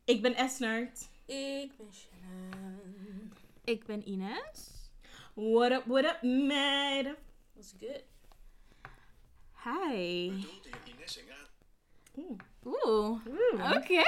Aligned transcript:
Ik 0.05 0.23
ben 0.23 0.35
Esnert. 0.35 1.09
Ik 1.27 1.77
ben 1.77 1.93
Shannon. 1.93 3.33
Ik 3.65 3.85
ben 3.87 4.09
Ines. 4.09 4.91
What 5.35 5.71
up, 5.71 5.85
what 5.87 6.05
up, 6.05 6.23
meiden? 6.23 7.17
What's 7.53 7.75
good? 7.81 8.05
Hi. 9.65 10.31
bedoelde 10.31 10.69
je 10.85 10.93
Ines 10.93 11.19
en 11.19 11.25
aan. 11.33 12.37
Oeh. 12.67 12.77
Oeh, 12.85 13.21
Oeh. 13.53 13.77
oké. 13.77 14.03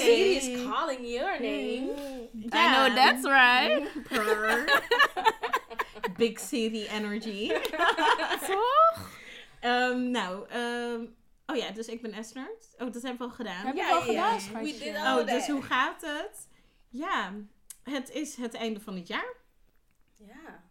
City 0.00 0.36
is 0.36 0.66
calling 0.68 1.06
your 1.06 1.40
name. 1.40 1.90
I 2.52 2.66
know 2.72 2.94
that's 2.94 3.24
right. 3.24 3.88
Big 6.16 6.38
city 6.38 6.86
energy. 6.88 7.48
Toch? 8.46 9.10
Ehm, 9.60 10.10
nou, 10.10 10.48
ehm, 10.48 11.04
oh 11.46 11.56
ja, 11.56 11.70
dus 11.70 11.86
ik 11.88 12.02
ben 12.02 12.12
Esnert. 12.12 12.74
Oh, 12.78 12.92
dat 12.92 13.02
hebben 13.02 13.18
we 13.18 13.24
al 13.24 13.30
gedaan. 13.30 13.64
Hebben 13.64 13.84
we 13.84 13.92
al 13.94 14.00
gedaan, 14.00 14.34
We 14.34 14.40
schatje? 14.40 14.78
did 14.78 14.96
all 14.96 15.20
Oh, 15.20 15.26
dus 15.26 15.46
hoe 15.48 15.62
gaat 15.62 16.00
het? 16.00 16.48
Ja, 16.88 17.32
het 17.82 18.10
is 18.10 18.36
het 18.36 18.54
einde 18.54 18.80
van 18.80 18.94
het 18.96 19.08
jaar. 19.08 19.34
Ja. 20.18 20.64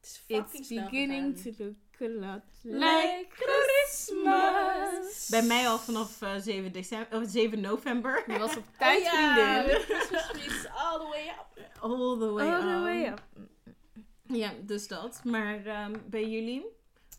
Het 0.00 0.06
is 0.10 0.16
fucking 0.26 0.54
It's 0.54 0.66
snel 0.66 0.84
beginning 0.84 1.36
to 1.42 1.50
look 1.58 1.74
Like 1.98 3.26
Christmas. 3.28 5.26
Bij 5.28 5.42
mij 5.42 5.68
al 5.68 5.78
vanaf 5.78 6.22
eh, 6.22 6.34
7, 6.38 6.72
december, 6.72 7.18
oh, 7.18 7.24
7 7.28 7.60
november. 7.60 8.24
Je 8.26 8.38
was 8.38 8.56
op 8.56 8.62
Oh 8.72 8.78
tijd, 8.78 9.02
ja, 9.02 9.10
vriendin. 9.62 9.74
the 9.74 9.84
Christmas 9.94 10.26
tree 10.28 10.44
is 10.46 10.66
all 10.74 10.98
the 10.98 11.06
way 11.08 11.28
up. 11.28 11.46
All 11.80 12.18
the 12.18 12.32
way 12.32 12.48
All 12.50 12.60
the 12.60 12.66
up. 12.74 12.82
way 12.82 13.06
up. 13.06 13.22
Ja, 14.26 14.52
dus 14.60 14.88
dat. 14.88 15.20
Maar 15.24 15.66
ehm, 15.66 15.92
bij 16.06 16.28
jullie? 16.28 16.64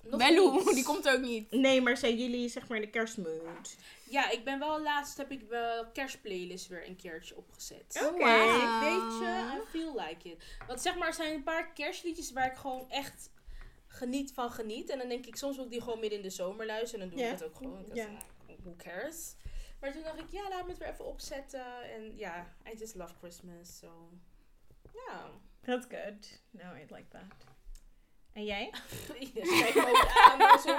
Nog 0.03 0.19
Bello, 0.19 0.51
niets. 0.51 0.73
die 0.73 0.83
komt 0.83 1.09
ook 1.09 1.19
niet. 1.21 1.51
Nee, 1.51 1.81
maar 1.81 1.97
zijn 1.97 2.17
jullie 2.17 2.49
zeg 2.49 2.67
maar 2.67 2.77
in 2.77 2.83
de 2.83 2.89
kerstmood? 2.89 3.75
Ja, 4.09 4.29
ik 4.29 4.43
ben 4.43 4.59
wel 4.59 4.81
laatst 4.81 5.17
heb 5.17 5.31
ik 5.31 5.41
wel 5.49 5.85
kerstplaylist 5.93 6.67
weer 6.67 6.87
een 6.87 6.95
keertje 6.95 7.35
opgezet. 7.37 8.01
Oké. 8.03 8.23
Dus 8.25 8.55
ik 8.55 8.79
weet 8.81 9.19
je, 9.19 9.61
I 9.61 9.69
feel 9.77 9.93
like 10.07 10.29
it. 10.29 10.43
Want 10.67 10.81
zeg 10.81 10.95
maar, 10.95 11.07
er 11.07 11.13
zijn 11.13 11.33
een 11.33 11.43
paar 11.43 11.73
kerstliedjes 11.73 12.31
waar 12.31 12.45
ik 12.51 12.57
gewoon 12.57 12.85
echt 12.89 13.29
geniet 13.95 14.33
van 14.33 14.51
geniet. 14.51 14.89
En 14.89 14.97
dan 14.97 15.07
denk 15.07 15.25
ik, 15.25 15.35
soms 15.35 15.55
wil 15.55 15.65
ik 15.65 15.71
die 15.71 15.81
gewoon 15.81 15.99
midden 15.99 16.17
in 16.17 16.23
de 16.25 16.29
zomer 16.31 16.65
luisteren. 16.65 17.03
En 17.03 17.09
dan 17.09 17.17
doe 17.17 17.27
ik 17.27 17.31
het 17.33 17.43
ook 17.43 17.55
gewoon. 17.55 17.85
like, 18.47 18.61
Who 18.61 18.73
cares? 18.77 19.35
Maar 19.79 19.91
toen 19.91 20.03
dacht 20.03 20.19
ik, 20.19 20.31
ja, 20.31 20.49
laat 20.49 20.63
me 20.63 20.69
het 20.69 20.77
weer 20.77 20.87
even 20.89 21.05
opzetten. 21.05 21.65
En 21.95 22.17
ja, 22.17 22.53
I 22.73 22.77
just 22.77 22.95
love 22.95 23.13
Christmas. 23.17 23.77
So, 23.77 24.09
ja. 24.93 25.29
That's 25.61 25.85
good. 25.89 26.41
No, 26.49 26.73
I 26.75 26.85
like 26.89 27.07
that. 27.07 27.21
En 28.33 28.43
jij? 28.45 28.69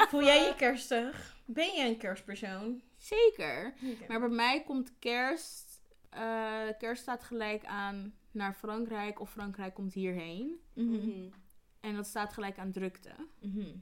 Voel 0.09 0.25
jij 0.25 0.47
je 0.47 0.55
kerstig? 0.57 1.37
Ben 1.45 1.75
je 1.75 1.85
een 1.85 1.97
kerstpersoon? 1.97 2.83
Zeker. 2.97 3.75
Maar 4.09 4.21
bij 4.21 4.29
mij 4.29 4.63
komt 4.63 4.93
kerst... 4.99 5.81
eh, 6.11 6.69
kerst 6.79 7.03
staat 7.03 7.23
gelijk 7.23 7.65
aan 7.65 8.15
naar 8.31 8.55
Frankrijk 8.55 9.21
of 9.21 9.31
Frankrijk 9.31 9.75
komt 9.75 9.95
hierheen. 9.95 10.61
Mhm. 10.73 10.93
mhm. 10.95 11.29
En 11.87 11.95
dat 11.95 12.07
staat 12.07 12.33
gelijk 12.33 12.59
aan 12.59 12.73
drukte. 12.73 13.11
Mhm. 13.41 13.77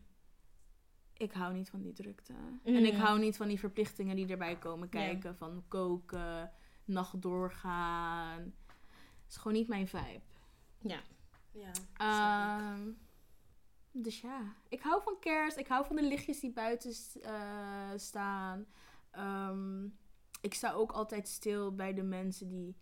Ik 1.17 1.33
hou 1.33 1.55
niet 1.55 1.71
van 1.71 1.83
die 1.83 1.93
drukte. 1.93 2.33
Mm. 2.33 2.77
En 2.77 2.85
ik 2.85 2.95
hou 2.95 3.19
niet 3.19 3.37
van 3.37 3.49
die 3.49 3.59
verplichtingen 3.59 4.17
die 4.17 4.29
erbij 4.29 4.59
komen 4.59 4.89
kijken. 4.89 5.37
Van 5.37 5.65
koken, 5.69 6.53
nacht 6.85 7.23
doorgaan. 7.23 8.41
Het 8.41 9.29
is 9.29 9.37
gewoon 9.37 9.53
niet 9.57 9.69
mijn 9.69 9.89
vibe. 9.89 10.21
Ja. 10.79 11.01
Ja. 11.51 11.71
Ehm, 11.97 12.91
dus 13.91 14.21
ja, 14.21 14.55
ik 14.69 14.81
hou 14.81 15.03
van 15.03 15.19
kerst. 15.21 15.57
Ik 15.57 15.69
hou 15.69 15.87
van 15.87 15.97
de 15.97 16.07
lichtjes 16.07 16.41
die 16.41 16.53
buiten 16.53 16.93
eh, 17.23 17.91
staan. 17.97 18.67
Ehm, 19.11 19.85
ik 20.41 20.55
sta 20.55 20.73
ook 20.73 20.93
altijd 20.93 21.29
stil 21.29 21.75
bij 21.75 21.95
de 21.95 22.03
mensen 22.03 22.49
die 22.49 22.77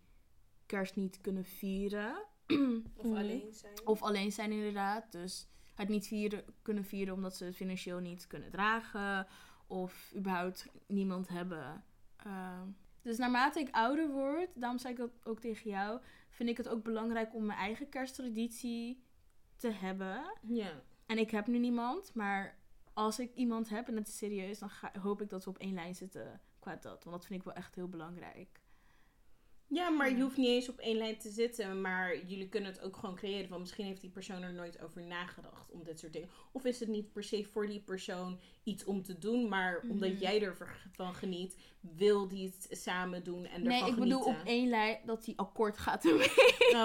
kerst 0.65 0.95
niet 0.95 1.21
kunnen 1.21 1.45
vieren. 1.45 2.25
Of 2.95 3.05
alleen 3.05 3.53
zijn. 3.53 3.73
Of 3.85 4.01
alleen 4.01 4.31
zijn 4.31 4.51
inderdaad. 4.51 5.11
Dus 5.11 5.47
het 5.75 5.89
niet 5.89 6.07
vieren, 6.07 6.43
kunnen 6.61 6.85
vieren 6.85 7.13
omdat 7.13 7.35
ze 7.35 7.45
het 7.45 7.55
financieel 7.55 7.99
niet 7.99 8.27
kunnen 8.27 8.51
dragen. 8.51 9.27
Of 9.67 10.13
überhaupt 10.15 10.67
niemand 10.87 11.27
hebben. 11.27 11.83
Ehm, 12.17 12.67
dus 13.01 13.17
naarmate 13.17 13.59
ik 13.59 13.75
ouder 13.75 14.09
word, 14.09 14.49
daarom 14.55 14.79
zei 14.79 14.93
ik 14.93 14.99
dat 14.99 15.11
ook 15.23 15.39
tegen 15.39 15.69
jou, 15.69 16.01
vind 16.29 16.49
ik 16.49 16.57
het 16.57 16.67
ook 16.69 16.83
belangrijk 16.83 17.35
om 17.35 17.45
mijn 17.45 17.59
eigen 17.59 17.89
kersttraditie 17.89 19.03
te 19.55 19.69
hebben. 19.71 20.33
Ja. 20.41 20.81
En 21.05 21.17
ik 21.17 21.31
heb 21.31 21.47
nu 21.47 21.57
niemand, 21.57 22.13
maar 22.13 22.57
als 22.93 23.19
ik 23.19 23.35
iemand 23.35 23.69
heb 23.69 23.87
en 23.87 23.95
het 23.95 24.07
is 24.07 24.17
serieus, 24.17 24.59
dan 24.59 24.69
ga, 24.69 24.91
hoop 25.01 25.21
ik 25.21 25.29
dat 25.29 25.43
we 25.43 25.49
op 25.49 25.57
één 25.57 25.73
lijn 25.73 25.95
zitten 25.95 26.41
qua 26.59 26.75
dat. 26.75 27.03
Want 27.03 27.15
dat 27.15 27.25
vind 27.25 27.39
ik 27.39 27.45
wel 27.45 27.55
echt 27.55 27.75
heel 27.75 27.87
belangrijk. 27.87 28.61
Ja, 29.73 29.89
maar 29.89 30.09
je 30.11 30.21
hoeft 30.21 30.37
niet 30.37 30.47
eens 30.47 30.69
op 30.69 30.77
één 30.77 30.97
lijn 30.97 31.17
te 31.17 31.29
zitten. 31.29 31.81
Maar 31.81 32.25
jullie 32.25 32.49
kunnen 32.49 32.71
het 32.71 32.81
ook 32.81 32.95
gewoon 32.97 33.15
creëren. 33.15 33.49
Want 33.49 33.61
misschien 33.61 33.85
heeft 33.85 34.01
die 34.01 34.09
persoon 34.09 34.41
er 34.41 34.53
nooit 34.53 34.81
over 34.81 35.01
nagedacht. 35.01 35.71
Om 35.71 35.83
dit 35.83 35.99
soort 35.99 36.13
dingen. 36.13 36.29
Of 36.51 36.65
is 36.65 36.79
het 36.79 36.89
niet 36.89 37.11
per 37.13 37.23
se 37.23 37.45
voor 37.45 37.67
die 37.67 37.79
persoon 37.79 38.39
iets 38.63 38.83
om 38.83 39.03
te 39.03 39.17
doen. 39.17 39.49
Maar 39.49 39.79
omdat 39.89 40.09
Mhm. 40.11 40.19
jij 40.21 40.41
ervan 40.41 41.13
geniet. 41.15 41.57
Wil 41.79 42.27
die 42.27 42.45
het 42.45 42.67
samen 42.79 43.23
doen 43.23 43.45
en 43.45 43.63
Nee, 43.63 43.85
ik 43.85 43.95
bedoel 43.95 44.21
genieten. 44.21 44.41
op 44.41 44.47
één 44.47 44.69
lijn 44.69 44.99
dat 45.05 45.23
die 45.25 45.37
akkoord 45.37 45.77
gaat 45.77 46.05
ermee. 46.09 46.27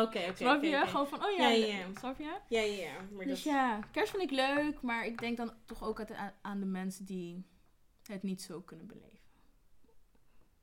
Oké, 0.03 0.19
oké. 0.19 0.32
Snap 0.37 0.62
je? 0.62 0.82
Gewoon 0.87 1.09
van, 1.09 1.25
oh 1.25 1.31
ja, 1.37 1.49
Ja, 1.49 1.66
ja, 1.66 1.76
ja. 1.78 1.87
snap 1.99 2.19
je? 2.19 2.25
Ja, 2.49 2.60
ja, 2.60 2.82
ja. 2.82 2.93
Maar 3.12 3.26
Dus 3.26 3.43
dat... 3.43 3.53
ja, 3.53 3.81
kerst 3.93 4.10
vind 4.10 4.22
ik 4.22 4.31
leuk, 4.31 4.81
maar 4.81 5.06
ik 5.06 5.19
denk 5.19 5.37
dan 5.37 5.53
toch 5.65 5.84
ook 5.84 6.05
aan- 6.43 6.60
de 6.60 6.66
mensen 6.66 7.05
die 7.05 7.44
het 8.06 8.22
niet 8.22 8.43
zo 8.43 8.60
kunnen 8.60 8.87
beleven. 8.87 9.19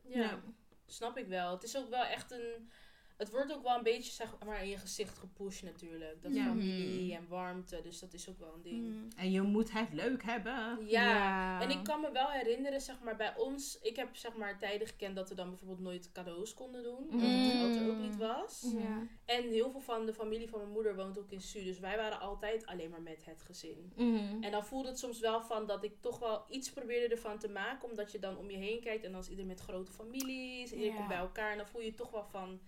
Ja. 0.08 0.20
Ja. 0.22 0.40
Snap 0.86 1.18
ik 1.18 1.28
wel. 1.28 1.52
Het 1.52 1.64
is 1.64 1.78
ook 1.78 1.90
wel 1.90 2.04
echt 2.06 2.32
een. 2.32 2.72
Het 3.18 3.30
wordt 3.32 3.54
ook 3.54 3.64
wel 3.64 3.78
een 3.78 3.84
beetje 3.84 4.12
zeg 4.12 4.36
maar 4.46 4.62
in 4.64 4.70
je 4.70 4.78
gezicht 4.78 5.18
gepusht 5.18 5.64
natuurlijk. 5.64 6.22
Dat 6.22 6.34
Ja. 6.36 6.44
familie 6.46 7.16
en 7.16 7.28
warmte. 7.28 7.82
Dus 7.84 8.00
dat 8.00 8.14
is 8.14 8.30
ook 8.30 8.40
wel 8.40 8.54
een 8.54 8.62
ding. 8.62 9.14
En 9.18 9.32
je 9.32 9.42
moet 9.42 9.72
het 9.72 9.94
leuk 9.94 10.24
hebben. 10.24 10.86
Ja. 10.88 11.62
En 11.62 11.70
ik 11.70 11.84
kan 11.84 12.02
me 12.02 12.12
wel 12.12 12.28
herinneren, 12.30 12.82
zeg 12.82 13.00
maar, 13.02 13.16
bij 13.16 13.36
ons. 13.38 13.80
Ik 13.82 13.96
heb 13.96 14.16
zeg 14.16 14.36
maar 14.36 14.60
tijden 14.60 14.88
gekend 14.88 15.16
dat 15.16 15.30
we 15.30 15.36
dan 15.36 15.50
bijvoorbeeld 15.50 15.80
nooit 15.80 16.12
cadeaus 16.12 16.54
konden 16.54 16.84
doen. 16.84 16.98
Omdat 17.12 17.30
het 17.30 17.76
Mm. 17.82 17.86
er 17.86 17.90
ook 17.90 17.98
niet 18.02 18.18
was. 18.18 18.66
Ja. 18.78 19.08
En 19.26 19.44
heel 19.50 19.72
veel 19.72 19.82
van 19.82 20.06
de 20.06 20.14
familie 20.14 20.50
van 20.50 20.60
mijn 20.60 20.72
moeder 20.72 20.96
woont 20.96 21.20
ook 21.20 21.32
in 21.32 21.42
Su. 21.42 21.64
Dus 21.64 21.80
wij 21.80 21.98
waren 21.98 22.20
altijd 22.20 22.66
alleen 22.66 22.90
maar 22.90 23.02
met 23.02 23.26
het 23.26 23.42
gezin. 23.42 23.92
Mhm. 23.96 24.44
En 24.44 24.52
dan 24.52 24.66
voelde 24.66 24.88
het 24.88 25.00
soms 25.00 25.20
wel 25.20 25.42
van 25.42 25.66
dat 25.68 25.84
ik 25.84 25.94
toch 26.02 26.20
wel 26.20 26.46
iets 26.50 26.72
probeerde 26.72 27.16
ervan 27.16 27.40
te 27.40 27.50
maken. 27.50 27.90
Omdat 27.90 28.12
je 28.12 28.20
dan 28.20 28.38
om 28.38 28.50
je 28.50 28.58
heen 28.58 28.82
kijkt 28.82 29.04
en 29.04 29.12
dan 29.12 29.22
is 29.22 29.28
iedereen 29.30 29.48
met 29.50 29.60
grote 29.60 29.92
families. 29.92 30.72
En 30.72 30.78
iedereen 30.78 30.92
Ja. 30.92 30.96
komt 30.96 31.08
bij 31.08 31.18
elkaar. 31.18 31.52
En 31.52 31.58
dan 31.58 31.68
voel 31.68 31.82
je 31.82 31.94
toch 31.94 32.12
wel 32.12 32.26
van, 32.26 32.60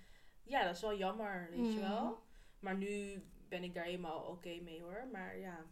ja, 0.47 0.63
dat 0.65 0.75
is 0.75 0.81
wel 0.81 0.97
jammer, 0.97 1.47
weet 1.51 1.73
je 1.73 1.79
Mm. 1.79 1.87
wel. 1.89 2.19
Maar 2.59 2.75
nu 2.75 3.23
ben 3.49 3.63
ik 3.63 3.73
daar 3.73 3.83
helemaal 3.83 4.21
oké 4.23 4.59
mee 4.61 4.81
hoor. 4.81 5.07
Maar 5.11 5.37
ja, 5.37 5.65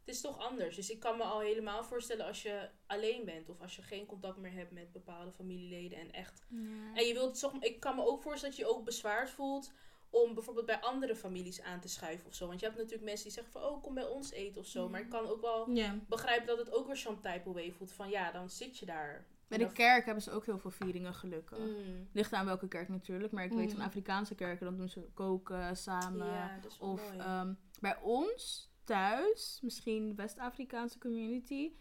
het 0.00 0.08
is 0.16 0.20
toch 0.20 0.38
anders. 0.38 0.76
Dus 0.76 0.90
ik 0.90 1.00
kan 1.00 1.16
me 1.16 1.22
al 1.22 1.40
helemaal 1.40 1.84
voorstellen 1.84 2.26
als 2.26 2.42
je 2.42 2.68
alleen 2.86 3.24
bent. 3.24 3.48
Of 3.48 3.60
als 3.60 3.76
je 3.76 3.82
geen 3.82 4.06
contact 4.06 4.36
meer 4.36 4.52
hebt 4.52 4.70
met 4.70 4.92
bepaalde 4.92 5.32
familieleden. 5.32 5.98
En 5.98 6.12
echt 6.12 6.46
en 6.94 7.04
je 7.06 7.12
wilt 7.12 7.38
toch, 7.38 7.52
ik 7.60 7.80
kan 7.80 7.96
me 7.96 8.06
ook 8.06 8.22
voorstellen 8.22 8.56
dat 8.56 8.64
je 8.64 8.70
je 8.72 8.78
ook 8.78 8.84
bezwaard 8.84 9.30
voelt 9.30 9.72
om 10.10 10.34
bijvoorbeeld 10.34 10.66
bij 10.66 10.80
andere 10.80 11.16
families 11.16 11.62
aan 11.62 11.80
te 11.80 11.88
schuiven 11.88 12.26
of 12.26 12.34
zo. 12.34 12.46
Want 12.46 12.60
je 12.60 12.66
hebt 12.66 12.78
natuurlijk 12.78 13.04
mensen 13.04 13.24
die 13.24 13.32
zeggen 13.34 13.52
van, 13.52 13.62
oh, 13.62 13.82
kom 13.82 13.94
bij 13.94 14.06
ons 14.06 14.30
eten 14.30 14.60
of 14.60 14.66
zo. 14.66 14.88
Maar 14.88 15.00
ik 15.00 15.08
kan 15.08 15.26
ook 15.26 15.40
wel 15.40 15.70
Ja. 15.70 15.98
begrijpen 16.08 16.46
dat 16.46 16.58
het 16.58 16.72
ook 16.72 16.86
weer 16.86 16.96
zo'n 16.96 17.20
type 17.20 17.52
way 17.52 17.72
voelt 17.72 17.92
van, 17.92 18.08
ja, 18.10 18.32
dan 18.32 18.50
zit 18.50 18.78
je 18.78 18.86
daar. 18.86 19.26
Bij 19.48 19.58
de 19.58 19.72
kerk 19.72 20.04
hebben 20.04 20.22
ze 20.22 20.30
ook 20.30 20.46
heel 20.46 20.58
veel 20.58 20.70
vieringen 20.70 21.14
gelukkig. 21.14 21.58
Mm. 21.58 22.08
Ligt 22.12 22.32
aan 22.32 22.44
welke 22.46 22.68
kerk 22.68 22.88
natuurlijk, 22.88 23.32
maar 23.32 23.44
ik 23.44 23.52
weet 23.52 23.68
Mm. 23.68 23.76
van 23.76 23.84
Afrikaanse 23.84 24.34
kerken, 24.34 24.64
dan 24.66 24.76
doen 24.76 24.88
ze 24.88 25.08
koken 25.14 25.76
samen. 25.76 26.26
Ja, 26.26 26.58
dat 26.62 26.72
is 26.72 26.78
wel 26.78 26.88
Of 26.88 27.12
ehm, 27.12 27.52
bij 27.80 27.98
ons 28.02 28.70
thuis, 28.84 29.58
misschien 29.62 30.08
de 30.08 30.14
West-Afrikaanse 30.14 30.98
community, 30.98 31.72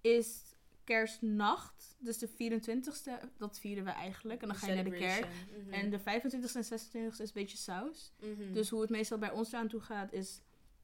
is 0.00 0.42
kerstnacht, 0.84 1.96
dus 1.98 2.18
de 2.18 2.28
24ste, 2.28 3.10
dat 3.36 3.58
vieren 3.58 3.84
we 3.84 3.90
eigenlijk. 3.90 4.42
En 4.42 4.48
dan 4.48 4.56
ga 4.56 4.66
je 4.66 4.74
naar 4.74 4.84
de 4.84 4.90
kerk. 4.90 5.26
Mhm. 5.64 5.72
En 5.72 5.90
de 5.90 5.98
25ste 5.98 6.58
en 6.58 6.64
26ste 6.64 7.22
is 7.22 7.28
een 7.28 7.30
beetje 7.34 7.56
saus. 7.56 8.12
Mhm. 8.20 8.52
Dus 8.52 8.70
hoe 8.70 8.80
het 8.80 8.90
meestal 8.90 9.18
bij 9.18 9.30
ons 9.30 9.54
aan 9.54 9.68
toe 9.68 9.80
gaat, 9.80 10.12
is 10.12 10.40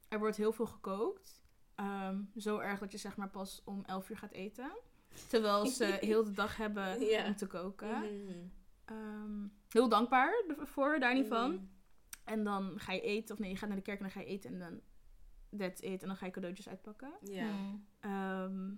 er 0.07 0.19
wordt 0.19 0.37
heel 0.37 0.51
veel 0.51 0.65
gekookt. 0.65 1.43
Ehm, 1.75 2.21
zo 2.37 2.57
erg 2.59 2.79
dat 2.79 2.91
je 2.91 2.97
zeg 2.97 3.15
maar 3.17 3.29
pas 3.29 3.61
om 3.65 3.83
11 3.85 4.09
uur 4.09 4.17
gaat 4.17 4.31
eten. 4.31 4.71
Terwijl 5.27 5.65
ze 5.79 5.85
heel 5.85 6.23
de 6.23 6.31
dag 6.31 6.57
hebben 6.57 6.99
Ja. 7.05 7.25
om 7.25 7.35
te 7.35 7.47
koken. 7.47 7.99
Mhm. 8.23 8.33
Ehm, 8.85 9.47
heel 9.69 9.89
dankbaar 9.89 10.43
ervoor, 10.59 10.99
daar 10.99 11.13
niet 11.13 11.27
van. 11.27 11.51
Mhm. 11.53 11.63
En 12.23 12.43
dan 12.43 12.79
ga 12.79 12.91
je 12.91 13.01
eten, 13.01 13.35
of 13.35 13.41
nee, 13.41 13.49
je 13.49 13.57
gaat 13.57 13.67
naar 13.67 13.77
de 13.77 13.83
kerk 13.83 13.97
en 13.97 14.03
dan 14.03 14.13
ga 14.13 14.19
je 14.19 14.25
eten 14.25 14.51
en 14.53 14.59
dan 14.59 14.81
that's 15.57 15.81
it. 15.81 16.01
En 16.01 16.07
dan 16.07 16.17
ga 16.17 16.25
je 16.25 16.31
cadeautjes 16.31 16.69
uitpakken. 16.69 17.11
Ja. 17.21 17.45
Mm. 17.51 17.85
Ehm, 17.99 18.69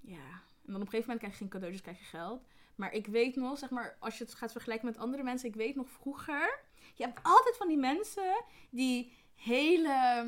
ja, 0.00 0.30
en 0.64 0.72
dan 0.72 0.74
op 0.74 0.80
een 0.80 0.88
gegeven 0.88 1.00
moment 1.00 1.18
krijg 1.18 1.32
je 1.32 1.38
geen 1.38 1.48
cadeautjes, 1.48 1.82
krijg 1.82 1.98
je 1.98 2.04
geld. 2.04 2.46
Maar 2.74 2.92
ik 2.92 3.06
weet 3.06 3.36
nog, 3.36 3.58
zeg 3.58 3.70
maar, 3.70 3.96
als 4.00 4.18
je 4.18 4.24
het 4.24 4.34
gaat 4.34 4.52
vergelijken 4.52 4.86
met 4.86 4.98
andere 4.98 5.22
mensen, 5.22 5.48
ik 5.48 5.54
weet 5.54 5.74
nog 5.74 5.90
vroeger 5.90 6.60
Je 6.94 7.04
hebt 7.04 7.20
altijd 7.22 7.56
van 7.56 7.68
die 7.68 7.78
mensen 7.78 8.44
die 8.70 9.12
hele 9.34 10.26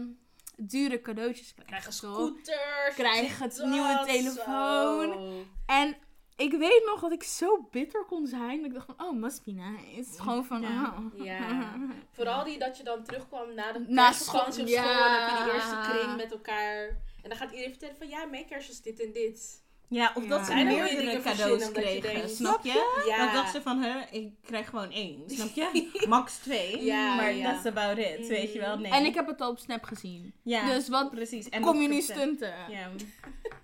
dure 0.56 1.00
cadeautjes 1.00 1.52
krijgen. 1.54 1.66
Krijgen 1.66 1.92
scooters. 1.92 2.94
Krijgen 2.94 3.62
een 3.62 3.70
nieuwe 3.70 4.02
telefoon. 4.06 5.12
zo. 5.12 5.44
En 5.66 5.96
ik 6.36 6.52
weet 6.52 6.82
nog 6.86 7.00
dat 7.00 7.12
ik 7.12 7.22
zo 7.22 7.68
bitter 7.70 8.04
kon 8.04 8.26
zijn. 8.26 8.56
Dat 8.56 8.66
ik 8.66 8.74
dacht 8.74 8.86
van, 8.86 9.06
oh, 9.06 9.12
must 9.12 9.44
be 9.44 9.50
nice. 9.50 10.22
Gewoon 10.22 10.44
van, 10.44 10.60
Ja. 10.60 10.94
oh. 10.98 11.24
Ja. 11.24 11.74
Vooral 12.16 12.44
die 12.44 12.58
dat 12.58 12.76
je 12.76 12.84
dan 12.84 13.04
terugkwam 13.04 13.54
na 13.54 13.72
de 13.72 13.84
Na 13.88 14.08
op 14.08 14.14
school. 14.14 14.44
En 14.44 14.52
dan 14.52 14.66
heb 14.66 15.38
je 15.38 15.44
die 15.44 15.52
eerste 15.52 15.90
kring 15.90 16.16
met 16.16 16.32
elkaar. 16.32 16.88
En 17.22 17.28
dan 17.28 17.38
gaat 17.38 17.50
iedereen 17.50 17.70
vertellen 17.70 17.96
van 17.96 18.08
ja, 18.08 18.24
mijn 18.24 18.46
kerst 18.46 18.70
is 18.70 18.80
dit 18.82 19.00
en 19.00 19.12
dit. 19.12 19.62
Ja, 19.88 20.12
of 20.14 20.22
Ja. 20.22 20.28
dat 20.28 20.46
ze 20.46 20.52
er 20.52 20.64
meerdere 20.66 21.20
cadeaus 21.20 21.72
kregen, 21.72 22.28
snap 22.30 22.64
je? 22.64 23.02
Ja. 23.06 23.24
Dat 23.24 23.34
dacht 23.34 23.52
ze 23.52 23.62
van, 23.62 23.82
hè, 23.82 24.00
ik 24.10 24.28
krijg 24.46 24.68
gewoon 24.68 24.90
één, 24.90 25.22
snap 25.36 25.48
je? 25.54 26.04
Max 26.08 26.36
twee, 26.36 26.84
Ja, 26.84 27.14
maar 27.14 27.32
ja. 27.34 27.52
that's 27.52 27.66
about 27.66 27.98
it, 27.98 28.26
weet 28.26 28.52
je 28.52 28.58
wel? 28.60 28.78
Nee. 28.78 28.92
En 28.92 29.04
ik 29.04 29.14
heb 29.14 29.26
het 29.26 29.40
al 29.40 29.50
op 29.50 29.58
Snap 29.58 29.84
gezien. 29.84 30.32
ja, 30.42 30.68
Dus 30.68 30.88
wat 30.88 31.10
precies. 31.10 31.48
En 31.48 31.62
kom 31.62 31.80
je 31.80 31.88
nu 31.88 32.00
stunten? 32.00 32.54
Ja, 32.68 32.88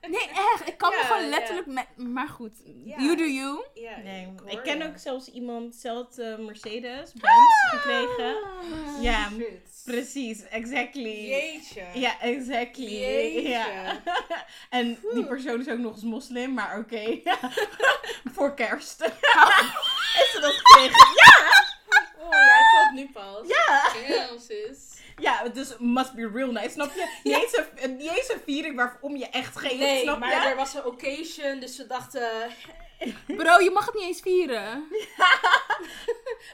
Nee, 0.09 0.29
echt. 0.29 0.69
Ik 0.69 0.79
kan 0.79 0.91
me 0.91 1.03
gewoon 1.07 1.23
ja. 1.23 1.29
letterlijk... 1.29 1.67
Met, 1.67 1.87
maar 1.97 2.29
goed, 2.29 2.53
Ja. 2.85 2.97
you 2.99 3.17
do 3.17 3.25
you. 3.25 3.65
Ja, 3.75 3.97
nee. 4.05 4.29
Ik 4.47 4.61
ken 4.63 4.83
ook 4.83 4.99
zelfs 4.99 5.29
iemand, 5.31 5.75
zelfde 5.75 6.37
Mercedes, 6.41 7.13
Benz, 7.13 7.71
gekregen. 7.71 8.35
Ja, 9.01 9.29
Shit. 9.31 9.83
precies, 9.85 10.49
exactly. 10.49 11.29
Jeetje. 11.29 11.83
Ja, 11.95 12.21
exactly. 12.21 12.85
Jeetje. 13.01 13.49
Ja. 13.49 14.01
en 14.71 14.99
die 15.15 15.25
persoon 15.27 15.61
is 15.61 15.69
ook 15.69 15.79
nog 15.79 15.93
eens 15.93 16.03
moslim, 16.11 16.53
maar 16.55 16.79
oké. 16.79 17.21
Voor 18.35 18.55
kerst. 18.55 19.01
Is 20.23 20.31
ze 20.33 20.39
dat 20.41 20.53
gekregen? 20.55 21.07
Oh, 22.19 22.31
jij 22.31 22.63
valt 22.75 22.93
nu 22.93 23.11
pas. 23.13 23.47
Ja! 23.47 23.83
Damn, 24.09 24.39
sis. 24.39 24.79
Ja, 25.19 25.49
dus 25.49 25.75
must 25.79 26.15
be 26.15 26.31
real 26.35 26.51
nice, 26.53 26.71
snap 26.71 26.95
je? 26.95 27.19
Niet 27.23 27.35
eens 27.35 27.57
een, 27.77 27.97
niet 27.97 28.11
eens 28.17 28.29
een 28.33 28.41
viering 28.45 28.77
waarom 28.77 29.17
je 29.17 29.27
echt 29.29 29.59
geeft, 29.59 29.77
Nee, 29.79 30.03
snap 30.03 30.19
maar 30.19 30.43
je? 30.43 30.49
er 30.49 30.57
was 30.57 30.75
een 30.75 30.85
occasion, 30.85 31.61
dus 31.61 31.77
we 31.77 31.87
dachten, 31.87 32.29
Bro, 33.27 33.61
je 33.61 33.71
mag 33.71 33.87
het 33.87 33.95
niet 33.95 34.05
eens 34.05 34.21
vieren. 34.21 34.89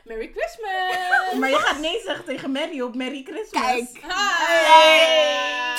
Merry 0.05 0.33
Christmas! 0.35 1.35
Maar 1.39 1.51
je 1.51 1.59
gaat 1.59 1.79
nee 1.79 2.01
zeggen 2.05 2.25
tegen 2.25 2.51
Mary 2.53 2.81
op 2.81 2.95
Merry 2.95 3.23
Christmas. 3.23 3.63
Kijk. 3.63 3.89
Hey. 4.03 5.75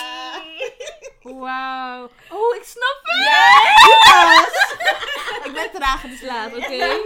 Wauw. 1.36 2.10
Oh, 2.32 2.56
ik 2.56 2.64
snap 2.64 3.00
het. 3.04 4.78
ik 5.46 5.54
ben 5.54 5.72
traag, 5.74 6.02
het 6.02 6.12
is 6.12 6.22
laat, 6.22 6.56
oké? 6.56 6.98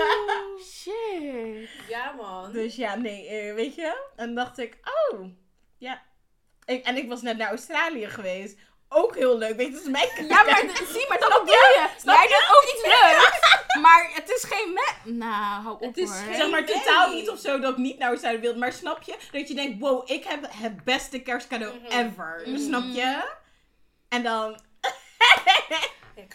Shit. 0.64 1.70
Ja, 1.90 2.12
man. 2.18 2.52
Dus 2.52 2.76
ja, 2.76 2.96
nee, 2.96 3.28
eh, 3.28 3.54
weet 3.54 3.76
je? 3.76 4.02
En 4.16 4.36
dacht 4.36 4.58
ik, 4.58 4.78
oh, 5.12 5.20
ja. 5.78 6.02
Ik, 6.66 6.86
en 6.86 6.98
ik 6.98 7.10
was 7.10 7.22
net 7.22 7.38
naar 7.38 7.50
Australië 7.50 8.08
geweest. 8.10 8.58
Ook 8.94 9.16
heel 9.16 9.38
leuk, 9.38 9.56
weet 9.56 9.66
je, 9.68 9.72
dat 9.74 9.82
is 9.82 9.88
mijn 9.88 10.28
Ja, 10.28 10.44
maar 10.44 10.64
zie, 10.94 11.06
maar 11.08 11.20
dat 11.20 11.30
bedoel 11.30 11.46
je. 11.56 11.88
Jij 12.04 12.28
doet 12.28 12.56
ook 12.56 12.64
iets 12.74 12.86
leuks. 12.86 13.40
Maar 13.82 14.10
het 14.14 14.30
is 14.30 14.44
geen 14.44 14.74
me... 14.74 15.12
Nou, 15.12 15.62
hou 15.64 15.74
op 15.76 15.82
Het 15.82 15.98
is 15.98 16.10
hoor. 16.10 16.34
Zeg 16.34 16.50
maar 16.50 16.62
Nee. 16.64 16.74
totaal 16.74 17.10
niet 17.14 17.30
of 17.30 17.40
zo 17.40 17.60
dat 17.60 17.72
ik 17.72 17.78
niet 17.78 17.98
naar 17.98 18.08
Australië 18.10 18.38
wilde. 18.40 18.60
Maar 18.60 18.74
snap 18.74 19.02
je? 19.02 19.16
Dat 19.32 19.48
je 19.48 19.54
denkt, 19.54 19.80
wow, 19.80 20.10
ik 20.12 20.24
heb 20.24 20.48
het 20.50 20.84
beste 20.84 21.20
kerstcadeau 21.22 21.74
Mhm. 21.80 21.86
ever. 22.00 22.42
Mhm. 22.46 22.58
Snap 22.58 22.84
je? 22.84 23.30
En 24.12 24.24
dan, 24.24 24.60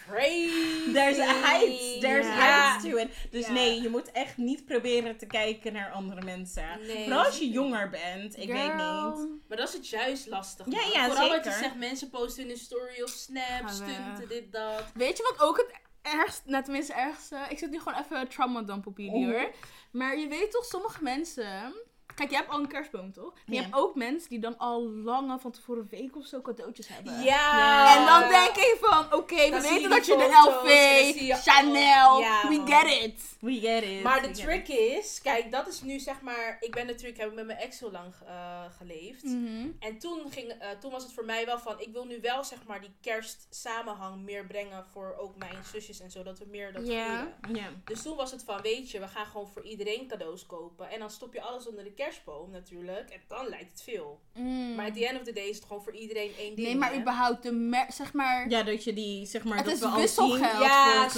Crazy. 0.08 0.92
there's 0.92 1.18
a 1.18 1.24
heights, 1.46 2.00
there's 2.00 2.26
heights 2.26 2.84
to 2.84 2.96
it. 2.96 3.08
Dus 3.30 3.48
nee, 3.48 3.82
je 3.82 3.88
moet 3.88 4.12
echt 4.12 4.36
niet 4.36 4.64
proberen 4.64 5.16
te 5.16 5.26
kijken 5.26 5.72
naar 5.72 5.90
andere 5.92 6.22
mensen. 6.22 6.64
Nee. 6.86 7.04
Vooral 7.04 7.24
als 7.24 7.38
je 7.38 7.48
jonger 7.50 7.90
bent, 7.90 8.36
ik 8.38 8.48
weet 8.52 8.74
niet. 8.74 9.28
Maar 9.48 9.56
dat 9.56 9.68
is 9.68 9.74
het 9.74 9.88
juist 9.88 10.26
lastig. 10.26 10.66
Ja, 10.68 10.80
ja, 10.92 11.06
Vooral 11.06 11.28
wat 11.28 11.44
je 11.44 11.50
zeker. 11.50 11.58
zegt, 11.64 11.74
mensen 11.76 12.10
posten 12.10 12.42
in 12.44 12.50
een 12.50 12.56
story 12.56 13.02
of 13.02 13.10
snap, 13.10 13.68
stunten, 13.68 14.28
dit, 14.28 14.52
dat. 14.52 14.84
Weet 14.94 15.16
je 15.16 15.34
wat 15.36 15.48
ook 15.48 15.56
het 15.56 15.80
ergste, 16.02 16.42
nou 16.50 16.62
tenminste 16.64 16.92
ergste, 16.92 17.46
ik 17.48 17.58
zit 17.58 17.70
nu 17.70 17.78
gewoon 17.80 17.98
even 18.04 18.28
trauma 18.28 18.62
dump 18.62 18.86
op 18.86 18.98
jullie 18.98 19.12
Oeh. 19.14 19.30
hoor. 19.30 19.50
Maar 19.92 20.18
je 20.18 20.26
weet 20.28 20.50
toch, 20.50 20.64
sommige 20.64 21.02
mensen, 21.02 21.74
kijk 22.14 22.30
jij 22.30 22.38
hebt 22.38 22.50
al 22.50 22.58
een 22.58 22.68
kerstboom 22.68 23.12
toch? 23.12 23.32
Maar 23.34 23.54
je 23.56 23.60
hebt 23.62 23.74
ook 23.74 23.94
mensen 23.94 24.28
die 24.28 24.38
dan 24.38 24.58
al 24.58 24.82
lange 24.88 25.38
van 25.38 25.50
tevoren 25.50 25.82
een 25.90 25.98
week 26.00 26.16
of 26.16 26.26
zo 26.26 26.40
cadeautjes 26.40 26.88
hebben. 26.88 27.22
Ja. 27.22 27.96
En 27.96 28.06
dan 28.06 28.28
denk 28.30 28.56
ik 28.56 28.76
van, 28.80 29.12
oké, 29.14 29.44
we 29.44 29.50
Dan 29.50 29.60
zie 29.62 29.80
je 29.80 29.88
weten 29.88 29.88
die 29.88 29.88
dat 29.88 30.06
je 30.06 30.16
de 30.16 30.22
foto's 30.22 30.62
LV, 30.62 30.68
en 30.70 31.04
dan 31.04 31.12
zie 31.12 31.24
je 31.26 31.34
Chanel, 31.34 32.20
Ja, 32.20 32.48
we 32.48 32.56
man. 32.56 32.68
get 32.68 33.02
it. 33.02 33.22
We 33.40 33.52
get 33.60 33.82
it. 33.82 34.02
Maar 34.02 34.22
de 34.22 34.30
trick 34.30 34.68
is, 34.68 35.20
kijk, 35.22 35.50
dat 35.52 35.66
is 35.68 35.82
nu 35.82 35.98
zeg 35.98 36.20
maar, 36.20 36.56
ik 36.60 36.70
ben 36.74 36.86
natuurlijk, 36.86 37.18
heb 37.18 37.28
ik 37.28 37.34
met 37.34 37.46
mijn 37.46 37.58
ex 37.58 37.80
heel 37.80 37.90
lang 37.90 38.12
eh, 38.26 38.64
geleefd. 38.78 39.22
Mhm. 39.24 39.66
En 39.80 39.98
toen, 39.98 40.30
ging, 40.30 40.50
eh, 40.50 40.68
toen 40.80 40.90
was 40.90 41.02
het 41.02 41.12
voor 41.12 41.24
mij 41.24 41.46
wel 41.46 41.58
van, 41.58 41.80
ik 41.80 41.92
wil 41.92 42.04
nu 42.04 42.20
wel 42.20 42.44
zeg 42.44 42.58
maar 42.66 42.80
die 42.80 42.94
kerstsamenhang 43.00 44.22
meer 44.24 44.46
brengen 44.46 44.84
voor 44.92 45.14
ook 45.18 45.36
mijn 45.36 45.56
zusjes 45.72 46.00
en 46.00 46.10
zo, 46.10 46.22
dat 46.22 46.38
we 46.38 46.44
meer 46.50 46.72
dat 46.72 46.86
Ja. 46.86 47.06
vieren. 47.06 47.34
Ja. 47.62 47.68
Dus 47.84 48.02
toen 48.02 48.16
was 48.16 48.30
het 48.30 48.42
van, 48.44 48.60
weet 48.62 48.90
je, 48.90 49.00
we 49.00 49.08
gaan 49.08 49.26
gewoon 49.26 49.48
voor 49.48 49.64
iedereen 49.64 50.06
cadeaus 50.08 50.46
kopen. 50.46 50.90
En 50.90 50.98
dan 50.98 51.10
stop 51.10 51.32
je 51.34 51.42
alles 51.42 51.68
onder 51.68 51.84
de 51.84 51.94
kerstboom 51.96 52.50
natuurlijk. 52.50 53.10
En 53.10 53.20
dan 53.28 53.48
lijkt 53.48 53.70
het 53.70 53.82
veel. 53.82 54.20
Mm. 54.34 54.74
Maar 54.74 54.86
at 54.86 54.94
the 54.94 55.08
end 55.08 55.18
of 55.18 55.24
the 55.24 55.32
day 55.32 55.44
is 55.48 55.56
het 55.56 55.64
gewoon 55.64 55.82
voor 55.82 55.94
iedereen 55.94 56.30
één 56.38 56.54
ding. 56.56 56.66
Nee, 56.66 56.76
maar 56.76 56.92
hè? 56.92 57.00
überhaupt 57.00 57.42
de 57.42 57.52
mer- 57.52 57.92
zeg 57.92 58.12
maar, 58.12 58.48
ja, 58.48 58.62
dat 58.62 58.84
je 58.84 58.92
die, 58.92 59.26
zeg 59.26 59.44
maar, 59.44 59.56
Het 59.56 59.64
dat 59.66 59.74
is 59.74 59.80
we 59.80 59.86
al 59.86 59.96
wisselgeld. 60.00 60.38
zien. 60.50 60.60
Ja, 60.60 61.02
dat 61.02 61.14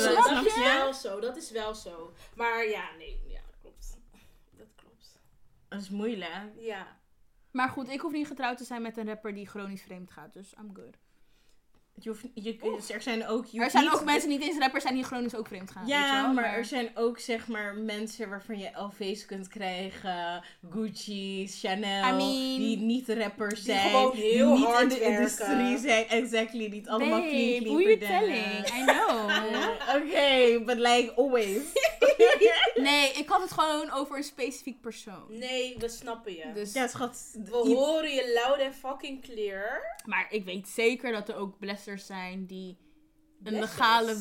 is 0.46 0.54
wel 0.58 0.92
zo. 0.94 1.20
Dat 1.20 1.36
is 1.36 1.50
wel 1.50 1.74
zo. 1.74 2.12
Maar 2.34 2.66
ja, 2.68 2.88
nee, 2.98 3.20
ja, 3.26 3.40
dat 3.46 3.56
klopt. 3.60 3.98
Dat 4.56 4.68
klopt. 4.76 5.18
Dat 5.68 5.80
is 5.80 5.90
moeilijk. 5.90 6.42
Ja. 6.58 6.96
maar 7.50 7.68
goed, 7.68 7.88
ik 7.88 8.00
hoef 8.00 8.12
niet 8.12 8.26
getrouwd 8.26 8.58
te 8.58 8.64
zijn 8.64 8.82
met 8.82 8.96
een 8.96 9.06
rapper 9.06 9.34
die 9.34 9.46
chronisch 9.46 9.82
vreemd 9.82 10.10
gaat, 10.10 10.32
dus 10.32 10.54
I'm 10.60 10.70
good. 10.74 10.96
Je 12.00 12.08
hoeft, 12.08 12.24
je, 12.34 12.56
dus 12.76 12.90
er 12.90 13.02
zijn 13.02 13.26
ook... 13.26 13.44
Er 13.52 13.70
zijn 13.70 13.84
niet- 13.84 13.92
ook 13.92 14.04
mensen, 14.04 14.28
niet 14.28 14.42
eens 14.42 14.58
rappers, 14.58 14.82
zijn 14.82 14.94
die 14.94 15.04
chronisch 15.04 15.34
ook 15.34 15.46
vreemd 15.46 15.70
gaan. 15.70 15.82
weet 15.84 15.92
je 15.92 15.98
Ja, 15.98 16.22
wel, 16.22 16.32
maar 16.32 16.54
er 16.56 16.64
zijn 16.64 16.90
ook 16.94 17.18
zeg 17.18 17.46
maar 17.48 17.74
mensen 17.74 18.28
waarvan 18.28 18.58
je 18.58 18.70
LV's 18.74 19.26
kunt 19.26 19.48
krijgen. 19.48 20.42
Gucci, 20.70 21.46
Chanel. 21.48 21.98
I 22.08 22.16
mean, 22.16 22.56
die 22.58 22.76
niet 22.78 23.08
rappers 23.08 23.62
die 23.62 23.72
zijn. 23.74 23.90
gewoon 23.90 24.12
heel 24.16 24.48
die 24.54 24.58
niet 24.58 24.66
hard 24.66 24.82
in 24.82 24.88
de 24.88 24.94
werken. 24.98 25.16
industrie 25.18 25.78
zijn. 25.78 26.08
Exactly. 26.08 26.66
Niet 26.68 26.88
allemaal 26.88 27.18
Babe, 27.20 27.28
clean, 27.30 27.58
clean 27.62 27.74
who 27.74 27.80
you 27.80 27.98
telling? 27.98 28.66
I 28.78 28.84
know. 28.84 29.30
Oké, 29.96 30.64
but 30.64 30.76
like 30.78 31.12
always. 31.16 31.58
nee, 32.74 33.12
ik 33.12 33.28
had 33.28 33.40
het 33.42 33.52
gewoon 33.52 33.90
over 33.90 34.16
een 34.16 34.22
specifiek 34.22 34.80
persoon. 34.80 35.38
Nee, 35.38 35.76
we 35.78 35.88
snappen 35.88 36.32
je. 36.34 36.52
Dus, 36.52 36.72
ja, 36.72 36.86
schat. 36.86 37.38
We 37.44 37.50
horen 37.56 38.14
je 38.14 38.32
loud 38.44 38.58
en 38.58 38.74
fucking 38.74 39.22
clear. 39.22 39.80
Maar 40.04 40.26
ik 40.32 40.44
weet 40.44 40.68
zeker 40.68 41.12
dat 41.12 41.28
er 41.28 41.36
ook 41.36 41.58
blessers 41.58 42.06
zijn 42.06 42.46
die 42.46 42.76
een 42.78 43.38
Blessers. 43.38 43.70
legale 43.78 44.16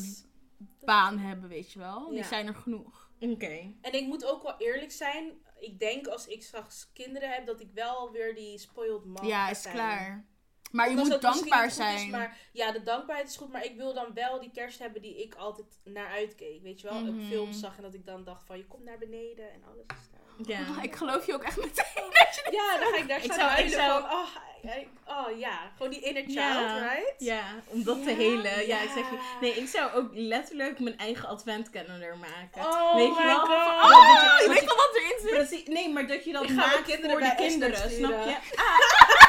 baan 0.86 1.18
hebben, 1.18 1.50
weet 1.50 1.72
je 1.72 1.80
wel. 1.80 2.10
Die 2.10 2.18
Ja. 2.18 2.24
zijn 2.27 2.48
er 2.48 2.56
genoeg. 2.56 3.12
Oké. 3.20 3.74
En 3.82 3.94
ik 3.94 4.06
moet 4.06 4.25
ook 4.25 4.44
wel 4.44 4.56
eerlijk 4.58 4.92
zijn. 4.92 5.32
Ik 5.60 5.80
denk 5.80 6.08
als 6.08 6.27
ik 6.27 6.44
straks 6.44 6.92
kinderen 6.94 7.30
heb, 7.30 7.46
dat 7.46 7.62
ik 7.62 7.70
wel 7.74 8.12
weer 8.12 8.36
die 8.36 8.58
spoiled 8.60 9.06
mom 9.06 9.25
ja, 9.25 9.46
ga 9.46 9.51
is 9.51 9.62
zijn. 9.62 9.74
klaar. 9.74 10.25
Maar 10.72 10.90
je 10.90 10.96
moet 10.96 11.10
dat 11.10 11.22
dankbaar 11.22 11.72
zijn. 11.72 11.96
Is, 12.06 12.08
maar 12.12 12.38
ja, 12.52 12.72
de 12.72 12.84
dankbaarheid 12.84 13.30
is 13.30 13.38
goed. 13.38 13.52
Maar 13.52 13.66
ik 13.66 13.76
wil 13.76 13.94
dan 13.94 14.14
wel 14.14 14.40
die 14.40 14.52
kerst 14.54 14.80
hebben 14.80 15.02
die 15.02 15.24
ik 15.24 15.36
altijd 15.36 15.68
naar 15.84 16.08
uitkeek. 16.12 16.62
Weet 16.64 16.82
je 16.82 16.88
wel? 16.90 16.98
Op 17.08 17.16
films 17.30 17.60
zag 17.60 17.76
en 17.78 17.84
dat 17.84 17.94
ik 17.94 18.06
dan 18.06 18.24
dacht 18.24 18.44
van 18.46 18.58
je 18.58 18.66
komt 18.66 18.84
naar 18.84 18.98
beneden 18.98 19.52
en 19.54 19.64
alles 19.66 19.86
is 19.88 20.08
daar. 20.12 20.58
Ja. 20.58 20.60
Oh, 20.78 20.84
ik 20.84 20.96
geloof 20.96 21.26
je 21.26 21.34
ook 21.34 21.44
echt 21.44 21.58
meteen. 21.58 21.86
Ja, 22.52 22.78
dan 22.80 22.88
ga 22.94 22.98
ik 22.98 23.08
daar 23.08 23.22
staan 23.22 23.36
zou- 23.40 23.50
ik 23.50 23.56
huilen 23.56 23.72
zou- 23.80 24.02
van, 24.02 24.12
oh, 24.12 25.18
oh 25.18 25.40
ja, 25.40 25.72
gewoon 25.76 25.92
die 25.92 26.02
inner 26.02 26.24
child, 26.24 26.36
Ja. 26.38 26.78
right? 26.94 27.14
Ja, 27.18 27.42
om 27.68 27.84
dat 27.84 28.04
te 28.04 28.10
Ja, 28.10 28.16
helen. 28.16 28.68
Ja, 28.68 28.82
ik 28.82 28.90
zeg 28.90 29.10
je. 29.10 29.18
Nee, 29.42 29.52
ik 29.54 29.68
zou 29.68 29.92
ook 29.94 30.10
letterlijk 30.14 30.80
mijn 30.80 30.98
eigen 30.98 31.28
adventkalender 31.30 32.18
maken. 32.18 32.72
Oh 32.72 32.96
Weet 32.96 33.06
je 33.08 33.12
my 33.20 33.26
wel? 33.26 33.42
Oh, 33.42 33.48
dat 33.82 34.40
je- 34.40 34.44
je 34.44 34.50
weet 34.50 34.60
je- 34.60 34.66
wel 34.66 34.76
wat 34.76 34.90
erin 34.96 35.20
zit. 35.22 35.30
Precies, 35.30 35.68
nee, 35.68 35.90
maar 35.90 36.08
dat 36.08 36.24
je 36.26 36.32
dat 36.32 36.44
Ik 36.44 36.50
maakt 36.52 36.82
kinderen 36.84 37.12
voor 37.12 37.20
de 37.20 37.34
bij 37.38 37.48
kinderen, 37.48 37.78
snap 37.92 38.24
je? 38.26 38.36
Ah, 38.56 38.78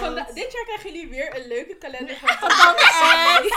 Vanda- 0.00 0.26
dit 0.34 0.52
jaar 0.52 0.64
krijgen 0.64 0.90
jullie 0.92 1.08
weer 1.08 1.36
een 1.36 1.46
leuke 1.46 1.74
kalender 1.76 2.16
van 2.16 2.28
Tante 2.40 2.84
Tante 2.98 3.56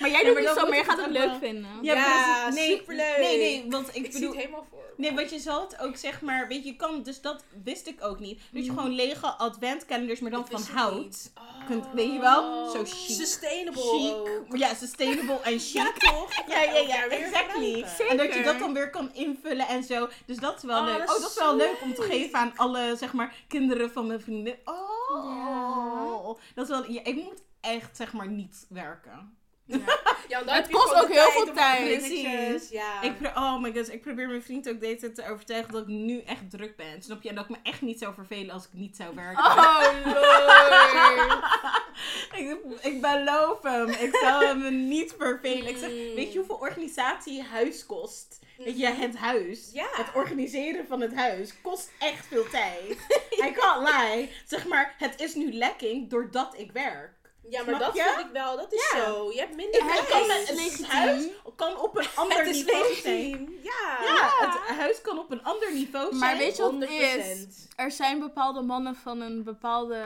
Maar 0.00 0.10
jij 0.10 0.18
Ja, 0.20 0.24
doet 0.24 0.34
maar 0.34 0.42
niet 0.42 0.54
dan 0.54 0.58
zo, 0.64 0.68
maar 0.70 0.78
je 0.78 0.84
gaat 0.84 0.96
het 0.96 1.06
het 1.06 1.16
ook 1.16 1.22
leuk 1.22 1.30
wel- 1.30 1.38
vinden. 1.38 1.70
Ja, 1.82 2.48
nee, 2.48 2.76
superleuk. 2.76 3.16
Nee, 3.18 3.38
nee, 3.38 3.66
want 3.70 3.88
ik 3.88 3.94
Ik 3.94 4.02
zie 4.04 4.12
bedoel... 4.12 4.28
het 4.28 4.38
helemaal 4.38 4.66
voor. 4.70 4.84
Nee, 4.96 5.12
want 5.14 5.30
je 5.30 5.38
zal 5.38 5.60
het 5.60 5.78
ook 5.80 5.96
zeg 5.96 6.20
maar, 6.20 6.48
weet 6.48 6.62
je, 6.64 6.68
je 6.70 6.76
kan, 6.76 7.02
dus 7.02 7.20
dat 7.20 7.44
wist 7.64 7.86
ik 7.86 8.04
ook 8.04 8.18
niet. 8.20 8.40
Dat 8.52 8.64
je 8.64 8.70
Mhm. 8.70 8.80
gewoon 8.80 8.94
lege 8.94 9.26
adventkalenders, 9.26 10.20
maar 10.20 10.30
dan 10.30 10.46
Dat 10.50 10.60
van 10.66 10.76
hout. 10.76 11.30
Oh. 11.38 11.66
kunt- 11.66 11.84
weet 11.94 12.12
je 12.12 12.18
wel? 12.18 12.70
Zo 12.70 12.78
chic. 12.84 13.16
Sustainable 13.16 13.82
Chic. 14.48 14.58
Ja, 14.58 14.74
sustainable 14.74 15.40
en 15.42 15.58
chic. 15.58 15.74
Ja, 15.82 15.92
toch? 15.92 16.28
Ja, 16.48 16.62
ja, 16.62 16.78
ja, 16.78 17.06
exactly. 17.06 17.84
En 18.08 18.16
dat 18.16 18.34
je 18.34 18.42
dat 18.42 18.58
dan 18.58 18.72
weer 18.72 18.90
kan 18.90 19.10
invullen 19.14 19.68
en 19.68 19.82
zo. 19.84 20.08
Dus 20.26 20.36
dat 20.36 20.56
is 20.56 20.62
wel 20.62 20.78
Oh, 20.80 20.84
leuk. 20.86 20.98
dat 20.98 21.08
Oh, 21.10 21.14
is 21.16 21.22
dat 21.22 21.30
is 21.30 21.38
wel 21.38 21.56
leuk 21.56 21.76
om 21.82 21.94
te 21.94 22.02
geven 22.02 22.38
aan 22.38 22.52
alle, 22.56 22.96
zeg 22.98 23.12
maar, 23.12 23.34
kinderen 23.48 23.90
van 23.92 24.06
mijn 24.06 24.20
vriendin. 24.20 24.56
Oh, 24.64 26.34
Ja. 26.36 26.42
dat 26.54 26.64
is 26.64 26.68
wel, 26.70 26.90
ja, 26.90 27.00
ik 27.04 27.14
moet 27.14 27.42
echt, 27.60 27.96
zeg 27.96 28.12
maar, 28.12 28.28
niet 28.28 28.66
werken. 28.68 29.36
Ja. 29.66 29.78
Ja, 30.28 30.42
Het 30.44 30.68
kost 30.70 30.94
ook 30.94 31.08
heel 31.12 31.30
veel 31.30 31.52
tijd. 31.52 32.68
Ja. 32.70 33.02
Ik, 33.02 33.12
oh 33.34 33.60
my 33.60 33.72
god, 33.72 33.92
ik 33.92 34.00
probeer 34.02 34.28
mijn 34.28 34.42
vriend 34.42 34.68
ook 34.68 34.80
deze 34.80 35.12
te 35.12 35.28
overtuigen 35.30 35.72
dat 35.72 35.82
ik 35.82 35.88
nu 35.88 36.20
echt 36.20 36.50
druk 36.50 36.76
ben. 36.76 37.02
Snap 37.02 37.22
je? 37.22 37.28
En 37.28 37.34
dat 37.34 37.44
ik 37.44 37.50
me 37.50 37.56
echt 37.62 37.80
niet 37.80 37.98
zou 37.98 38.14
vervelen 38.14 38.50
als 38.50 38.64
ik 38.64 38.70
niet 38.72 38.96
zou 38.96 39.14
werken. 39.14 39.44
Oh, 39.44 39.82
lord. 40.04 41.44
ik, 42.40 42.56
ik 42.80 43.00
beloof 43.00 43.62
hem. 43.62 43.88
Ik 43.88 44.16
zou 44.16 44.58
me 44.58 44.70
niet 44.70 45.14
vervelen. 45.18 45.66
Ik 45.68 45.76
zeg, 45.76 45.90
Mm. 45.90 46.14
weet 46.14 46.32
je 46.32 46.38
hoeveel 46.38 46.56
organisatie 46.56 47.42
huis 47.42 47.86
kost? 47.86 48.38
Weet 48.56 48.78
je, 48.78 48.86
het 48.86 49.16
huis. 49.16 49.70
Ja. 49.72 49.86
Het 49.90 50.06
organiseren 50.14 50.86
van 50.86 51.00
het 51.00 51.14
huis 51.14 51.60
kost 51.62 51.92
echt 51.98 52.26
veel 52.26 52.48
tijd. 52.50 52.90
I 53.46 53.52
can't 53.52 53.88
lie. 53.88 54.30
Zeg 54.46 54.66
maar, 54.66 54.94
het 54.98 55.20
is 55.20 55.34
nu 55.34 55.52
lekking 55.52 56.10
doordat 56.10 56.54
ik 56.58 56.72
werk. 56.72 57.14
Ja, 57.50 57.62
maar 57.62 57.74
Snap 57.74 57.80
dat 57.80 57.94
je? 57.94 58.12
vind 58.16 58.26
ik 58.26 58.32
wel. 58.32 58.56
Dat 58.56 58.72
is 58.72 58.90
Ja. 58.92 59.04
zo. 59.04 59.30
Je 59.32 59.38
hebt 59.38 59.56
minder 59.56 59.80
Ik 59.80 59.86
Het 59.90 60.06
kan 60.08 60.26
met 60.26 60.48
het 60.48 60.86
huis 60.86 61.28
kan 61.56 61.78
op 61.80 61.96
een 61.96 62.06
ander 62.20 62.38
Het 62.38 62.46
is 62.46 62.64
niveau 62.64 62.94
zijn. 62.94 63.58
Ja. 63.62 63.98
Ja, 64.04 64.30
het 64.68 64.76
huis 64.78 65.00
kan 65.00 65.18
op 65.18 65.30
een 65.30 65.42
ander 65.44 65.72
niveau 65.72 66.06
zijn. 66.08 66.18
Maar 66.20 66.36
weet 66.36 66.56
je 66.56 66.62
wat 66.62 66.72
het 66.72 66.88
100%. 66.88 66.90
is? 67.48 67.66
Er 67.76 67.90
zijn 67.90 68.18
bepaalde 68.20 68.60
mannen 68.60 68.94
van 68.96 69.20
een 69.20 69.44
bepaalde 69.44 70.02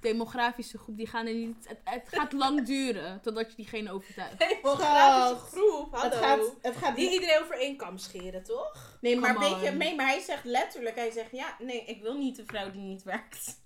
demografische 0.00 0.78
groep 0.78 0.96
die 0.96 1.06
gaan 1.06 1.26
er 1.26 1.34
niet. 1.34 1.68
Het, 1.68 1.78
het 1.84 2.02
gaat 2.06 2.32
lang 2.44 2.66
duren 2.66 3.20
totdat 3.22 3.50
je 3.50 3.56
diegene 3.56 3.92
overtuigt. 3.92 4.38
Demografische 4.38 5.46
groep. 5.56 5.92
Hallo. 5.94 6.10
het 6.10 6.14
gaat, 6.24 6.40
het 6.62 6.76
gaat 6.76 6.96
Niet 6.96 7.12
iedereen 7.12 7.42
over 7.42 7.58
één 7.58 7.76
kam 7.76 7.98
scheren, 7.98 8.42
toch? 8.44 8.98
Nee, 9.00 9.16
maar, 9.16 9.34
Come 9.34 9.48
weet 9.48 9.60
je, 9.64 9.70
on. 9.70 9.76
nee, 9.76 9.94
maar 9.94 10.06
hij 10.06 10.20
zegt 10.20 10.44
letterlijk, 10.44 10.96
hij 10.96 11.10
zegt, 11.10 11.30
ja, 11.32 11.56
nee, 11.58 11.84
ik 11.84 12.02
wil 12.02 12.14
niet 12.14 12.38
een 12.38 12.46
vrouw 12.46 12.70
die 12.70 12.80
niet 12.82 13.02
werkt. 13.02 13.64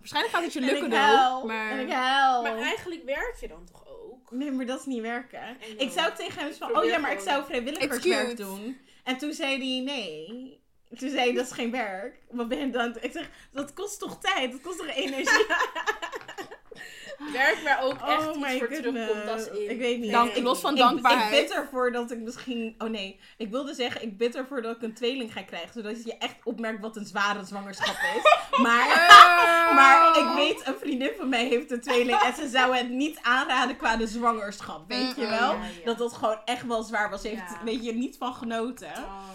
Waarschijnlijk 0.00 0.34
gaat 0.34 0.44
het 0.44 0.52
je 0.52 0.60
En 0.60 0.66
lukken 0.66 0.90
dan. 0.90 1.46
Maar 1.46 1.70
en 1.70 1.78
ik 1.78 1.92
huil. 1.92 2.42
Maar 2.42 2.56
eigenlijk 2.56 3.04
werk 3.04 3.36
je 3.40 3.48
dan 3.48 3.64
toch 3.64 3.88
ook? 3.88 4.30
Nee, 4.30 4.50
maar 4.50 4.66
dat 4.66 4.78
is 4.78 4.86
niet 4.86 5.02
werken. 5.02 5.56
Ik 5.76 5.90
zou 5.90 6.12
tegen 6.16 6.42
hem 6.42 6.54
van, 6.54 6.76
oh 6.76 6.84
ja, 6.84 6.98
maar 6.98 7.12
ik 7.12 7.20
zou 7.20 7.44
vrijwilligerswerk 7.44 8.36
doen. 8.36 8.80
En 9.04 9.18
toen 9.18 9.32
zei 9.32 9.56
hij, 9.58 9.94
nee. 9.94 10.58
Toen 10.98 11.10
zei 11.10 11.20
hij, 11.20 11.32
dat 11.32 11.46
is 11.46 11.52
geen 11.52 11.70
werk. 11.70 12.18
Wat 12.30 12.48
ben 12.48 12.58
je 12.58 12.70
dan? 12.70 12.96
Ik 13.00 13.12
zeg, 13.12 13.30
dat 13.52 13.72
kost 13.72 13.98
toch 13.98 14.18
tijd? 14.20 14.52
Dat 14.52 14.60
kost 14.60 14.78
toch 14.78 14.94
energie? 15.04 15.46
Werk 17.32 17.58
waar 17.64 17.82
ook 17.82 17.98
echt 18.08 18.22
oh 18.28 18.36
iets 18.36 18.38
my 18.46 18.58
voor 18.58 18.68
goodness. 18.68 19.06
terugkomt 19.08 19.28
als 19.30 19.48
in. 19.58 19.70
Ik 19.70 19.78
weet 19.78 19.98
niet. 20.00 20.10
Dank- 20.10 20.32
Ik- 20.32 20.42
los 20.42 20.60
van 20.60 20.72
ik- 20.72 20.78
dankbaarheid. 20.78 21.32
Ik 21.34 21.40
bid 21.48 21.56
ervoor 21.56 21.92
dat 21.92 22.10
ik 22.10 22.18
misschien... 22.18 22.74
Oh 22.78 22.88
nee, 22.88 23.20
ik 23.36 23.50
wilde 23.50 23.74
zeggen, 23.74 24.02
ik 24.02 24.16
bid 24.16 24.36
ervoor 24.36 24.62
dat 24.62 24.76
ik 24.76 24.82
een 24.82 24.94
tweeling 24.94 25.32
ga 25.32 25.42
krijgen. 25.42 25.72
Zodat 25.72 26.04
je 26.04 26.16
echt 26.18 26.34
opmerkt 26.44 26.80
wat 26.80 26.96
een 26.96 27.04
zware 27.06 27.44
zwangerschap 27.44 27.96
is. 28.16 28.22
Maar... 28.62 28.86
Maar 29.74 30.18
ik 30.18 30.34
weet, 30.36 30.66
een 30.66 30.74
vriendin 30.80 31.10
van 31.18 31.28
mij 31.28 31.46
heeft 31.46 31.70
een 31.70 31.80
tweeling 31.80 32.18
en 32.20 32.34
ze 32.34 32.48
zou 32.48 32.76
het 32.76 32.88
niet 32.88 33.18
aanraden 33.22 33.76
qua 33.76 33.96
de 33.96 34.06
zwangerschap. 34.06 34.88
Weet 34.88 35.14
je 35.16 35.22
Mm-mm. 35.22 35.30
wel? 35.38 35.52
Ja, 35.52 35.60
ja. 35.78 35.84
Dat 35.84 35.98
dat 35.98 36.12
gewoon 36.12 36.38
echt 36.44 36.66
wel 36.66 36.82
zwaar 36.82 37.10
was. 37.10 37.20
Ze 37.20 37.28
heeft, 37.28 37.40
Ja. 37.40 37.64
weet 37.64 37.84
je, 37.84 37.92
niet 37.92 38.16
van 38.18 38.34
genoten. 38.34 38.88
Oh. 38.96 39.28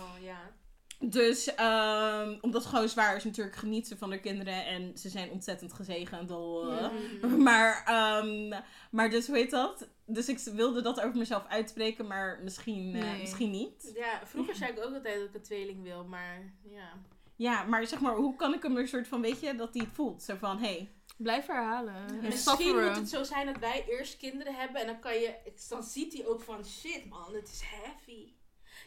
Dus, 1.09 1.55
ehm, 1.55 2.38
omdat 2.41 2.62
het 2.62 2.71
gewoon 2.71 2.89
zwaar 2.89 3.15
is 3.15 3.24
natuurlijk, 3.24 3.55
geniet 3.55 3.88
ze 3.88 3.97
van 3.97 4.09
haar 4.09 4.19
kinderen. 4.19 4.65
En 4.65 4.97
ze 4.97 5.09
zijn 5.09 5.31
ontzettend 5.31 5.74
gezegend. 5.74 6.31
al, 6.31 6.71
eh. 6.71 6.89
Mhm. 7.21 7.43
Maar, 7.43 7.83
ehm, 7.85 8.62
maar 8.91 9.09
dus, 9.09 9.27
hoe 9.27 9.35
heet 9.35 9.51
dat? 9.51 9.88
Dus 10.05 10.29
ik 10.29 10.39
wilde 10.39 10.81
dat 10.81 11.01
over 11.01 11.17
mezelf 11.17 11.45
uitspreken, 11.47 12.07
maar 12.07 12.39
misschien, 12.43 12.95
eh, 12.95 13.19
misschien 13.19 13.51
niet. 13.51 13.91
Ja, 13.95 14.21
vroeger 14.25 14.55
zei 14.55 14.71
ik 14.71 14.77
ook 14.77 14.93
altijd 14.93 15.19
dat 15.19 15.27
ik 15.29 15.35
een 15.35 15.41
tweeling 15.41 15.83
wil, 15.83 16.03
maar 16.03 16.53
ja. 16.63 16.91
Ja, 17.35 17.63
maar 17.63 17.88
zeg 17.88 18.00
maar, 18.00 18.15
hoe 18.15 18.35
kan 18.35 18.53
ik 18.53 18.63
hem 18.63 18.77
er 18.77 18.88
soort 18.88 19.07
van, 19.07 19.21
weet 19.21 19.39
je, 19.39 19.55
dat 19.55 19.74
hij 19.74 19.83
het 19.83 19.95
voelt? 19.95 20.24
Zo 20.24 20.35
van, 20.35 20.57
hé, 20.57 20.65
hey, 20.67 20.89
Blijf 21.17 21.45
herhalen. 21.47 21.95
En 21.95 22.21
Misschien 22.21 22.57
sufferen. 22.57 22.88
moet 22.88 22.95
het 22.95 23.09
zo 23.09 23.24
zijn 23.24 23.45
dat 23.45 23.57
wij 23.57 23.85
eerst 23.88 24.17
kinderen 24.17 24.55
hebben 24.55 24.81
en 24.81 24.88
dan 24.88 25.00
kan 25.00 25.13
je, 25.13 25.35
dan 25.69 25.83
ziet 25.83 26.13
hij 26.13 26.25
ook 26.25 26.41
van 26.41 26.65
shit 26.65 27.05
man, 27.09 27.33
het 27.33 27.47
is 27.51 27.62
heavy. 27.63 28.33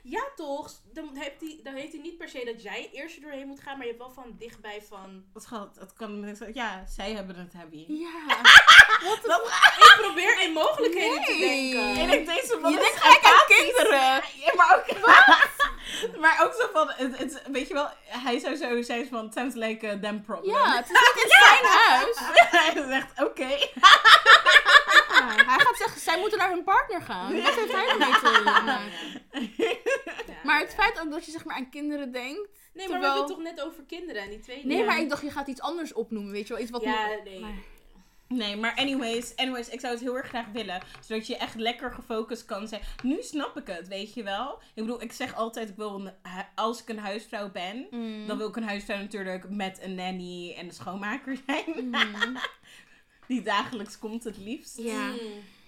Ja 0.03 0.29
toch, 0.37 0.71
dan 0.93 1.17
heeft, 1.17 1.41
hij, 1.41 1.61
dan 1.63 1.75
heeft 1.75 1.93
hij 1.93 2.01
niet 2.01 2.19
per 2.19 2.29
se 2.29 2.45
dat 2.45 2.63
jij 2.63 2.91
eerst 2.93 3.17
er 3.17 3.23
doorheen 3.23 3.47
moet 3.47 3.61
gaan, 3.61 3.77
maar 3.77 3.87
je 3.87 3.93
hebt 3.93 4.05
wel 4.05 4.15
van 4.25 4.35
dichtbij 4.39 4.83
van... 4.89 5.25
wat 5.33 5.47
gaat, 5.47 5.77
het 5.79 5.93
kan 5.93 6.37
ja, 6.53 6.85
zij 6.87 7.13
hebben 7.13 7.37
het 7.37 7.53
heavy. 7.53 7.85
Ja. 7.89 8.41
Ik 9.79 9.97
probeer 10.01 10.43
in 10.43 10.53
mogelijkheden 10.53 11.25
te 11.25 11.37
denken. 11.39 12.03
En 12.03 12.19
ik 12.19 12.27
denk 12.27 12.41
zo 12.41 12.61
van, 12.61 12.73
Je 12.73 12.79
denkt 12.79 13.01
gelijk 13.01 13.25
aan 13.25 13.47
kinderen. 13.47 14.23
Ja, 14.35 14.55
maar 14.57 14.77
ook, 14.77 15.01
maar 16.23 16.45
ook 16.45 16.55
zo 16.55 16.69
van, 16.73 16.91
het, 16.91 17.19
het, 17.19 17.43
weet 17.53 17.69
je 17.69 17.75
wel, 17.75 17.89
hij 18.05 18.39
zou 18.39 18.57
zo 18.57 18.83
zijn 18.83 19.09
van, 19.09 19.33
sounds 19.33 19.55
like 19.55 19.87
a 19.87 20.21
problem. 20.25 20.55
Ja, 20.55 20.77
het 20.77 20.85
is 20.85 20.91
niet 20.91 21.25
in 21.25 21.31
zijn 21.31 21.65
huis. 21.65 22.19
hij 22.75 22.85
zegt, 22.89 23.23
oké. 23.23 23.49
Ja, 25.19 25.35
hij 25.35 25.59
gaat 25.65 25.77
zeggen, 25.77 26.01
zij 26.01 26.19
moeten 26.19 26.39
naar 26.39 26.51
hun 26.51 26.65
partner 26.65 27.03
gaan. 27.03 27.43
Wat 27.43 27.55
heeft 27.55 27.73
hij 27.73 27.89
ermee 27.89 28.13
te 28.13 28.41
maken? 28.45 28.81
Ja, 30.27 30.35
Maar 30.45 30.61
het 30.61 30.75
feit 30.75 31.01
ook 31.01 31.11
dat 31.11 31.25
je 31.25 31.31
zeg 31.31 31.45
maar 31.45 31.57
aan 31.57 31.71
kinderen 31.71 32.13
denkt. 32.13 32.49
Nee, 32.75 32.89
maar 32.89 32.99
we 32.99 33.03
terwijl- 33.03 33.03
hebben 33.03 33.37
het 33.37 33.45
toch 33.45 33.57
net 33.57 33.61
over 33.67 33.83
kinderen 33.85 34.23
en 34.23 34.29
die 34.31 34.41
tweeling. 34.41 34.67
Nee, 34.69 34.85
maar 34.85 35.01
ik 35.01 35.09
dacht 35.09 35.23
je 35.23 35.31
gaat 35.31 35.49
iets 35.49 35.61
anders 35.61 35.93
opnoemen, 35.93 36.33
weet 36.33 36.47
je 36.47 36.53
wel. 36.53 36.63
Iets 36.63 36.71
wat 36.71 36.83
Ja, 36.83 37.07
nog- 37.07 37.25
nee. 37.25 37.41
Maar- 37.41 37.77
Nee, 38.29 38.57
maar 38.57 38.75
anyways, 38.77 39.37
anyways, 39.37 39.69
ik 39.69 39.81
zou 39.81 39.93
het 39.93 40.03
heel 40.03 40.17
erg 40.17 40.29
graag 40.29 40.47
willen. 40.53 40.81
Zodat 41.01 41.27
je 41.27 41.37
echt 41.37 41.55
lekker 41.55 41.93
gefocust 41.93 42.45
kan 42.45 42.69
zijn. 42.69 42.81
Nu 43.03 43.23
snap 43.23 43.57
ik 43.57 43.67
het, 43.67 43.89
weet 43.89 44.15
je 44.15 44.23
wel. 44.23 44.59
Ik 44.75 44.83
bedoel, 44.83 45.03
ik 45.03 45.13
zeg 45.13 45.35
altijd, 45.35 45.69
ik 45.69 45.77
wil 45.77 45.95
een, 45.95 46.13
als 46.55 46.83
ik 46.83 46.89
een 46.89 46.99
huisvrouw 46.99 47.51
ben, 47.51 47.87
Mm. 47.91 48.27
dan 48.27 48.39
wil 48.39 48.49
ik 48.49 48.57
een 48.57 48.69
huisvrouw 48.69 48.97
natuurlijk 48.99 49.49
met 49.51 49.79
een 49.83 49.95
nanny 49.95 50.55
en 50.57 50.65
een 50.67 50.73
schoonmaker 50.73 51.37
zijn. 51.47 51.89
Mhm. 51.91 52.37
Die 53.29 53.43
dagelijks 53.43 53.99
komt 53.99 54.25
het 54.25 54.37
liefst. 54.37 54.79
Ja. 54.79 55.09
Mm. 55.09 55.19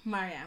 Maar 0.02 0.30
ja, 0.30 0.46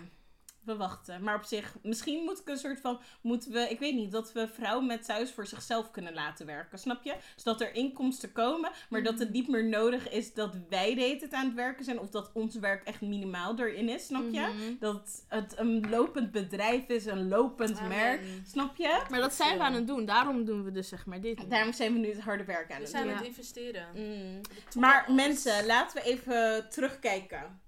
we 0.65 0.75
wachten. 0.75 1.24
Maar 1.24 1.36
op 1.36 1.43
zich, 1.43 1.75
misschien 1.84 2.24
moet 2.24 2.39
ik 2.39 2.48
een 2.48 2.58
soort 2.58 2.79
van, 2.79 3.00
moeten 3.22 3.51
we, 3.51 3.60
ik 3.70 3.79
weet 3.79 3.96
niet, 3.96 4.12
dat 4.12 4.32
we 4.32 4.48
vrouwen 4.48 4.86
met 4.86 5.05
thuis 5.05 5.32
voor 5.32 5.46
zichzelf 5.48 5.91
kunnen 5.91 6.13
laten 6.13 6.46
werken. 6.46 6.79
Snap 6.79 7.03
je? 7.03 7.15
Zodat 7.36 7.62
er 7.62 7.75
inkomsten 7.75 8.32
komen, 8.32 8.72
maar 8.89 9.03
dat 9.03 9.20
het 9.20 9.29
niet 9.32 9.48
meer 9.48 9.65
nodig 9.65 10.10
is 10.10 10.34
dat 10.34 10.55
wij 10.70 10.96
de 10.96 11.01
hele 11.01 11.15
tijd 11.20 11.34
aan 11.34 11.46
het 11.46 11.55
werken 11.55 11.86
zijn. 11.86 12.00
Of 12.00 12.10
dat 12.10 12.32
ons 12.34 12.55
werk 12.55 12.84
echt 12.88 13.01
minimaal 13.01 13.60
erin 13.60 13.89
is, 13.89 14.05
snap 14.05 14.24
je? 14.32 14.39
Mhm. 14.39 14.74
Dat 14.79 15.24
het 15.27 15.58
een 15.58 15.89
lopend 15.89 16.32
bedrijf 16.32 16.88
is, 16.88 17.05
een 17.05 17.27
lopend 17.27 17.77
Amen. 17.77 17.89
merk. 17.98 18.22
Snap 18.48 18.75
je? 18.75 19.01
Maar 19.10 19.20
dat 19.20 19.34
zijn 19.34 19.58
we 19.58 19.63
aan 19.63 19.74
het 19.74 19.88
doen. 19.88 20.05
Daarom 20.05 20.46
doen 20.46 20.63
we 20.63 20.72
dus 20.72 20.88
zeg 20.88 21.05
maar 21.05 21.22
dit. 21.22 21.50
Daarom 21.50 21.74
zijn 21.74 21.93
we 21.93 22.00
nu 22.00 22.08
het 22.10 22.20
harde 22.22 22.43
werk 22.43 22.72
aan 22.72 22.75
We 22.77 22.82
het 22.82 22.91
zijn 22.91 23.03
doen. 23.03 23.12
aan 23.12 23.17
Ja. 23.24 23.27
het 23.27 23.38
investeren. 23.38 23.88
Mm. 23.96 24.41
Maar 24.82 25.12
mensen, 25.12 25.65
laten 25.65 26.03
we 26.03 26.10
even 26.10 26.70
terugkijken 26.70 27.62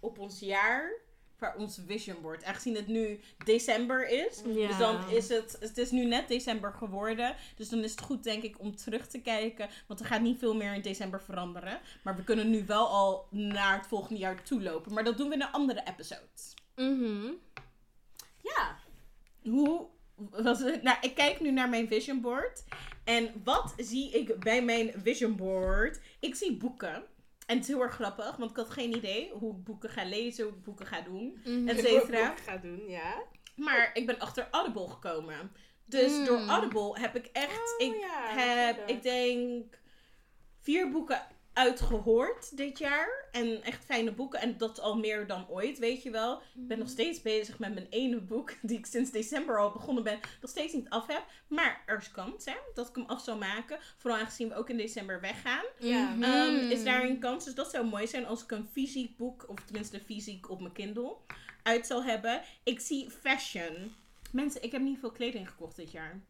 op 0.00 0.18
ons 0.18 0.40
jaar. 0.40 0.90
Voor 1.42 1.54
ons 1.56 1.80
vision 1.86 2.20
board. 2.20 2.44
Aangezien 2.44 2.74
het 2.74 2.86
nu 2.86 3.20
december 3.44 4.08
is. 4.08 4.42
Ja. 4.46 4.66
Dus 4.66 4.78
dan 4.78 5.08
is 5.10 5.28
het, 5.28 5.56
het 5.60 5.78
is 5.78 5.90
nu 5.90 6.04
net 6.04 6.28
december 6.28 6.72
geworden. 6.72 7.34
Dus 7.56 7.68
dan 7.68 7.78
is 7.78 7.90
het 7.90 8.00
goed 8.00 8.24
denk 8.24 8.42
ik 8.42 8.60
om 8.60 8.76
terug 8.76 9.06
te 9.06 9.20
kijken. 9.20 9.68
Want 9.86 10.00
er 10.00 10.06
gaat 10.06 10.20
niet 10.20 10.38
veel 10.38 10.54
meer 10.54 10.74
in 10.74 10.82
december 10.82 11.22
veranderen. 11.22 11.80
Maar 12.02 12.16
we 12.16 12.24
kunnen 12.24 12.50
nu 12.50 12.66
wel 12.66 12.86
al 12.86 13.26
naar 13.30 13.76
het 13.76 13.86
volgende 13.86 14.20
jaar 14.20 14.42
toe 14.42 14.62
lopen. 14.62 14.92
Maar 14.92 15.04
dat 15.04 15.16
doen 15.16 15.28
we 15.28 15.34
in 15.34 15.42
een 15.42 15.52
andere 15.52 15.82
episode. 15.86 16.20
Mhm. 16.76 17.32
Ja. 18.40 18.78
Hoe 19.42 19.86
was 20.30 20.58
het? 20.58 20.82
Nou, 20.82 20.96
ik 21.00 21.14
kijk 21.14 21.40
nu 21.40 21.50
naar 21.50 21.68
mijn 21.68 21.88
vision 21.88 22.20
board. 22.20 22.64
En 23.04 23.30
wat 23.44 23.74
zie 23.76 24.10
ik 24.10 24.40
bij 24.40 24.64
mijn 24.64 24.92
vision 25.02 25.36
board? 25.36 26.00
Ik 26.20 26.34
zie 26.34 26.56
boeken. 26.56 27.02
En 27.46 27.54
het 27.56 27.66
is 27.68 27.72
heel 27.72 27.82
erg 27.82 27.94
grappig, 27.94 28.36
want 28.36 28.50
ik 28.50 28.56
had 28.56 28.70
geen 28.70 28.96
idee 28.96 29.30
hoe 29.32 29.54
ik 29.56 29.64
boeken 29.64 29.90
ga 29.90 30.04
lezen, 30.04 30.44
hoe 30.44 30.52
ik 30.52 30.62
boeken 30.62 30.86
ga 30.86 31.00
doen. 31.00 31.40
Mhm. 31.44 31.68
Et 31.68 31.78
Ik 31.78 31.86
cetera. 31.86 32.30
ook 32.30 32.38
ga 32.40 32.56
doen, 32.56 32.88
ja. 32.88 33.22
Maar 33.56 33.90
ik 33.94 34.06
ben 34.06 34.18
achter 34.18 34.48
Audible 34.50 34.88
gekomen. 34.88 35.52
Dus 35.84 36.10
Mm. 36.12 36.24
door 36.24 36.38
Audible 36.38 37.00
heb 37.00 37.16
ik 37.16 37.26
echt, 37.32 37.74
Oh, 37.78 37.86
ik 37.86 37.96
ja, 38.00 38.26
heb, 38.34 38.88
ik 38.88 39.02
denk, 39.02 39.78
vier 40.60 40.90
boeken 40.90 41.22
uitgehoord 41.52 42.56
dit 42.56 42.78
jaar. 42.78 43.28
En 43.32 43.62
echt 43.62 43.84
fijne 43.84 44.12
boeken. 44.12 44.40
En 44.40 44.58
dat 44.58 44.80
al 44.80 44.96
meer 44.96 45.26
dan 45.26 45.48
ooit, 45.48 45.78
weet 45.78 46.02
je 46.02 46.10
wel. 46.10 46.36
Ik 46.36 46.68
ben 46.68 46.78
nog 46.78 46.88
steeds 46.88 47.22
bezig 47.22 47.58
met 47.58 47.74
mijn 47.74 47.86
ene 47.90 48.20
boek, 48.20 48.54
die 48.62 48.78
ik 48.78 48.86
sinds 48.86 49.10
december 49.10 49.58
al 49.58 49.72
begonnen 49.72 50.04
ben, 50.04 50.20
nog 50.40 50.50
steeds 50.50 50.72
niet 50.72 50.88
af 50.88 51.06
heb. 51.06 51.24
Maar 51.46 51.82
er 51.86 51.96
is 51.96 52.10
kans, 52.10 52.44
hè, 52.44 52.56
dat 52.74 52.88
ik 52.88 52.94
hem 52.94 53.04
af 53.04 53.22
zal 53.22 53.36
maken. 53.36 53.78
Vooral 53.96 54.20
aangezien 54.20 54.48
we 54.48 54.54
ook 54.54 54.70
in 54.70 54.76
december 54.76 55.20
weggaan. 55.20 55.64
Ja. 55.78 56.14
Mhm. 56.14 56.22
Ehm, 56.22 56.70
is 56.70 56.84
daar 56.84 57.04
een 57.04 57.18
kans. 57.18 57.44
Dus 57.44 57.54
dat 57.54 57.70
zou 57.70 57.86
mooi 57.86 58.06
zijn 58.06 58.26
als 58.26 58.42
ik 58.42 58.50
een 58.50 58.68
fysiek 58.72 59.16
boek, 59.16 59.48
of 59.48 59.58
tenminste 59.64 60.00
fysiek 60.00 60.50
op 60.50 60.60
mijn 60.60 60.72
Kindle, 60.72 61.16
uit 61.62 61.86
zal 61.86 62.04
hebben. 62.04 62.42
Ik 62.62 62.80
zie 62.80 63.10
fashion. 63.10 63.94
Mensen, 64.32 64.62
ik 64.62 64.72
heb 64.72 64.80
niet 64.82 64.98
veel 64.98 65.12
kleding 65.12 65.48
gekocht 65.48 65.76
dit 65.76 65.92
jaar. 65.92 66.20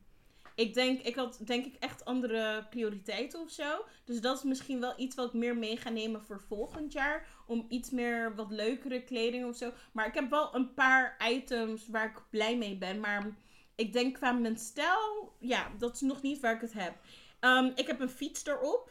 Ik 0.55 0.75
denk, 0.75 1.01
ik 1.03 1.15
had 1.15 1.39
denk 1.45 1.65
ik 1.67 1.75
echt 1.79 2.05
andere 2.05 2.67
prioriteiten 2.71 3.41
of 3.41 3.51
zo. 3.51 3.85
Dus 4.05 4.21
dat 4.21 4.37
is 4.37 4.43
misschien 4.43 4.81
wel 4.81 4.93
iets 4.97 5.15
wat 5.17 5.27
ik 5.27 5.33
meer 5.33 5.57
mee 5.57 5.77
ga 5.77 5.89
nemen 5.91 6.23
voor 6.23 6.41
volgend 6.49 6.93
jaar. 6.93 7.27
Om 7.47 7.67
iets 7.69 7.91
meer 7.91 8.35
wat 8.35 8.51
leukere 8.51 9.03
kleding 9.05 9.49
of 9.49 9.57
zo. 9.57 9.73
Maar 9.93 10.07
ik 10.07 10.15
heb 10.15 10.31
wel 10.31 10.55
een 10.55 10.75
paar 10.75 11.17
items 11.31 11.89
waar 11.89 12.05
ik 12.07 12.23
blij 12.31 12.57
mee 12.57 12.77
ben. 12.77 13.01
Maar 13.01 13.35
ik 13.75 13.93
denk 13.93 14.15
qua 14.15 14.33
mijn 14.33 14.59
stijl, 14.59 15.33
ja, 15.39 15.71
dat 15.79 15.95
is 15.95 16.01
nog 16.01 16.23
niet 16.23 16.41
waar 16.41 16.55
ik 16.55 16.61
het 16.61 16.73
heb. 16.73 16.95
Ehm, 17.41 17.71
ik 17.75 17.87
heb 17.87 18.01
een 18.01 18.11
fiets 18.11 18.47
erop. 18.47 18.91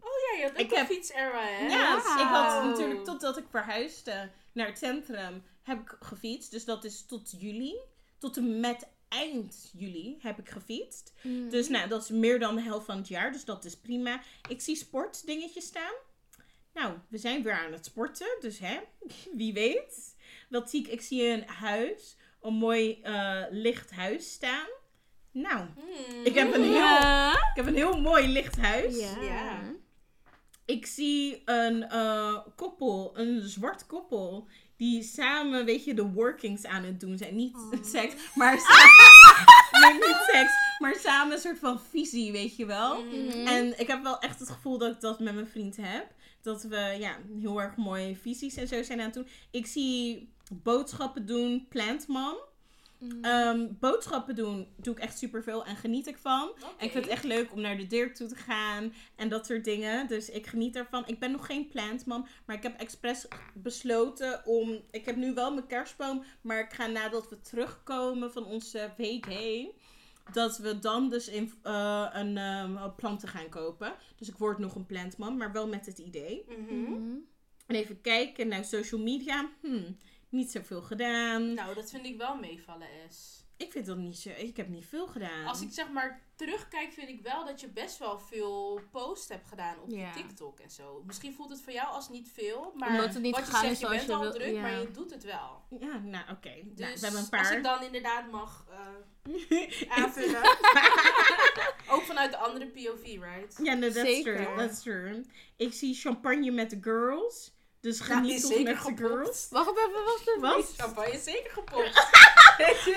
Oh 0.00 0.10
ja, 0.30 0.36
je 0.38 0.42
had 0.42 0.52
ook 0.52 0.58
Ik 0.58 0.70
een 0.70 0.76
heb- 0.76 0.86
fiets-era, 0.86 1.40
hè? 1.42 1.66
Ja, 1.66 1.94
dus 1.94 2.04
ik 2.04 2.28
had 2.28 2.64
natuurlijk 2.64 3.04
totdat 3.04 3.36
ik 3.36 3.44
verhuisde 3.50 4.30
naar 4.52 4.66
het 4.66 4.78
centrum, 4.78 5.42
heb 5.62 5.80
ik 5.80 5.96
gefietst. 6.00 6.50
Dus 6.50 6.64
dat 6.64 6.84
is 6.84 7.06
tot 7.06 7.34
juli. 7.40 7.74
Tot 8.18 8.36
en 8.36 8.60
met 8.60 8.88
eind 9.12 9.70
juli 9.76 10.16
heb 10.20 10.38
ik 10.38 10.48
gefietst. 10.48 11.12
Mhm. 11.22 11.48
Dus 11.48 11.68
nou, 11.68 11.88
dat 11.88 12.02
is 12.02 12.08
meer 12.10 12.38
dan 12.38 12.54
de 12.54 12.62
helft 12.62 12.86
van 12.86 12.96
het 12.96 13.08
jaar. 13.08 13.32
Dus 13.32 13.44
dat 13.44 13.64
is 13.64 13.76
prima. 13.76 14.20
Ik 14.48 14.60
zie 14.60 14.76
sportdingetjes 14.76 15.64
staan. 15.64 15.92
Nou, 16.74 16.94
we 17.08 17.18
zijn 17.18 17.42
weer 17.42 17.52
aan 17.52 17.72
het 17.72 17.84
sporten. 17.84 18.36
Dus 18.40 18.58
hè, 18.58 18.78
wie 19.40 19.52
weet. 19.52 20.16
Wat 20.48 20.70
zie 20.70 20.80
ik? 20.84 20.88
Ik 20.92 21.00
zie 21.00 21.26
een 21.28 21.46
huis. 21.46 22.16
Een 22.42 22.54
mooi 22.54 23.00
eh, 23.02 23.42
licht 23.50 23.90
huis 23.90 24.32
staan. 24.32 24.66
Nou, 25.32 25.58
Hmm. 25.74 26.24
ik 26.24 26.34
heb 26.34 26.54
een 26.54 26.62
heel, 26.62 26.72
Ja. 26.72 27.32
ik 27.32 27.52
heb 27.54 27.66
een 27.66 27.74
heel 27.74 28.00
mooi 28.00 28.26
licht 28.28 28.56
huis. 28.56 28.98
Ja. 28.98 29.20
Ja. 29.22 29.60
Ik 30.64 30.86
zie 30.86 31.42
een 31.44 31.88
eh, 31.88 32.38
koppel, 32.56 33.18
een 33.18 33.40
zwart 33.48 33.86
koppel. 33.86 34.48
Die 34.76 35.02
samen, 35.02 35.64
weet 35.64 35.84
je, 35.84 35.94
de 35.94 36.06
workings 36.12 36.64
aan 36.66 36.84
het 36.84 37.00
doen 37.00 37.18
zijn. 37.18 37.34
Niet 37.36 37.54
Oh. 37.54 37.84
seks, 37.94 38.14
maar 38.34 38.58
samen. 38.58 39.98
nee, 39.98 40.08
niet 40.08 40.22
seks. 40.32 40.52
Maar 40.78 40.94
samen 41.22 41.36
een 41.36 41.42
soort 41.42 41.58
van 41.58 41.80
visie, 41.80 42.32
weet 42.32 42.56
je 42.56 42.66
wel. 42.66 43.04
Mhm. 43.04 43.46
En 43.46 43.80
ik 43.80 43.86
heb 43.86 44.02
wel 44.02 44.18
echt 44.18 44.38
het 44.38 44.50
gevoel 44.50 44.78
dat 44.78 44.94
ik 44.94 45.00
dat 45.00 45.20
met 45.20 45.34
mijn 45.34 45.46
vriend 45.46 45.76
heb. 45.76 46.06
Dat 46.40 46.62
we 46.62 46.96
ja, 46.98 47.16
heel 47.40 47.60
erg 47.60 47.76
mooie 47.76 48.16
visies 48.16 48.56
en 48.56 48.68
zo 48.68 48.82
zijn 48.82 48.98
aan 48.98 49.04
het 49.04 49.14
doen. 49.14 49.28
Ik 49.50 49.66
zie 49.66 50.32
boodschappen 50.52 51.26
doen, 51.26 51.66
plantman. 51.68 52.36
Mhm. 52.98 53.24
Ehm, 53.24 53.66
boodschappen 53.80 54.34
doen 54.34 54.66
doe 54.76 54.94
ik 54.94 55.00
echt 55.00 55.18
superveel 55.18 55.64
en 55.64 55.76
geniet 55.76 56.06
ik 56.06 56.18
van. 56.18 56.52
En 56.78 56.86
ik 56.86 56.92
vind 56.92 57.04
het 57.04 57.12
echt 57.12 57.24
leuk 57.24 57.52
om 57.52 57.60
naar 57.60 57.76
de 57.76 57.86
dirk 57.86 58.14
toe 58.14 58.28
te 58.28 58.36
gaan 58.36 58.92
en 59.16 59.28
dat 59.28 59.46
soort 59.46 59.64
dingen. 59.64 60.06
Dus 60.06 60.30
ik 60.30 60.46
geniet 60.46 60.76
ervan. 60.76 61.02
Ik 61.06 61.18
ben 61.18 61.30
nog 61.30 61.46
geen 61.46 61.68
plantman, 61.68 62.26
maar 62.44 62.56
ik 62.56 62.62
heb 62.62 62.80
expres 62.80 63.26
besloten 63.54 64.42
om... 64.46 64.80
Ik 64.90 65.04
heb 65.04 65.16
nu 65.16 65.34
wel 65.34 65.54
mijn 65.54 65.66
kerstboom, 65.66 66.24
maar 66.40 66.60
ik 66.60 66.72
ga 66.72 66.86
nadat 66.86 67.28
we 67.28 67.40
terugkomen 67.40 68.32
van 68.32 68.44
onze 68.44 68.92
week 68.96 69.26
heen... 69.26 69.72
Dat 70.32 70.58
we 70.58 70.78
dan 70.78 71.08
dus 71.08 71.28
in, 71.28 71.52
eh, 71.62 72.08
een 72.12 72.36
ehm, 72.36 72.94
planten 72.96 73.28
gaan 73.28 73.48
kopen. 73.48 73.94
Dus 74.16 74.28
ik 74.28 74.36
word 74.36 74.58
nog 74.58 74.74
een 74.74 74.86
plantman, 74.86 75.36
maar 75.36 75.52
wel 75.52 75.68
met 75.68 75.86
het 75.86 75.98
idee. 75.98 76.44
Mhm. 76.48 76.80
Mhm. 76.80 77.16
En 77.66 77.74
even 77.74 78.00
kijken 78.00 78.48
naar 78.48 78.64
social 78.64 79.00
media. 79.00 79.50
Hmm, 79.60 79.96
niet 80.28 80.50
zoveel 80.50 80.82
gedaan. 80.82 81.54
Nou, 81.54 81.74
dat 81.74 81.90
vind 81.90 82.06
ik 82.06 82.16
wel 82.16 82.36
meevallen, 82.36 82.88
S. 83.08 83.41
Ik 83.62 83.72
vind 83.72 83.86
dat 83.86 83.96
niet 83.96 84.18
zo... 84.18 84.28
Ik 84.36 84.56
heb 84.56 84.68
niet 84.68 84.86
veel 84.86 85.06
gedaan. 85.06 85.46
Als 85.46 85.60
ik 85.60 85.68
zeg 85.72 85.90
maar 85.90 86.20
terugkijk, 86.36 86.92
vind 86.92 87.08
ik 87.08 87.20
wel 87.22 87.44
dat 87.44 87.60
je 87.60 87.68
best 87.68 87.98
wel 87.98 88.18
veel 88.18 88.80
post 88.90 89.28
hebt 89.28 89.46
gedaan 89.48 89.78
op 89.80 89.90
Ja. 89.90 90.06
je 90.06 90.12
TikTok 90.14 90.60
en 90.60 90.70
zo. 90.70 91.02
Misschien 91.06 91.34
voelt 91.34 91.50
het 91.50 91.60
voor 91.62 91.72
jou 91.72 91.88
als 91.88 92.08
niet 92.08 92.30
veel, 92.34 92.72
maar 92.76 92.88
Omdat 92.90 93.14
het 93.14 93.22
niet 93.22 93.34
wat 93.36 93.46
je 93.46 93.50
zegt, 93.52 93.62
is 93.64 93.70
je 93.70 93.74
zoals 93.76 93.94
bent 93.96 94.06
je 94.06 94.14
al 94.14 94.20
wil- 94.20 94.32
druk, 94.32 94.54
ja. 94.54 94.60
maar 94.60 94.80
je 94.80 94.90
doet 94.90 95.10
het 95.10 95.24
wel. 95.24 95.62
Ja, 95.80 95.98
nou 95.98 96.30
oké. 96.30 96.48
Nou, 96.48 96.64
Dus 96.74 96.76
we 96.76 96.84
hebben 96.84 97.08
een 97.10 97.16
als 97.16 97.28
paar. 97.28 97.56
ik 97.56 97.62
dan 97.62 97.82
inderdaad 97.82 98.30
mag 98.30 98.66
eh, 98.70 99.88
aanvullen. 99.98 100.42
Ook 101.92 102.02
vanuit 102.02 102.30
de 102.30 102.36
andere 102.36 102.66
POV, 102.66 103.02
right? 103.04 103.58
Ja, 103.62 103.74
no, 103.74 103.80
that's 103.90 104.00
Zeker. 104.00 104.36
true. 104.44 104.56
That's 104.56 104.82
true. 104.82 105.24
Ik 105.56 105.72
zie 105.72 105.94
champagne 105.94 106.50
met 106.50 106.70
de 106.70 106.78
girls. 106.80 107.52
Dus 107.82 108.00
geniet 108.00 108.40
zeker 108.42 108.62
met 108.62 108.74
de 108.74 108.80
gepopt. 108.80 108.98
girls. 109.00 109.46
Wacht 109.50 109.70
even, 109.70 110.04
wacht 110.04 110.28
even. 110.28 110.40
Wat? 110.40 110.72
Champagne 110.76 111.12
is 111.12 111.24
zeker 111.24 111.50
gepopt. 111.50 111.90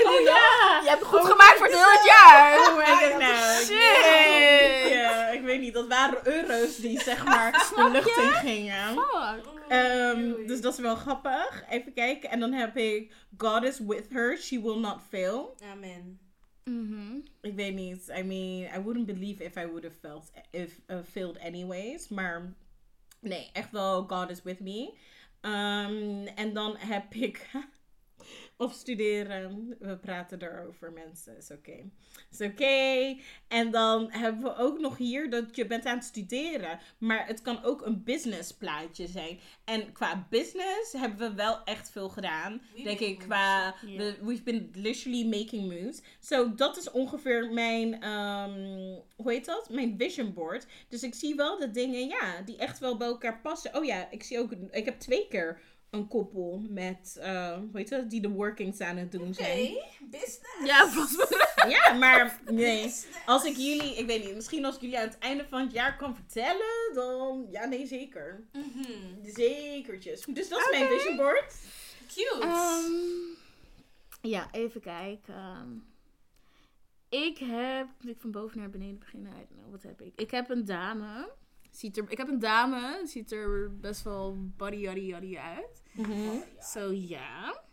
Oh 0.06 0.22
ja! 0.22 0.80
Je 0.84 0.89
hebt 0.89 1.00
het 1.00 1.08
goed 1.10 1.25
gemaakt 1.25 1.58
voor 1.58 1.65
het 1.65 1.75
hele 1.75 2.01
jaar. 2.06 2.60
Oh 2.60 2.75
my 2.77 2.82
Ja, 2.84 2.96
god, 3.00 3.10
dat 3.12 3.20
nou. 3.20 3.63
shit. 3.63 4.92
Ja, 4.92 5.27
ik 5.27 5.42
weet 5.42 5.60
niet. 5.62 5.74
Dat 5.74 5.88
waren 5.88 6.27
euro's 6.27 6.75
die 6.75 7.01
zeg 7.01 7.24
maar 7.32 7.51
de 7.75 7.89
lucht 7.92 8.18
in 8.18 8.32
gingen. 8.34 8.94
Fuck. 8.94 9.46
Ehm, 9.68 10.48
dus 10.48 10.62
dat 10.62 10.74
is 10.74 10.80
wel 10.80 10.96
grappig. 10.96 11.63
Even 11.70 11.94
kijken. 11.94 12.30
En 12.30 12.39
dan 12.39 12.51
heb 12.54 12.77
ik 12.77 13.13
God 13.38 13.63
is 13.63 13.80
with 13.80 14.06
her. 14.10 14.38
She 14.38 14.62
will 14.62 14.77
not 14.80 14.98
fail. 15.10 15.56
Amen. 15.72 16.20
Mhm. 16.63 17.15
Ik 17.42 17.56
weet 17.56 17.74
niet. 17.74 18.12
I 18.18 18.24
mean, 18.24 18.76
I 18.80 18.82
wouldn't 18.84 19.06
believe 19.06 19.43
if 19.43 19.56
I 19.56 19.65
would 19.65 19.84
have 19.84 19.95
felt 20.02 20.32
if 20.52 20.71
uh, 20.88 20.98
failed 21.12 21.39
anyways. 21.39 22.08
Maar 22.10 22.54
nee, 23.26 23.50
echt 23.54 23.72
wel 23.72 24.04
God 24.08 24.30
is 24.30 24.44
with 24.44 24.60
me. 24.60 24.94
Ehm, 25.42 26.28
en 26.36 26.54
dan 26.54 26.76
heb 26.78 27.14
ik 27.14 27.50
of 28.58 28.73
studeren. 28.73 29.75
We 29.80 29.97
praten 29.97 30.41
erover, 30.41 30.91
mensen. 30.91 31.38
Is 31.38 31.51
oké. 31.51 31.89
Is 32.32 32.41
oké. 32.41 33.15
En 33.47 33.71
dan 33.71 34.12
hebben 34.12 34.43
we 34.43 34.56
ook 34.58 34.80
nog 34.80 34.97
hier 34.97 35.30
dat 35.30 35.56
je 35.56 35.65
bent 35.67 35.86
aan 35.86 35.95
het 35.95 36.06
studeren. 36.06 36.80
Maar 36.97 37.28
het 37.28 37.41
kan 37.41 37.63
ook 37.63 37.86
een 37.86 38.04
business 38.04 38.51
plaatje 38.54 39.08
zijn. 39.08 39.39
En 39.65 39.91
qua 39.91 40.28
business 40.30 40.93
hebben 40.93 41.30
we 41.30 41.36
wel 41.36 41.63
echt 41.63 41.89
veel 41.91 42.10
gedaan. 42.10 42.62
We 42.75 42.82
denk 42.84 42.99
ik, 42.99 43.19
qua... 43.19 43.75
we- 43.97 44.17
we've 44.21 44.43
been 44.43 44.69
literally 44.73 45.25
making 45.25 45.71
moves. 45.73 46.01
So, 46.19 46.56
dat 46.56 46.78
is 46.78 46.91
ongeveer 46.91 47.51
mijn... 47.54 48.01
ehm, 48.01 48.99
hoe 49.15 49.32
heet 49.32 49.45
dat? 49.45 49.69
Mijn 49.69 49.95
vision 49.97 50.34
board. 50.34 50.65
Dus 50.89 51.04
ik 51.04 51.13
zie 51.13 51.36
wel 51.36 51.60
de 51.60 51.71
dingen, 51.71 52.08
ja, 52.08 52.41
die 52.41 52.58
echt 52.58 52.80
wel 52.80 52.97
bij 52.97 53.08
elkaar 53.08 53.39
passen. 53.41 53.75
Oh 53.75 53.86
ja, 53.86 54.12
ik 54.12 54.23
zie 54.23 54.39
ook... 54.39 54.51
Ik 54.71 54.86
heb 54.86 54.99
twee 54.99 55.28
keer 55.28 55.62
een 55.95 56.08
koppel 56.08 56.62
met... 56.69 57.17
eh, 57.21 57.53
hoe 57.58 57.69
heet 57.73 57.89
dat? 57.89 58.10
Die 58.10 58.21
de 58.21 58.29
workings 58.29 58.79
aan 58.79 58.97
het 58.97 59.12
doen 59.12 59.34
zijn. 59.34 59.73
business. 60.01 60.39
Ja, 60.65 60.88
volgens 60.89 61.17
mij. 61.17 61.43
Ja, 61.69 61.93
maar 61.93 62.39
nee. 62.45 62.55
Business. 62.84 63.05
Als 63.25 63.43
ik 63.43 63.55
jullie, 63.55 63.95
ik 63.97 64.05
weet 64.05 64.25
niet, 64.25 64.36
misschien 64.36 64.65
als 64.65 64.75
ik 64.75 64.81
jullie 64.81 64.99
aan 64.99 65.08
het 65.08 65.17
einde 65.17 65.45
van 65.49 65.62
het 65.62 65.71
jaar 65.71 65.97
kan 65.97 66.15
vertellen, 66.15 66.91
dan 66.93 67.47
ja, 67.51 67.65
nee, 67.65 67.88
zeker. 67.88 68.43
Mhm. 68.53 69.31
Zekertjes. 69.34 70.25
Dus 70.25 70.49
dat 70.49 70.60
is 70.60 70.67
mijn 70.71 70.88
vision 70.89 71.15
board. 71.15 71.55
Cute. 72.08 72.38
Ehm, 72.41 72.91
ja, 74.21 74.47
even 74.51 74.81
kijken. 74.81 75.84
Ik 77.10 77.38
heb. 77.38 77.88
Moet 78.01 78.12
ik 78.12 78.19
van 78.19 78.31
boven 78.31 78.58
naar 78.60 78.69
beneden 78.69 78.99
beginnen? 78.99 79.31
I 79.31 79.36
don't 79.36 79.49
know, 79.60 79.71
wat 79.71 79.84
heb 79.84 80.01
ik? 80.01 80.13
Ik 80.15 80.31
heb 80.31 80.49
een 80.49 80.65
dame. 80.65 81.29
Ziet 81.71 81.97
er, 81.97 82.05
ik 82.08 82.17
heb 82.17 82.27
een 82.27 82.39
dame. 82.39 83.01
Ziet 83.05 83.31
er 83.31 83.79
best 83.79 84.03
wel 84.03 84.38
body 84.58 84.75
yaddy 84.75 85.01
yaddy 85.01 85.38
uit. 85.38 85.81
So 86.60 86.91
ja. 86.91 87.63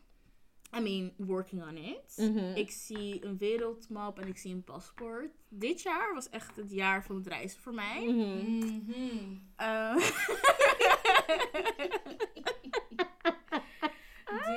I 0.76 0.80
mean, 0.80 1.12
working 1.16 1.62
on 1.62 1.76
it. 1.76 2.16
Mhm. 2.16 2.38
Ik 2.54 2.70
zie 2.70 3.24
een 3.24 3.38
wereldmap 3.38 4.18
en 4.18 4.28
ik 4.28 4.38
zie 4.38 4.54
een 4.54 4.64
paspoort. 4.64 5.30
Dit 5.48 5.82
jaar 5.82 6.14
was 6.14 6.28
echt 6.30 6.56
het 6.56 6.70
jaar 6.70 7.04
van 7.04 7.16
het 7.16 7.26
reizen 7.26 7.61
voor 7.61 7.74
mij. 7.74 8.04
Mhm. 8.06 8.56
Mhm. 8.58 9.37
Eh, 9.56 9.96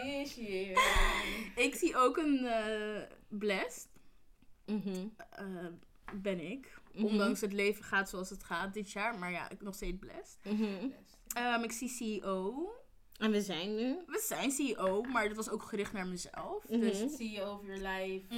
This 0.03 0.33
year. 0.35 0.77
ik 1.55 1.75
zie 1.75 1.95
ook 1.97 2.17
een 2.17 2.45
eh 2.45 3.01
blessed. 3.27 3.89
Mhm. 4.65 5.07
eh, 5.29 5.45
ben 6.13 6.39
ik. 6.51 6.79
Ondanks 6.93 7.41
het 7.41 7.53
leven 7.53 7.83
gaat 7.83 8.09
zoals 8.09 8.29
het 8.29 8.43
gaat 8.43 8.73
dit 8.73 8.91
jaar. 8.91 9.19
Maar 9.19 9.31
ja, 9.31 9.49
ik 9.49 9.61
nog 9.61 9.75
steeds 9.75 9.97
blessed. 9.99 10.37
Ehm, 11.33 11.63
ik 11.63 11.71
zie 11.71 11.89
CEO. 11.89 12.69
En 13.17 13.31
we 13.31 13.41
zijn 13.41 13.75
nu. 13.75 13.97
We 14.07 14.23
zijn 14.27 14.51
CEO, 14.51 15.01
maar 15.01 15.27
dat 15.27 15.35
was 15.35 15.49
ook 15.49 15.63
gericht 15.63 15.93
naar 15.93 16.07
mezelf. 16.07 16.69
Mhm. 16.69 16.79
Dus 16.79 17.15
CEO 17.15 17.53
of 17.53 17.65
your 17.65 17.81
life. 17.81 18.35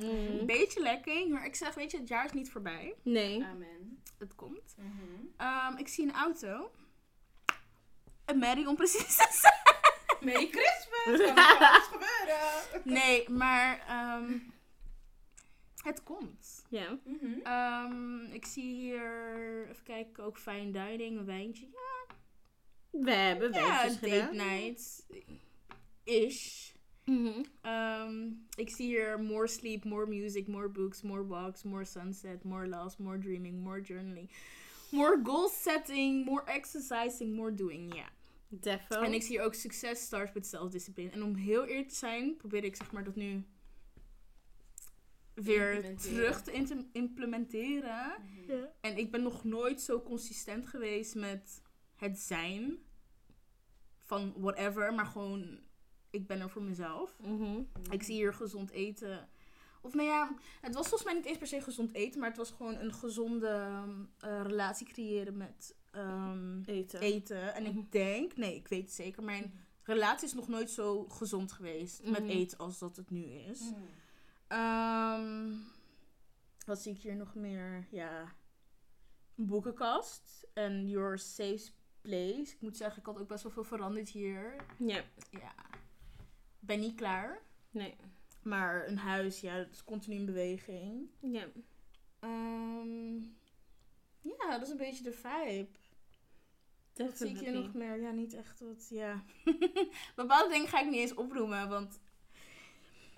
een 0.00 0.46
beetje 0.46 0.80
lekker. 0.80 1.28
Maar 1.28 1.44
ik 1.44 1.54
zeg, 1.54 1.74
weet 1.74 1.90
je, 1.90 1.98
het 1.98 2.08
jaar 2.08 2.24
is 2.24 2.32
niet 2.32 2.50
voorbij. 2.50 2.94
Nee. 3.02 3.44
Amen. 3.44 4.02
Het 4.18 4.34
komt. 4.34 4.74
Ehm, 5.36 5.76
ik 5.76 5.88
zie 5.88 6.04
een 6.04 6.14
auto. 6.14 6.70
Een 8.24 8.38
Mary 8.38 8.66
om 8.66 8.76
precies 8.76 9.16
te 9.16 9.28
zijn. 9.40 9.54
Merry 10.20 10.48
Christmas! 10.56 11.26
Kan 11.34 11.58
alles 11.58 11.84
gebeuren? 11.84 12.44
Nee, 12.98 13.30
maar 13.30 13.84
ehm, 13.88 14.38
het 15.82 16.02
komt. 16.02 16.64
Ja. 16.68 16.98
Ehm, 17.42 18.24
ik 18.24 18.46
zie 18.46 18.74
hier, 18.74 19.68
even 19.70 19.84
kijken, 19.84 20.24
ook 20.24 20.38
fine 20.38 20.70
dining, 20.70 21.18
een 21.18 21.24
wijntje. 21.24 21.66
Ja, 21.66 22.14
We 23.00 23.10
hebben 23.10 23.52
ja 23.52 23.82
date 23.82 23.98
gedaan. 23.98 24.36
night. 24.36 25.06
Ish. 26.04 26.74
Mhm. 27.04 27.44
Ehm, 27.62 28.30
ik 28.56 28.70
zie 28.70 28.86
hier 28.86 29.20
more 29.20 29.46
sleep, 29.46 29.84
more 29.84 30.06
music, 30.06 30.46
more 30.46 30.68
books, 30.68 31.02
more 31.02 31.26
walks, 31.26 31.62
more 31.62 31.84
sunset, 31.84 32.44
more 32.44 32.68
loves, 32.68 32.96
more 32.96 33.18
dreaming, 33.18 33.62
more 33.62 33.80
journaling. 33.80 34.30
More 34.90 35.20
goal 35.22 35.48
setting, 35.48 36.24
more 36.24 36.44
exercising, 36.44 37.36
more 37.36 37.54
doing, 37.54 37.94
ja. 37.94 38.08
Defo. 38.48 39.00
En 39.00 39.12
ik 39.12 39.22
zie 39.22 39.30
hier 39.36 39.42
ook 39.46 39.54
succes 39.54 40.00
starts 40.00 40.32
met 40.32 40.46
zelfdiscipline. 40.46 41.10
En 41.10 41.22
om 41.22 41.34
heel 41.34 41.64
eerlijk 41.64 41.88
te 41.88 41.94
zijn, 41.94 42.36
probeer 42.36 42.64
ik 42.64 42.76
zeg 42.76 42.92
maar 42.92 43.04
dat 43.04 43.16
nu 43.16 43.44
weer 45.34 45.96
terug 45.96 46.42
te 46.42 46.84
implementeren. 46.92 48.12
En 48.80 48.96
ik 48.96 49.10
ben 49.10 49.22
nog 49.22 49.44
nooit 49.44 49.80
zo 49.80 50.02
consistent 50.02 50.66
geweest 50.66 51.14
met 51.14 51.62
het 51.94 52.18
zijn 52.18 52.78
van 54.06 54.32
whatever, 54.36 54.94
maar 54.94 55.06
gewoon 55.06 55.58
ik 56.10 56.26
ben 56.26 56.40
er 56.40 56.50
voor 56.50 56.62
mezelf. 56.62 57.16
Mhm. 57.20 57.60
Ik 57.90 58.02
zie 58.02 58.14
hier 58.14 58.34
gezond 58.34 58.70
eten. 58.70 59.28
Of 59.82 59.94
nou 59.94 60.08
ja, 60.08 60.34
het 60.60 60.74
was 60.74 60.88
volgens 60.88 61.04
mij 61.04 61.14
niet 61.14 61.24
eens 61.24 61.38
per 61.38 61.46
se 61.46 61.60
gezond 61.60 61.94
eten, 61.94 62.20
maar 62.20 62.28
het 62.28 62.38
was 62.38 62.50
gewoon 62.50 62.74
een 62.76 62.92
gezonde 62.92 63.48
ehm, 63.48 64.04
eh, 64.18 64.42
relatie 64.42 64.86
creëren 64.86 65.36
met 65.36 65.74
ehm, 65.90 66.60
Eten. 66.64 67.00
eten. 67.00 67.54
En 67.54 67.62
Mhm. 67.62 67.78
ik 67.78 67.92
denk, 67.92 68.36
nee, 68.36 68.54
ik 68.54 68.68
weet 68.68 68.82
het 68.82 68.92
zeker, 68.92 69.22
mijn 69.22 69.52
relatie 69.82 70.26
is 70.26 70.34
nog 70.34 70.48
nooit 70.48 70.70
zo 70.70 71.04
gezond 71.08 71.52
geweest 71.52 72.04
met 72.04 72.22
Mhm. 72.22 72.30
eten 72.30 72.58
als 72.58 72.78
dat 72.78 72.96
het 72.96 73.10
nu 73.10 73.22
is. 73.24 73.72
Ehm, 74.48 75.52
wat 76.66 76.78
zie 76.82 76.92
ik 76.92 77.00
hier 77.00 77.16
nog 77.16 77.34
meer? 77.34 77.86
Ja, 77.90 78.34
een 79.36 79.46
boekenkast 79.46 80.46
en 80.54 80.88
your 80.88 81.18
safe 81.18 81.70
place. 82.06 82.52
Ik 82.52 82.60
moet 82.60 82.76
zeggen, 82.76 83.00
ik 83.00 83.06
had 83.06 83.18
ook 83.18 83.28
best 83.28 83.42
wel 83.42 83.52
veel 83.52 83.64
veranderd 83.64 84.08
hier. 84.08 84.56
Ja. 84.78 85.04
Ja, 85.30 85.54
ben 86.58 86.80
niet 86.80 86.94
klaar. 86.94 87.42
Nee. 87.70 87.96
Maar 88.42 88.88
een 88.88 88.98
huis, 88.98 89.40
ja, 89.40 89.56
dat 89.56 89.70
is 89.72 89.84
continu 89.84 90.16
in 90.16 90.26
beweging. 90.26 91.08
Ja. 91.20 91.46
Ehm, 92.20 93.14
ja, 94.20 94.50
dat 94.50 94.62
is 94.62 94.68
een 94.68 94.76
beetje 94.76 95.02
de 95.02 95.12
vibe. 95.12 95.68
Wat 96.94 97.16
zie 97.16 97.28
ik 97.28 97.38
hier 97.38 97.52
nog 97.52 97.74
meer? 97.74 98.00
Ja, 98.00 98.10
niet 98.10 98.34
echt 98.34 98.60
wat, 98.60 98.86
ja. 98.90 99.24
Bepaalde 100.16 100.52
dingen 100.52 100.68
ga 100.68 100.80
ik 100.80 100.90
niet 100.90 101.00
eens 101.00 101.14
opnoemen, 101.14 101.68
want 101.68 102.00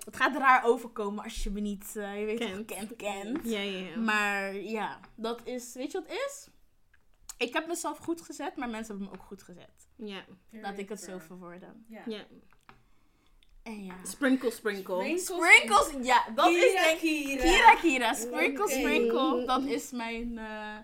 het 0.05 0.17
gaat 0.17 0.37
raar 0.37 0.65
overkomen 0.65 1.25
als 1.25 1.43
je 1.43 1.51
me 1.51 1.61
niet, 1.61 1.97
eh, 1.97 2.21
je 2.21 2.25
weet 2.25 2.39
Kent. 2.39 2.69
toch, 2.69 2.79
kent, 2.79 2.97
kent. 2.97 3.45
Ja, 3.45 3.61
ja, 3.61 3.79
ja. 3.89 3.97
Maar 3.97 4.55
ja, 4.55 5.01
dat 5.15 5.47
is, 5.47 5.75
weet 5.75 5.93
je 5.93 5.99
wat 5.99 6.09
het 6.09 6.19
is? 6.27 6.49
Ik 7.39 7.53
heb 7.53 7.67
mezelf 7.67 7.99
goed 7.99 8.21
gezet, 8.21 8.57
maar 8.57 8.69
mensen 8.69 8.95
hebben 8.97 9.13
me 9.13 9.19
ook 9.21 9.27
goed 9.27 9.43
gezet. 9.43 9.89
ja. 9.97 10.25
Laat 10.51 10.79
ik 10.79 10.89
het 10.89 11.01
zo 11.01 11.19
verwoorden. 11.19 11.85
Ja. 11.89 12.03
Ja. 12.07 12.25
En 13.63 13.85
ja. 13.85 13.95
Sprinkle, 14.05 14.51
sprinkle. 14.51 15.19
Sprinkles, 15.19 16.07
ja, 16.07 16.25
dat 16.35 16.49
is 16.51 16.65
Kira, 16.71 16.83
denk 16.83 16.99
Kira. 16.99 17.43
Kira 17.43 17.75
Kira, 17.75 18.15
Sprinkle. 18.15 18.69
Sprinkle. 18.69 19.45
Dat 19.47 19.63
is 19.65 19.91
mijn, 19.91 20.39
eh, 20.39 20.77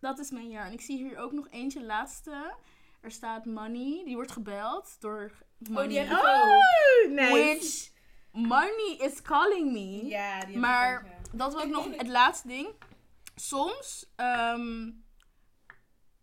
dat 0.00 0.18
is 0.18 0.30
mijn 0.30 0.48
jaar. 0.48 0.66
En 0.66 0.72
ik 0.72 0.80
zie 0.80 0.96
hier 0.96 1.18
ook 1.18 1.32
nog 1.32 1.48
eentje, 1.50 1.84
laatste. 1.84 2.54
Er 3.00 3.10
staat 3.10 3.44
Money, 3.44 4.02
die 4.04 4.14
wordt 4.14 4.32
gebeld 4.32 4.96
door 5.00 5.32
Money. 5.58 5.82
Oh, 5.82 5.88
die 5.88 5.98
heb 5.98 6.10
ik 6.10 6.16
ook. 6.16 6.24
Oh, 6.24 7.10
nice. 7.12 7.30
Which, 7.32 7.90
Money 8.48 8.96
is 8.98 9.22
calling 9.22 9.72
me. 9.72 10.06
Ja, 10.06 10.40
die 10.40 10.52
heb 10.52 10.60
Maar- 10.60 10.92
ik 11.00 11.06
ook, 11.06 11.12
ja. 11.32 11.36
Dat 11.38 11.52
was 11.54 11.66
nog 11.66 11.88
het 11.96 12.08
laatste 12.08 12.48
ding. 12.48 12.68
Soms, 13.34 14.12
ehm, 14.16 14.90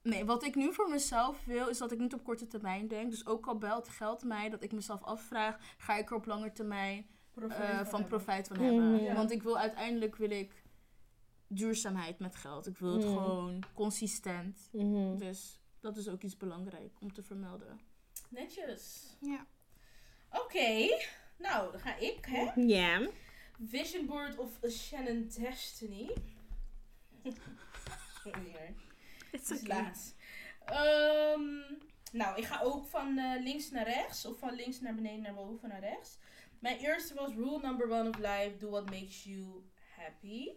nee, 0.01 0.25
wat 0.25 0.43
ik 0.43 0.55
nu 0.55 0.73
voor 0.73 0.89
mezelf 0.89 1.45
wil, 1.45 1.67
is 1.67 1.77
dat 1.77 1.91
ik 1.91 1.99
niet 1.99 2.13
op 2.13 2.23
korte 2.23 2.47
termijn 2.47 2.87
denk. 2.87 3.11
Dus 3.11 3.25
ook 3.25 3.47
al 3.47 3.57
belt 3.57 3.89
geld 3.89 4.23
mij, 4.23 4.49
dat 4.49 4.63
ik 4.63 4.71
mezelf 4.71 5.03
afvraag, 5.03 5.57
ga 5.77 5.97
ik 5.97 6.09
er 6.09 6.15
op 6.15 6.25
lange 6.25 6.51
termijn 6.51 7.07
Profijt 7.31 7.59
eh, 7.61 7.75
van 7.75 7.79
hebben. 7.85 8.05
profijt 8.07 8.47
van 8.47 8.57
hebben. 8.59 9.01
Ja. 9.03 9.13
Want 9.15 9.31
ik 9.31 9.43
wil 9.43 9.57
uiteindelijk 9.57 10.15
wil 10.15 10.29
ik 10.31 10.63
duurzaamheid 11.47 12.19
met 12.19 12.35
geld. 12.35 12.67
Ik 12.67 12.77
wil 12.77 12.93
het 12.93 13.03
Mhm. 13.05 13.13
gewoon 13.13 13.63
consistent. 13.73 14.69
Mhm. 14.71 15.17
Dus 15.17 15.59
dat 15.79 15.97
is 15.97 16.07
ook 16.09 16.21
iets 16.23 16.37
belangrijk 16.37 16.97
om 17.01 17.13
te 17.13 17.23
vermelden. 17.23 17.79
Netjes. 18.29 19.15
Ja. 19.21 19.45
Oké. 20.31 20.87
Nou, 21.37 21.71
dan 21.71 21.79
ga 21.81 21.95
ik, 21.97 22.25
hè. 22.25 22.51
Ja. 22.55 23.09
Vision 23.65 24.05
Board 24.05 24.37
of 24.37 24.59
Shannon 24.69 25.27
Destiny. 25.39 26.09
Sorry 28.23 28.51
hoor. 28.51 28.73
Het 29.31 29.49
is 29.49 29.67
laat. 29.67 30.15
Ehm, 30.65 31.43
nou, 32.11 32.37
ik 32.37 32.43
ga 32.43 32.61
ook 32.61 32.85
van 32.85 33.17
eh, 33.17 33.41
links 33.41 33.71
naar 33.71 33.85
rechts. 33.85 34.25
Of 34.25 34.39
van 34.39 34.55
links 34.55 34.79
naar 34.79 34.95
beneden 34.95 35.21
naar 35.21 35.33
boven 35.33 35.69
naar 35.69 35.79
rechts. 35.79 36.17
Mijn 36.59 36.77
eerste 36.77 37.13
was 37.13 37.33
Rule 37.33 37.59
number 37.61 37.91
one 37.91 38.09
of 38.09 38.17
life. 38.17 38.53
Do 38.57 38.69
what 38.69 38.89
makes 38.89 39.23
you 39.23 39.63
happy. 39.95 40.49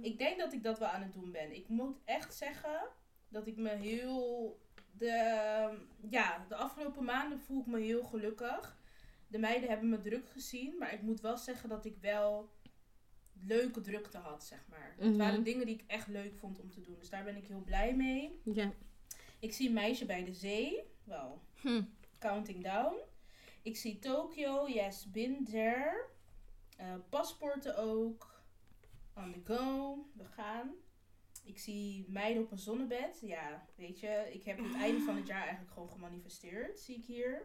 Ik 0.00 0.18
denk 0.18 0.38
dat 0.38 0.52
ik 0.52 0.62
dat 0.62 0.78
wel 0.78 0.88
aan 0.88 1.02
het 1.02 1.12
doen 1.12 1.32
ben. 1.32 1.56
Ik 1.56 1.68
moet 1.68 1.96
echt 2.04 2.34
zeggen 2.34 2.88
dat 3.28 3.46
ik 3.46 3.56
me 3.56 3.70
heel... 3.70 4.60
De, 4.92 5.78
ja, 6.10 6.44
de 6.48 6.54
afgelopen 6.54 7.04
maanden 7.04 7.40
voel 7.40 7.60
ik 7.60 7.66
me 7.66 7.80
heel 7.80 8.02
gelukkig. 8.02 8.76
De 9.26 9.38
meiden 9.38 9.68
hebben 9.68 9.88
me 9.88 10.00
druk 10.00 10.28
gezien. 10.28 10.78
Maar 10.78 10.92
ik 10.92 11.02
moet 11.02 11.20
wel 11.20 11.36
zeggen 11.36 11.68
dat 11.68 11.84
ik 11.84 11.96
wel 12.00 12.50
leuke 13.46 13.80
drukte 13.80 14.18
had, 14.18 14.44
zeg 14.44 14.64
maar. 14.68 14.94
Het 14.98 15.08
Mhm. 15.08 15.16
waren 15.16 15.42
dingen 15.42 15.66
die 15.66 15.74
ik 15.74 15.84
echt 15.86 16.08
leuk 16.08 16.34
vond 16.36 16.60
om 16.60 16.70
te 16.70 16.80
doen. 16.80 16.96
Dus 16.98 17.10
daar 17.10 17.24
ben 17.24 17.36
ik 17.36 17.46
heel 17.46 17.62
blij 17.62 17.94
mee. 17.96 18.40
Ja. 18.44 18.72
Ik 19.38 19.52
zie 19.52 19.70
meisje 19.70 20.06
bij 20.06 20.24
de 20.24 20.32
zee. 20.34 20.82
Wel, 21.04 21.42
Hm. 21.60 21.82
counting 22.18 22.62
down. 22.64 22.94
Ik 23.62 23.76
zie 23.76 23.98
Tokyo. 23.98 24.68
Yes, 24.68 25.10
been 25.10 25.44
there. 25.44 26.04
Eh, 26.76 26.94
paspoorten 27.08 27.76
ook. 27.76 28.40
On 29.16 29.32
the 29.32 29.40
go. 29.54 29.96
We 30.14 30.24
gaan. 30.24 30.70
Ik 31.44 31.58
zie 31.58 32.04
meiden 32.08 32.42
op 32.42 32.50
een 32.50 32.58
zonnebed. 32.58 33.18
Ja, 33.20 33.66
weet 33.74 34.00
je. 34.00 34.28
Ik 34.32 34.44
heb 34.44 34.58
het 34.58 34.74
einde 34.74 35.00
van 35.00 35.16
het 35.16 35.26
jaar 35.26 35.40
eigenlijk 35.42 35.72
gewoon 35.72 35.90
gemanifesteerd. 35.90 36.78
Zie 36.80 36.96
ik 36.96 37.04
hier. 37.04 37.42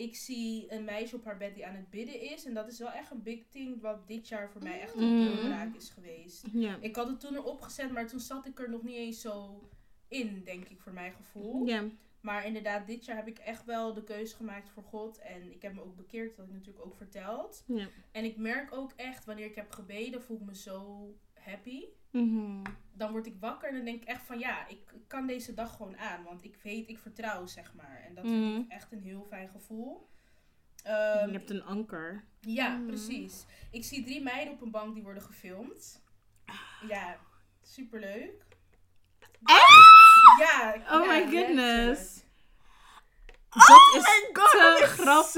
Ik 0.00 0.16
zie 0.16 0.72
een 0.72 0.84
meisje 0.84 1.16
op 1.16 1.24
haar 1.24 1.36
bed 1.36 1.54
die 1.54 1.66
aan 1.66 1.74
het 1.74 1.90
bidden 1.90 2.20
is. 2.20 2.44
En 2.44 2.54
dat 2.54 2.68
is 2.68 2.78
wel 2.78 2.90
echt 2.90 3.10
een 3.10 3.22
big 3.22 3.46
thing. 3.48 3.80
Wat 3.80 4.06
dit 4.06 4.28
jaar 4.28 4.50
voor 4.50 4.62
mij 4.62 4.80
echt 4.80 4.94
een 4.94 5.16
Mm. 5.18 5.24
doorbraak 5.26 5.74
is 5.74 5.90
geweest. 5.90 6.46
Ja. 6.52 6.76
Ik 6.80 6.96
had 6.96 7.08
het 7.08 7.20
toen 7.20 7.34
erop 7.34 7.60
gezet, 7.60 7.90
maar 7.92 8.06
toen 8.06 8.20
zat 8.20 8.46
ik 8.46 8.58
er 8.60 8.70
nog 8.70 8.82
niet 8.82 8.96
eens 8.96 9.20
zo 9.20 9.62
in, 10.08 10.42
denk 10.44 10.68
ik, 10.68 10.80
voor 10.80 10.92
mijn 10.92 11.12
gevoel. 11.12 11.66
Ja. 11.66 11.84
Maar 12.20 12.46
inderdaad, 12.46 12.86
dit 12.86 13.04
jaar 13.04 13.16
heb 13.16 13.26
ik 13.28 13.38
echt 13.38 13.64
wel 13.64 13.94
de 13.94 14.04
keuze 14.04 14.36
gemaakt 14.36 14.70
voor 14.70 14.82
God. 14.82 15.18
En 15.18 15.52
ik 15.52 15.62
heb 15.62 15.74
me 15.74 15.82
ook 15.82 15.96
bekeerd, 15.96 16.36
dat 16.36 16.46
ik 16.46 16.52
natuurlijk 16.52 16.84
ook 16.86 16.96
verteld. 16.96 17.64
Ja. 17.66 17.88
En 18.12 18.24
ik 18.24 18.36
merk 18.36 18.72
ook 18.72 18.92
echt, 18.96 19.24
wanneer 19.24 19.44
ik 19.46 19.54
heb 19.54 19.70
gebeden, 19.72 20.22
voel 20.22 20.36
ik 20.36 20.42
me 20.46 20.56
zo 20.56 21.06
happy. 21.44 21.84
Mhm. 22.10 22.62
Dan 22.92 23.10
word 23.10 23.26
ik 23.26 23.34
wakker 23.40 23.68
en 23.68 23.74
dan 23.74 23.84
denk 23.84 24.02
ik 24.02 24.08
echt 24.08 24.22
van 24.22 24.38
ja, 24.38 24.66
ik 24.68 24.94
kan 25.06 25.26
deze 25.26 25.54
dag 25.54 25.76
gewoon 25.76 25.96
aan. 25.98 26.24
Want 26.24 26.44
ik 26.44 26.56
weet, 26.62 26.88
ik 26.88 26.98
vertrouw, 26.98 27.46
zeg 27.46 27.74
maar. 27.74 28.02
En 28.06 28.14
dat 28.14 28.24
vind 28.24 28.44
Mhm. 28.52 28.60
ik 28.60 28.68
echt 28.68 28.92
een 28.92 29.02
heel 29.02 29.24
fijn 29.28 29.48
gevoel. 29.48 30.08
Ehm, 30.82 31.26
Je 31.26 31.32
hebt 31.32 31.50
een 31.50 31.62
anker. 31.64 32.24
ja, 32.40 32.68
Mhm. 32.76 32.86
precies. 32.86 33.44
Ik 33.70 33.84
zie 33.84 34.04
drie 34.04 34.22
meiden 34.22 34.54
op 34.54 34.60
een 34.60 34.70
bank 34.70 34.94
die 34.94 35.02
worden 35.02 35.22
gefilmd. 35.22 36.02
Ja, 36.88 37.16
superleuk. 37.62 38.42
Ja. 40.38 40.74
Oh 40.74 40.78
ja, 40.84 40.98
my 41.06 41.32
letterlijk. 41.32 41.98
Dat 43.50 43.94
is 43.96 44.02
my 44.02 44.28
God, 44.32 44.50
te 44.50 44.58
dat 44.58 44.80
is 44.80 44.88
grappig. 44.88 45.30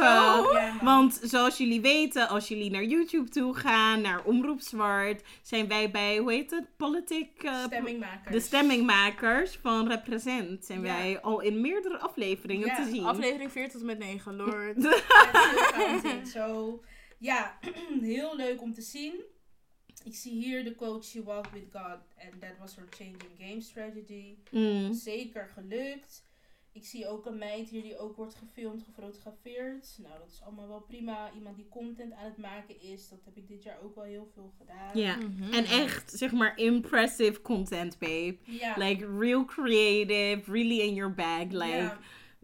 zo-. 0.79 0.85
Want 0.85 1.21
zoals 1.23 1.57
jullie 1.57 1.81
weten, 1.81 2.29
als 2.29 2.49
jullie 2.49 2.71
naar 2.71 2.85
YouTube 2.85 3.31
toe 3.31 3.55
gaan, 3.55 4.01
naar 4.01 4.25
Omroep 4.25 4.61
Zwart, 4.61 5.23
zijn 5.43 5.69
wij 5.69 5.91
bij, 5.91 6.19
hoe 6.19 6.33
heet 6.33 6.51
het, 6.51 6.77
politiek... 6.77 7.43
eh, 7.43 7.65
Stemmingmakers. 7.65 8.35
de 8.35 8.41
stemmingmakers 8.41 9.57
van 9.63 9.89
Represent 9.89 10.65
zijn 10.65 10.83
Ja. 10.83 10.97
wij 10.97 11.21
al 11.21 11.41
in 11.41 11.61
meerdere 11.61 11.99
afleveringen 11.99 12.67
Ja, 12.67 12.77
te 12.85 12.91
zien. 12.91 13.05
Aflevering 13.05 13.53
4 13.53 13.71
tot 13.71 13.83
met 13.83 13.99
9, 13.99 14.37
Lord. 14.37 14.77
Is. 16.25 16.33
Zo, 16.33 16.83
ja, 17.19 17.59
heel 18.01 18.37
leuk 18.37 18.61
om 18.63 18.75
te 18.75 18.83
zien. 18.83 19.13
Ik 20.05 20.15
zie 20.15 20.33
hier 20.33 20.65
de 20.65 20.75
coach 20.75 21.05
She 21.05 21.23
Walked 21.23 21.53
With 21.53 21.67
God 21.73 21.99
and 22.19 22.41
that 22.41 22.59
was 22.61 22.77
her 22.77 22.87
changing 22.91 23.23
game 23.39 23.61
strategy. 23.61 24.37
Mm. 24.51 24.93
Zeker 24.93 25.51
gelukt. 25.55 26.25
Ik 26.75 26.85
zie 26.85 27.09
ook 27.09 27.27
een 27.27 27.39
meid 27.39 27.69
hier 27.69 27.83
die 27.83 27.99
ook 27.99 28.17
wordt 28.17 28.35
gefilmd, 28.35 28.83
gefotografeerd. 28.83 29.99
Nou, 30.03 30.19
dat 30.19 30.31
is 30.31 30.43
allemaal 30.43 30.69
wel 30.69 30.81
prima. 30.81 31.31
Iemand 31.35 31.57
die 31.57 31.69
content 31.69 32.13
aan 32.13 32.25
het 32.25 32.37
maken 32.37 32.81
is. 32.81 33.09
Dat 33.09 33.19
heb 33.25 33.37
ik 33.37 33.49
dit 33.49 33.63
jaar 33.63 33.79
ook 33.83 33.95
wel 33.95 34.05
heel 34.05 34.29
veel 34.35 34.53
gedaan. 34.59 34.99
Ja. 34.99 35.17
Mhm. 35.17 35.53
En 35.53 35.65
echt, 35.65 36.11
zeg 36.11 36.33
maar, 36.33 36.59
impressive 36.59 37.43
content, 37.43 37.99
babe. 37.99 38.37
Ja. 38.45 38.75
Like, 38.77 39.19
real 39.19 39.45
creative, 39.45 40.53
really 40.53 40.81
in 40.81 40.95
your 40.95 41.15
bag. 41.15 41.51
Like, 41.51 41.67
ja. 41.67 41.99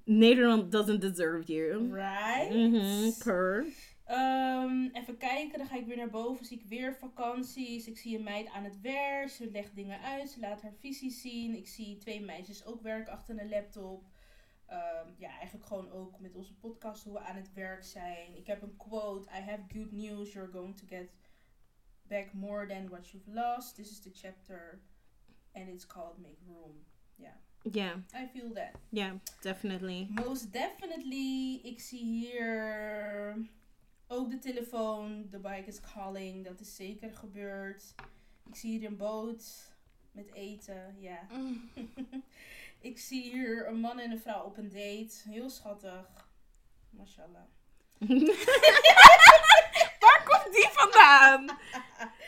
Nederland 0.04 0.72
doesn't 0.72 1.00
deserve 1.00 1.52
you. 1.52 1.92
Right. 1.92 2.54
Mhm, 2.54 3.10
per. 3.24 3.66
Ehm, 4.04 4.88
even 4.92 5.16
kijken, 5.16 5.58
dan 5.58 5.66
ga 5.66 5.76
ik 5.76 5.86
weer 5.86 5.96
naar 5.96 6.10
boven. 6.10 6.44
Zie 6.44 6.58
ik 6.58 6.64
weer 6.68 6.94
vakanties. 6.94 7.86
Ik 7.86 7.98
zie 7.98 8.16
een 8.16 8.22
meid 8.24 8.48
aan 8.48 8.64
het 8.64 8.80
werk. 8.80 9.28
Ze 9.28 9.50
legt 9.50 9.74
dingen 9.74 10.00
uit. 10.00 10.30
Ze 10.30 10.40
laat 10.40 10.62
haar 10.62 10.74
visie 10.80 11.10
zien. 11.10 11.56
Ik 11.56 11.66
zie 11.66 11.96
twee 11.96 12.20
meisjes 12.20 12.66
ook 12.66 12.82
werken 12.82 13.12
achter 13.12 13.38
een 13.38 13.48
laptop. 13.48 14.02
Ehm, 14.68 15.08
ja, 15.16 15.28
eigenlijk 15.38 15.66
gewoon 15.66 15.90
ook 15.90 16.20
met 16.20 16.34
onze 16.34 16.54
podcast 16.54 17.04
hoe 17.04 17.12
we 17.12 17.20
aan 17.20 17.36
het 17.36 17.52
werk 17.52 17.84
zijn. 17.84 18.36
Ik 18.36 18.46
heb 18.46 18.62
een 18.62 18.76
quote. 18.76 19.28
I 19.28 19.40
have 19.40 19.62
good 19.72 19.92
news. 19.92 20.32
You're 20.32 20.52
going 20.52 20.76
to 20.76 20.86
get 20.86 21.08
back 22.02 22.32
more 22.32 22.66
than 22.66 22.88
what 22.88 23.10
you've 23.10 23.30
lost. 23.30 23.74
This 23.74 23.90
is 23.90 24.00
the 24.00 24.10
chapter. 24.12 24.80
And 25.52 25.68
it's 25.68 25.86
called 25.86 26.18
Make 26.18 26.38
Room. 26.46 26.84
Yeah, 27.64 27.96
I 28.14 28.26
feel 28.26 28.52
that. 28.54 28.70
yeah, 28.90 29.12
definitely. 29.40 30.06
Most 30.10 30.52
definitely. 30.52 31.60
Ik 31.62 31.80
zie 31.80 32.04
hier 32.04 33.46
ook 34.06 34.30
de 34.30 34.38
telefoon. 34.38 35.28
The 35.30 35.38
bike 35.38 35.66
is 35.66 35.80
calling. 35.80 36.44
Dat 36.44 36.60
is 36.60 36.76
zeker 36.76 37.14
gebeurd. 37.14 37.94
Ik 38.48 38.54
zie 38.54 38.78
hier 38.78 38.88
een 38.88 38.96
boot 38.96 39.72
met 40.12 40.32
eten. 40.32 40.96
Ja. 40.98 41.26
Mm. 41.32 41.70
ik 42.80 42.98
zie 42.98 43.22
hier 43.22 43.68
een 43.68 43.80
man 43.80 43.98
en 43.98 44.10
een 44.10 44.20
vrouw 44.20 44.44
op 44.44 44.56
een 44.56 44.68
date. 44.68 45.14
Heel 45.28 45.50
schattig. 45.50 46.28
Mashallah. 46.90 47.42
Waar 50.00 50.22
komt 50.24 50.54
die 50.54 50.68
vandaan? 50.72 51.46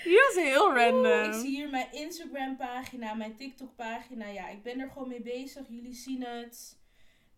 Die 0.04 0.16
was 0.26 0.34
heel 0.44 0.74
random. 0.74 1.32
Ik 1.32 1.40
zie 1.40 1.48
hier 1.56 1.70
mijn 1.70 1.92
Instagram 1.92 2.56
pagina, 2.56 3.14
mijn 3.14 3.36
TikTok 3.36 3.76
pagina. 3.76 4.26
Ja, 4.26 4.48
ik 4.48 4.62
ben 4.62 4.80
er 4.80 4.90
gewoon 4.90 5.08
mee 5.08 5.22
bezig. 5.22 5.68
Jullie 5.68 5.94
zien 5.94 6.22
het. 6.24 6.78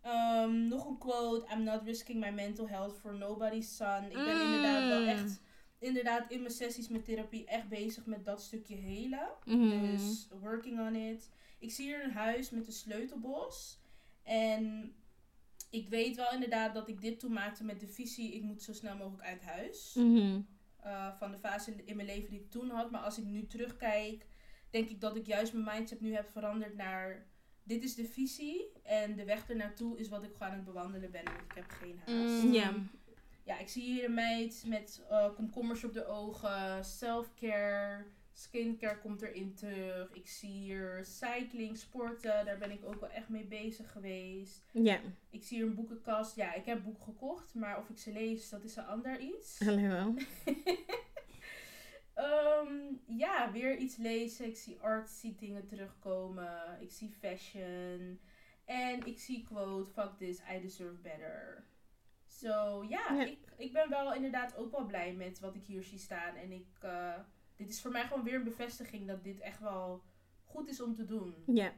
Ehm, 0.03 0.68
nog 0.68 0.87
een 0.87 0.98
quote. 0.98 1.53
I'm 1.53 1.62
not 1.62 1.83
risking 1.85 2.20
my 2.20 2.31
mental 2.31 2.68
health 2.68 2.98
for 3.01 3.14
nobody's 3.14 3.77
son. 3.77 4.05
Ik 4.05 4.12
ben 4.12 4.40
inderdaad 4.40 4.88
wel 4.88 5.01
Mm. 5.01 5.09
echt... 5.09 5.40
Inderdaad, 5.79 6.31
in 6.31 6.40
mijn 6.40 6.53
sessies 6.55 6.88
met 6.88 7.05
therapie 7.05 7.44
echt 7.44 7.68
bezig 7.68 8.07
met 8.07 8.25
dat 8.25 8.42
stukje 8.42 8.75
helen. 8.77 9.29
Mhm. 9.44 9.81
Dus 9.81 10.29
working 10.40 10.81
on 10.81 10.94
it. 10.94 11.31
Ik 11.62 11.70
zie 11.70 11.87
hier 11.87 12.05
een 12.05 12.12
huis 12.12 12.51
met 12.51 12.66
een 12.66 12.72
sleutelbos. 12.72 13.81
En 14.22 14.94
ik 15.70 15.88
weet 15.88 16.16
wel 16.16 16.33
inderdaad 16.33 16.75
dat 16.75 16.88
ik 16.88 17.01
dit 17.01 17.18
toen 17.18 17.33
maakte 17.33 17.64
met 17.64 17.81
de 17.81 17.88
visie... 17.88 18.35
Ik 18.35 18.42
moet 18.42 18.62
zo 18.62 18.72
snel 18.72 18.96
mogelijk 18.96 19.29
uit 19.29 19.42
huis. 19.42 19.94
Mhm. 19.94 20.40
eh, 20.77 21.18
van 21.18 21.31
de 21.31 21.38
fase 21.38 21.70
in, 21.70 21.87
in 21.87 21.96
mijn 21.96 22.09
leven 22.09 22.31
die 22.31 22.40
ik 22.40 22.51
toen 22.51 22.70
had. 22.70 22.90
Maar 22.90 23.01
als 23.01 23.18
ik 23.18 23.25
nu 23.25 23.46
terugkijk, 23.46 24.27
denk 24.70 24.88
ik 24.88 25.01
dat 25.01 25.16
ik 25.16 25.27
juist 25.27 25.53
mijn 25.53 25.77
mindset 25.77 26.01
nu 26.01 26.14
heb 26.14 26.29
veranderd 26.29 26.77
naar... 26.77 27.31
Dit 27.64 27.83
is 27.83 27.94
de 27.94 28.05
visie 28.05 28.72
en 28.83 29.16
de 29.16 29.25
weg 29.25 29.48
ernaartoe 29.48 29.98
is 29.98 30.09
wat 30.09 30.22
ik 30.22 30.33
gewoon 30.33 30.48
aan 30.48 30.55
het 30.55 30.64
bewandelen 30.64 31.11
ben. 31.11 31.25
Want 31.25 31.40
ik 31.40 31.53
heb 31.55 31.70
geen 31.70 31.98
haast. 31.98 32.44
Mm. 32.44 32.53
Ja. 32.53 32.75
Ja, 33.44 33.59
ik 33.59 33.68
zie 33.68 33.83
hier 33.83 34.05
een 34.05 34.14
meid 34.14 34.64
met 34.66 35.03
eh, 35.09 35.35
komkommers 35.35 35.85
op 35.85 35.92
de 35.92 36.07
ogen, 36.07 36.85
self-care, 36.85 38.07
skincare 38.33 38.99
komt 38.99 39.23
erin 39.23 39.55
terug. 39.55 40.12
Ik 40.12 40.29
zie 40.29 40.51
hier 40.51 41.05
cycling, 41.05 41.77
sporten, 41.77 42.45
daar 42.45 42.59
ben 42.59 42.71
ik 42.71 42.85
ook 42.85 43.01
wel 43.01 43.11
echt 43.11 43.29
mee 43.29 43.45
bezig 43.45 43.92
geweest. 43.92 44.64
Ja. 44.73 45.01
Ik 45.31 45.42
zie 45.42 45.57
hier 45.57 45.66
een 45.66 45.75
boekenkast. 45.75 46.37
Ja, 46.37 46.55
ik 46.55 46.64
heb 46.64 46.83
boeken 46.83 47.03
gekocht, 47.03 47.55
maar 47.55 47.79
of 47.79 47.88
ik 47.88 47.99
ze 47.99 48.12
lees, 48.12 48.49
dat 48.49 48.64
is 48.64 48.77
een 48.77 48.87
ander 48.87 49.21
iets. 49.21 49.59
Hallo. 49.64 50.14
Ehm, 52.14 52.95
ja, 53.07 53.53
weer 53.53 53.77
iets 53.77 53.97
lezen. 53.97 54.47
Ik 54.47 54.57
zie 54.57 54.79
artsy 54.81 55.37
dingen 55.37 55.66
terugkomen. 55.66 56.79
Ik 56.81 56.90
zie 56.90 57.11
fashion. 57.11 58.21
En 58.64 59.07
ik 59.07 59.18
zie 59.18 59.45
quote, 59.45 59.90
fuck 59.90 60.11
this, 60.18 60.38
I 60.57 60.61
deserve 60.61 61.01
better. 61.01 61.64
Zo, 62.27 62.85
ja, 62.88 63.12
Ja. 63.12 63.25
Ik, 63.25 63.38
ik 63.57 63.73
ben 63.73 63.88
wel 63.88 64.14
inderdaad 64.14 64.57
ook 64.57 64.71
wel 64.71 64.87
blij 64.87 65.12
met 65.12 65.40
wat 65.40 65.55
ik 65.55 65.64
hier 65.64 65.83
zie 65.83 65.99
staan. 65.99 66.35
En 66.35 66.53
ik, 66.53 66.66
eh, 66.81 67.18
dit 67.62 67.70
is 67.72 67.81
voor 67.81 67.90
mij 67.90 68.07
gewoon 68.07 68.25
weer 68.25 68.35
een 68.35 68.44
bevestiging 68.44 69.07
dat 69.07 69.25
dit 69.25 69.40
echt 69.40 69.61
wel 69.61 70.03
goed 70.44 70.68
is 70.68 70.83
om 70.83 70.94
te 70.94 71.05
doen. 71.05 71.35
Ja. 71.46 71.72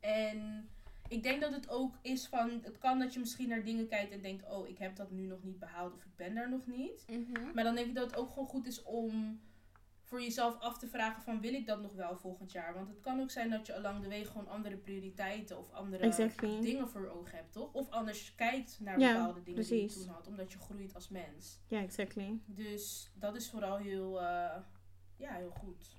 En 0.00 0.68
ik 1.08 1.22
denk 1.22 1.40
dat 1.40 1.52
het 1.52 1.68
ook 1.68 1.98
is 2.02 2.26
van, 2.26 2.60
het 2.62 2.78
kan 2.78 2.98
dat 2.98 3.14
je 3.14 3.20
misschien 3.20 3.48
naar 3.48 3.64
dingen 3.64 3.88
kijkt 3.88 4.12
en 4.12 4.20
denkt, 4.20 4.50
oh, 4.50 4.68
ik 4.68 4.78
heb 4.78 4.96
dat 4.96 5.10
nu 5.10 5.26
nog 5.26 5.42
niet 5.42 5.58
behaald 5.58 5.94
of 5.94 6.04
ik 6.04 6.16
ben 6.16 6.34
daar 6.34 6.50
nog 6.50 6.66
niet. 6.66 7.04
Mhm. 7.08 7.54
Maar 7.54 7.64
dan 7.64 7.74
denk 7.74 7.86
ik 7.88 7.94
dat 7.94 8.10
het 8.10 8.16
ook 8.16 8.28
gewoon 8.28 8.48
goed 8.48 8.66
is 8.66 8.82
om 8.82 9.40
voor 10.12 10.22
jezelf 10.22 10.58
af 10.60 10.78
te 10.78 10.88
vragen 10.88 11.22
van 11.22 11.40
wil 11.40 11.54
ik 11.54 11.66
dat 11.66 11.80
nog 11.80 11.94
wel 11.94 12.16
volgend 12.16 12.52
jaar? 12.52 12.74
Want 12.74 12.88
het 12.88 13.00
kan 13.00 13.20
ook 13.20 13.30
zijn 13.30 13.50
dat 13.50 13.66
je 13.66 13.74
along 13.74 14.02
de 14.02 14.08
weg 14.08 14.28
gewoon 14.28 14.48
andere 14.48 14.76
prioriteiten 14.76 15.58
of 15.58 15.72
andere 15.72 16.04
Exactly. 16.04 16.60
dingen 16.60 16.88
voor 16.88 17.06
ogen 17.06 17.36
hebt, 17.36 17.52
toch? 17.52 17.72
Of 17.72 17.90
anders 17.90 18.34
kijkt 18.34 18.80
naar 18.80 18.98
Ja, 18.98 19.12
bepaalde 19.12 19.42
dingen 19.42 19.62
die 19.64 19.82
je 19.82 19.88
toen 19.88 20.08
had, 20.08 20.26
omdat 20.26 20.52
je 20.52 20.58
groeit 20.58 20.94
als 20.94 21.08
mens. 21.08 21.60
Ja, 21.68 21.80
exactly. 21.80 22.40
Dus 22.46 23.12
dat 23.14 23.36
is 23.36 23.50
vooral 23.50 23.76
heel, 23.76 24.20
eh, 24.20 24.56
ja, 25.22 25.32
heel 25.34 25.54
goed. 25.60 25.96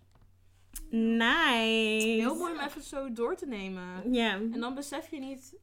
Nice. 0.89 2.07
Heel 2.07 2.35
mooi 2.35 2.53
om 2.53 2.59
even 2.59 2.81
zo 2.81 3.11
door 3.13 3.35
te 3.35 3.45
nemen. 3.45 4.13
Ja. 4.13 4.31
En 4.33 4.59
dan 4.59 4.75
besef 4.75 5.09
je 5.09 5.19
niet... 5.19 5.55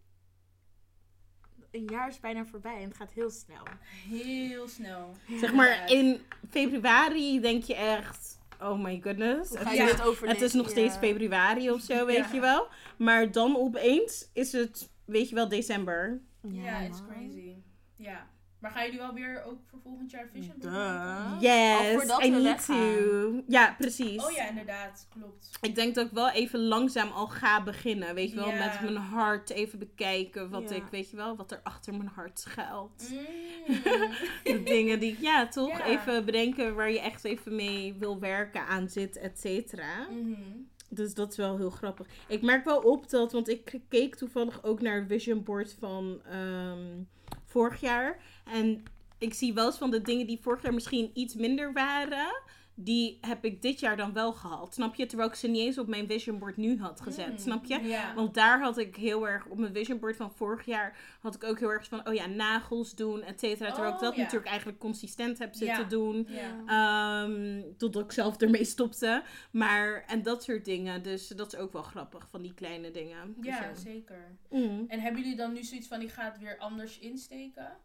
Een 1.70 1.84
jaar 1.84 2.08
is 2.08 2.20
bijna 2.20 2.44
voorbij 2.44 2.76
en 2.82 2.88
het 2.88 2.96
gaat 2.96 3.12
heel 3.12 3.30
snel. 3.30 3.62
Heel 4.08 4.68
snel. 4.68 5.14
Zeg 5.40 5.52
maar, 5.52 5.90
in 5.90 6.20
februari 6.48 7.40
denk 7.40 7.62
je 7.62 7.74
echt... 7.74 8.38
Oh 8.60 8.82
my 8.82 9.00
goodness. 9.02 9.50
Het 9.58 9.70
Ja, 9.72 9.86
dit? 9.86 10.20
Het 10.20 10.40
is 10.40 10.52
nog 10.52 10.68
steeds 10.70 10.94
Ja. 10.94 11.00
februari 11.00 11.70
of 11.70 11.80
zo, 11.80 12.06
weet 12.06 12.16
Ja. 12.16 12.32
je 12.32 12.40
wel. 12.40 12.68
Maar 12.98 13.32
dan 13.32 13.56
opeens 13.56 14.30
is 14.32 14.52
het, 14.52 14.90
weet 15.04 15.28
je 15.28 15.34
wel, 15.34 15.48
december. 15.48 16.20
Ja, 16.42 16.80
it's 16.80 17.02
crazy. 17.08 17.54
Ja. 17.96 18.30
Maar 18.60 18.70
gaan 18.70 18.84
jullie 18.84 18.98
wel 18.98 19.14
weer 19.14 19.44
ook 19.44 19.58
voor 19.70 19.78
volgend 19.82 20.10
jaar 20.10 20.28
Vision 20.32 20.54
Board 20.58 20.72
Duh. 20.74 21.36
Yes, 21.40 21.92
voordat 21.94 22.24
I 22.24 22.30
need 22.30 22.64
to. 22.66 23.42
Ja, 23.48 23.74
precies. 23.78 24.24
Oh 24.24 24.30
ja, 24.30 24.48
inderdaad. 24.48 25.06
Klopt. 25.18 25.58
Ik 25.60 25.74
denk 25.74 25.94
dat 25.94 26.06
ik 26.06 26.12
wel 26.12 26.30
even 26.30 26.60
langzaam 26.60 27.10
al 27.10 27.26
ga 27.26 27.62
beginnen. 27.62 28.14
Weet 28.14 28.30
je 28.30 28.36
wel, 28.36 28.52
met 28.52 28.80
mijn 28.82 28.96
hart 28.96 29.50
even 29.50 29.78
bekijken 29.78 30.50
wat 30.50 30.70
Ja. 30.70 30.76
ik, 30.76 30.84
weet 30.90 31.10
je 31.10 31.16
wel, 31.16 31.36
wat 31.36 31.50
er 31.52 31.60
achter 31.62 31.94
mijn 31.94 32.10
hart 32.14 32.40
schuilt. 32.40 33.10
Mm. 33.10 33.18
De 34.44 34.60
dingen 34.64 34.98
die, 34.98 35.16
ja, 35.20 35.48
toch 35.48 35.78
Ja. 35.78 35.86
even 35.86 36.24
bedenken 36.24 36.74
waar 36.74 36.90
je 36.90 37.00
echt 37.00 37.24
even 37.24 37.54
mee 37.56 37.94
wil 37.98 38.18
werken 38.18 38.66
aan 38.66 38.88
zit, 38.88 39.16
et 39.18 39.40
cetera. 39.40 40.06
Mhm. 40.10 40.40
Dus 40.88 41.14
dat 41.14 41.30
is 41.30 41.36
wel 41.36 41.56
heel 41.56 41.70
grappig. 41.70 42.06
Ik 42.28 42.42
merk 42.42 42.64
wel 42.64 42.78
op 42.78 43.10
dat, 43.10 43.32
want 43.32 43.48
ik 43.48 43.80
keek 43.88 44.14
toevallig 44.14 44.62
ook 44.64 44.80
naar 44.80 44.98
het 44.98 45.08
vision 45.08 45.42
board 45.42 45.76
van 45.78 46.20
ehm, 46.24 47.02
vorig 47.44 47.80
jaar. 47.80 48.18
En 48.52 48.82
ik 49.18 49.34
zie 49.34 49.54
wel 49.54 49.66
eens 49.66 49.78
van 49.78 49.90
de 49.90 50.02
dingen 50.02 50.26
die 50.26 50.40
vorig 50.40 50.62
jaar 50.62 50.74
misschien 50.74 51.10
iets 51.14 51.34
minder 51.34 51.72
waren, 51.72 52.42
die 52.74 53.18
heb 53.20 53.44
ik 53.44 53.62
dit 53.62 53.80
jaar 53.80 53.96
dan 53.96 54.12
wel 54.12 54.32
gehad. 54.32 54.74
Snap 54.74 54.94
je? 54.94 55.06
Terwijl 55.06 55.28
ik 55.28 55.34
ze 55.34 55.48
niet 55.48 55.60
eens 55.60 55.78
op 55.78 55.86
mijn 55.86 56.06
vision 56.06 56.38
board 56.38 56.56
nu 56.56 56.78
had 56.78 57.00
gezet. 57.00 57.30
Mm. 57.30 57.38
Snap 57.38 57.64
je? 57.64 57.98
Want 58.14 58.34
daar 58.34 58.60
had 58.60 58.78
ik 58.78 58.96
heel 58.96 59.28
erg, 59.28 59.46
op 59.46 59.58
mijn 59.58 59.72
vision 59.74 59.98
board 59.98 60.16
van 60.16 60.32
vorig 60.32 60.64
jaar, 60.66 60.96
had 61.20 61.34
ik 61.34 61.44
ook 61.44 61.58
heel 61.58 61.70
erg 61.70 61.86
van, 61.88 62.08
oh 62.08 62.14
ja, 62.14 62.26
nagels 62.26 62.94
doen, 62.94 63.22
et 63.22 63.40
cetera. 63.40 63.70
Terwijl 63.72 63.94
ik 63.94 64.00
Oh, 64.00 64.06
dat 64.06 64.16
natuurlijk 64.16 64.46
eigenlijk 64.50 64.78
consistent 64.78 65.38
heb 65.38 65.54
zitten 65.54 65.82
Ja. 65.82 65.88
doen. 65.88 66.26
ja. 66.28 67.22
Ehm, 67.24 67.62
totdat 67.76 68.04
ik 68.04 68.12
zelf 68.12 68.36
ermee 68.36 68.64
stopte. 68.64 69.22
Maar, 69.52 70.04
en 70.06 70.22
dat 70.22 70.42
soort 70.42 70.64
dingen. 70.64 71.02
Dus 71.02 71.28
dat 71.28 71.52
is 71.52 71.58
ook 71.58 71.72
wel 71.72 71.82
grappig, 71.82 72.28
van 72.30 72.42
die 72.42 72.54
kleine 72.54 72.90
dingen. 72.90 73.34
ja, 73.40 73.68
Dus, 73.70 73.82
zeker. 73.82 74.36
mm. 74.50 74.84
En 74.88 75.00
hebben 75.00 75.20
jullie 75.22 75.36
dan 75.36 75.52
nu 75.52 75.62
zoiets 75.64 75.88
van, 75.88 76.00
ik 76.02 76.10
ga 76.10 76.24
het 76.24 76.38
weer 76.38 76.58
anders 76.58 76.98
insteken? 76.98 77.76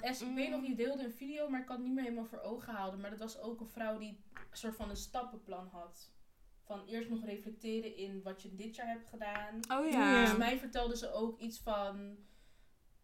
Want 0.00 0.20
ik 0.20 0.34
weet 0.34 0.50
nog, 0.50 0.66
je 0.66 0.74
deelde 0.74 1.04
een 1.04 1.12
video, 1.12 1.48
maar 1.48 1.60
ik 1.60 1.66
kan 1.66 1.76
het 1.76 1.84
niet 1.84 1.94
meer 1.94 2.04
helemaal 2.04 2.24
voor 2.24 2.40
ogen 2.40 2.74
houden. 2.74 3.00
Maar 3.00 3.10
dat 3.10 3.18
was 3.18 3.40
ook 3.40 3.60
een 3.60 3.68
vrouw 3.68 3.98
die 3.98 4.20
een 4.32 4.56
soort 4.56 4.76
van 4.76 4.90
een 4.90 4.96
stappenplan 4.96 5.68
had. 5.68 6.12
Van 6.64 6.84
eerst 6.86 7.08
nog 7.08 7.24
reflecteren 7.24 7.96
in 7.96 8.22
wat 8.22 8.42
je 8.42 8.54
dit 8.54 8.76
jaar 8.76 8.86
hebt 8.86 9.06
gedaan. 9.06 9.54
Oh 9.56 9.90
Ja. 9.90 9.90
ja. 9.90 10.16
Volgens 10.16 10.38
mij 10.38 10.58
vertelde 10.58 10.96
ze 10.96 11.12
ook 11.12 11.38
iets 11.38 11.60
van. 11.60 12.16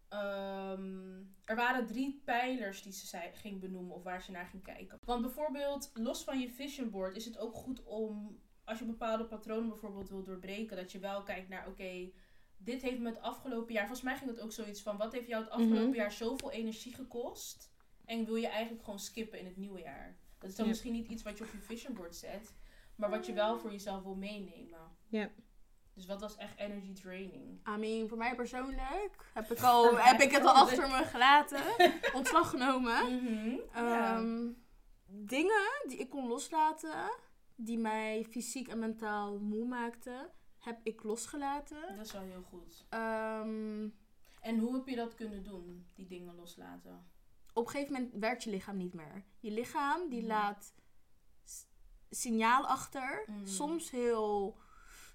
ehm, 0.09 1.23
er 1.45 1.57
waren 1.57 1.87
drie 1.87 2.23
pijlers 2.25 2.83
die 2.83 2.93
ze 2.93 3.07
zei, 3.07 3.33
ging 3.33 3.61
benoemen 3.61 3.95
of 3.95 4.03
waar 4.03 4.23
ze 4.23 4.31
naar 4.31 4.47
ging 4.47 4.63
kijken. 4.63 4.99
Want 5.05 5.23
bijvoorbeeld, 5.23 5.91
los 5.95 6.25
van 6.25 6.41
je 6.41 6.51
vision 6.51 6.91
board, 6.91 7.17
is 7.17 7.25
het 7.25 7.39
ook 7.39 7.55
goed 7.55 7.83
om, 7.85 8.41
als 8.65 8.79
je 8.79 8.85
bepaalde 8.85 9.25
patronen 9.25 9.69
bijvoorbeeld 9.69 10.09
wil 10.09 10.23
doorbreken, 10.23 10.77
dat 10.77 10.93
je 10.93 10.99
wel 10.99 11.23
kijkt 11.23 11.49
naar: 11.49 11.67
oké, 11.69 12.11
dit 12.59 12.83
heeft 12.83 12.99
me 12.99 13.09
het 13.09 13.21
afgelopen 13.21 13.73
jaar. 13.75 13.87
Volgens 13.87 14.05
mij 14.07 14.17
ging 14.17 14.31
het 14.31 14.41
ook 14.41 14.53
zoiets 14.53 14.83
van: 14.83 14.97
wat 14.97 15.13
heeft 15.13 15.27
jou 15.29 15.43
het 15.43 15.53
afgelopen 15.53 15.89
Mhm. 15.89 15.95
jaar 15.97 16.13
zoveel 16.13 16.51
energie 16.51 16.95
gekost? 16.95 17.71
En 18.05 18.25
wil 18.25 18.37
je 18.37 18.49
eigenlijk 18.49 18.85
gewoon 18.85 18.99
skippen 18.99 19.39
in 19.39 19.45
het 19.45 19.57
nieuwe 19.57 19.81
jaar? 19.81 20.17
Dat 20.39 20.51
is 20.51 20.57
dan 20.57 20.67
misschien 20.69 20.93
niet 20.93 21.09
iets 21.09 21.23
wat 21.23 21.39
je 21.39 21.45
op 21.45 21.51
je 21.53 21.59
vision 21.59 21.95
board 21.95 22.17
zet, 22.17 22.55
maar 22.97 23.11
wat 23.11 23.27
je 23.27 23.33
wel 23.33 23.59
voor 23.59 23.71
jezelf 23.71 24.03
wil 24.03 24.15
meenemen. 24.15 24.97
Ja. 25.09 25.31
Dus 25.95 26.07
wat 26.07 26.21
was 26.21 26.37
echt 26.37 26.59
energy 26.59 26.93
draining? 26.93 27.61
I 27.69 27.77
mean, 27.79 28.09
voor 28.09 28.19
mij 28.19 28.35
persoonlijk 28.35 29.15
heb 29.35 29.51
ik, 29.51 29.61
al, 29.63 29.97
heb 29.99 30.21
ik 30.21 30.31
het 30.31 30.45
al 30.45 30.55
achter 30.55 30.89
me 30.89 31.05
gelaten. 31.05 31.61
Ontslag 32.15 32.51
genomen. 32.51 33.23
Mhm. 33.23 33.57
ja. 33.75 34.17
Ehm, 34.17 34.49
dingen 35.07 35.83
die 35.89 35.99
ik 35.99 36.09
kon 36.11 36.27
loslaten, 36.29 37.11
die 37.57 37.79
mij 37.79 38.25
fysiek 38.31 38.69
en 38.69 38.79
mentaal 38.79 39.39
moe 39.39 39.67
maakten, 39.67 40.31
heb 40.59 40.81
ik 40.83 41.03
losgelaten. 41.03 41.97
Dat 41.97 42.07
is 42.07 42.13
wel 42.13 42.23
heel 42.23 42.43
goed. 42.43 42.87
Ehm, 42.89 43.89
En 44.41 44.59
hoe 44.59 44.75
heb 44.75 44.87
je 44.89 44.97
dat 44.97 45.15
kunnen 45.15 45.45
doen, 45.45 45.87
die 45.95 46.07
dingen 46.07 46.35
loslaten? 46.35 47.07
op 47.53 47.65
een 47.67 47.71
gegeven 47.71 47.93
moment 47.93 48.13
werkt 48.15 48.43
je 48.45 48.51
lichaam 48.51 48.77
niet 48.77 48.95
meer. 48.95 49.25
Je 49.41 49.51
lichaam 49.51 50.09
die 50.09 50.19
Mhm. 50.19 50.29
laat 50.29 50.75
signaal 52.11 52.67
achter. 52.67 53.25
Mhm. 53.27 53.47
Soms 53.47 53.91
heel 53.91 54.59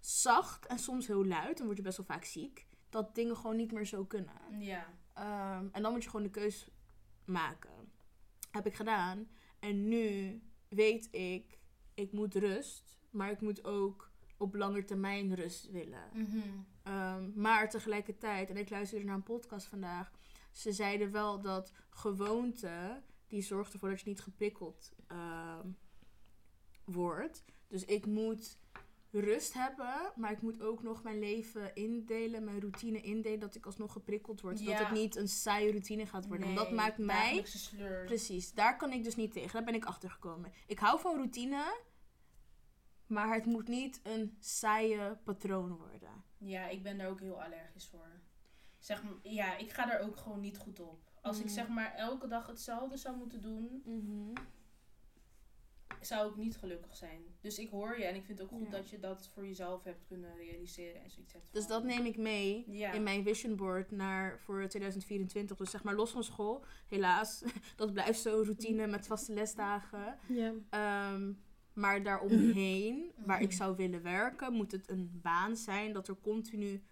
zacht 0.01 0.65
en 0.65 0.79
soms 0.79 1.07
heel 1.07 1.25
luid. 1.25 1.57
Dan 1.57 1.65
word 1.65 1.77
je 1.77 1.83
best 1.83 1.97
wel 1.97 2.05
vaak 2.05 2.23
ziek. 2.23 2.67
Dat 2.89 3.15
dingen 3.15 3.35
gewoon 3.37 3.55
niet 3.55 3.71
meer 3.71 3.85
zo 3.85 4.05
kunnen. 4.05 4.59
Ja. 4.59 4.93
Ehm, 5.13 5.67
en 5.71 5.81
dan 5.81 5.91
moet 5.91 6.03
je 6.03 6.09
gewoon 6.09 6.25
de 6.25 6.31
keus 6.31 6.67
maken. 7.25 7.91
Heb 8.51 8.65
ik 8.65 8.75
gedaan. 8.75 9.27
En 9.59 9.87
nu 9.87 10.41
weet 10.69 11.07
ik, 11.15 11.59
ik 11.93 12.11
moet 12.11 12.35
rust. 12.35 12.99
Maar 13.09 13.31
ik 13.31 13.41
moet 13.41 13.63
ook 13.63 14.11
op 14.37 14.55
lange 14.55 14.83
termijn 14.83 15.35
rust 15.35 15.71
willen. 15.71 16.09
Mhm. 16.13 16.39
Ehm, 16.83 17.31
maar 17.35 17.69
tegelijkertijd, 17.69 18.49
en 18.49 18.57
ik 18.57 18.69
luisterde 18.69 19.05
naar 19.05 19.15
een 19.15 19.23
podcast 19.23 19.65
vandaag. 19.67 20.11
Ze 20.51 20.71
zeiden 20.71 21.11
wel 21.11 21.41
dat 21.41 21.71
gewoonte, 21.89 23.01
die 23.27 23.41
zorgt 23.41 23.73
ervoor 23.73 23.89
dat 23.89 24.01
je 24.01 24.09
niet 24.09 24.21
geprikkeld 24.21 24.91
ehm, 25.07 25.67
wordt. 26.83 27.43
Dus 27.67 27.85
ik 27.85 28.05
moet 28.05 28.57
rust 29.11 29.53
hebben, 29.53 30.11
maar 30.15 30.31
ik 30.31 30.41
moet 30.41 30.61
ook 30.61 30.83
nog 30.83 31.03
mijn 31.03 31.19
leven 31.19 31.75
indelen, 31.75 32.43
mijn 32.43 32.59
routine 32.59 33.01
indelen, 33.01 33.39
dat 33.39 33.55
ik 33.55 33.65
alsnog 33.65 33.91
geprikkeld 33.91 34.41
word. 34.41 34.59
Ja. 34.59 34.77
het 34.77 34.91
niet 34.91 35.15
een 35.15 35.27
saaie 35.27 35.69
routine 35.69 36.05
gaat 36.05 36.27
worden. 36.27 36.45
Want 36.45 36.57
dat 36.57 36.67
Nee, 36.67 36.75
maakt 36.75 36.97
mij 36.97 37.41
sleur. 37.45 38.05
Precies, 38.05 38.53
daar 38.53 38.77
kan 38.77 38.91
ik 38.91 39.03
dus 39.03 39.15
niet 39.15 39.31
tegen. 39.31 39.51
Daar 39.51 39.63
ben 39.63 39.75
ik 39.75 39.85
achter 39.85 40.09
gekomen. 40.09 40.51
Ik 40.67 40.79
hou 40.79 40.99
van 40.99 41.15
routine, 41.15 41.75
maar 43.07 43.33
het 43.33 43.45
moet 43.45 43.67
niet 43.67 43.99
een 44.03 44.37
saaie 44.39 45.17
patroon 45.23 45.75
worden. 45.77 46.23
Ja, 46.37 46.67
ik 46.67 46.83
ben 46.83 46.97
daar 46.97 47.09
ook 47.09 47.19
heel 47.19 47.41
allergisch 47.43 47.87
voor. 47.87 48.21
zeg 48.79 49.03
maar, 49.03 49.13
ja, 49.21 49.57
ik 49.57 49.71
ga 49.71 49.85
daar 49.85 49.99
ook 49.99 50.17
gewoon 50.17 50.39
niet 50.39 50.57
goed 50.57 50.79
op. 50.79 51.11
Als 51.21 51.37
ik 51.37 51.43
Mm. 51.45 51.49
zeg 51.51 51.67
maar 51.67 51.93
elke 51.95 52.27
dag 52.27 52.47
hetzelfde 52.47 52.97
zou 52.97 53.17
moeten 53.17 53.41
doen, 53.41 53.81
Mhm. 53.85 54.33
zou 56.01 56.29
ik 56.29 56.35
niet 56.35 56.57
gelukkig 56.57 56.95
zijn. 56.95 57.21
Dus 57.41 57.59
ik 57.59 57.69
hoor 57.69 57.97
je 57.97 58.05
en 58.05 58.15
ik 58.15 58.25
vind 58.25 58.39
het 58.39 58.47
ook 58.51 58.57
goed 58.59 58.65
Ja. 58.71 58.77
dat 58.77 58.89
je 58.89 58.99
dat 58.99 59.27
voor 59.33 59.45
jezelf 59.45 59.83
hebt 59.83 60.05
kunnen 60.07 60.35
realiseren 60.35 61.03
en 61.03 61.09
zoiets 61.11 61.33
hebt. 61.33 61.53
Dus 61.53 61.67
dat 61.67 61.83
neem 61.83 62.05
ik 62.05 62.17
mee 62.17 62.63
ja. 62.71 62.91
in 62.91 63.03
mijn 63.03 63.23
vision 63.23 63.55
board 63.55 63.91
naar 63.91 64.39
voor 64.39 64.67
2024. 64.67 65.57
Dus 65.57 65.71
zeg 65.71 65.83
maar 65.83 65.95
los 65.95 66.11
van 66.11 66.23
school, 66.23 66.65
helaas. 66.87 67.43
Dat 67.75 67.93
blijft 67.93 68.19
zo 68.19 68.41
routine 68.41 68.87
met 68.87 69.07
vaste 69.07 69.33
lesdagen. 69.33 70.17
Ja. 70.27 70.53
Ehm, 70.69 71.33
maar 71.73 72.03
daaromheen, 72.03 73.11
waar 73.25 73.41
ik 73.41 73.51
zou 73.51 73.75
willen 73.75 74.01
werken, 74.01 74.53
moet 74.53 74.71
het 74.71 74.89
een 74.89 75.19
baan 75.21 75.57
zijn 75.57 75.93
dat 75.93 76.07
er 76.07 76.15
continu 76.21 76.83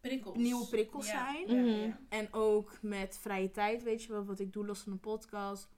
prikkels. 0.00 0.36
nieuwe 0.36 0.66
prikkels 0.68 1.06
Ja. 1.06 1.12
zijn. 1.32 1.48
Ja, 1.56 1.62
Mhm. 1.62 1.80
ja. 1.88 1.98
En 2.08 2.28
ook 2.32 2.78
met 2.82 3.18
vrije 3.20 3.50
tijd, 3.50 3.82
weet 3.82 4.02
je 4.04 4.12
wel, 4.12 4.24
wat 4.24 4.40
ik 4.40 4.52
doe 4.52 4.66
los 4.66 4.80
van 4.80 4.92
een 4.92 5.00
podcast. 5.00 5.68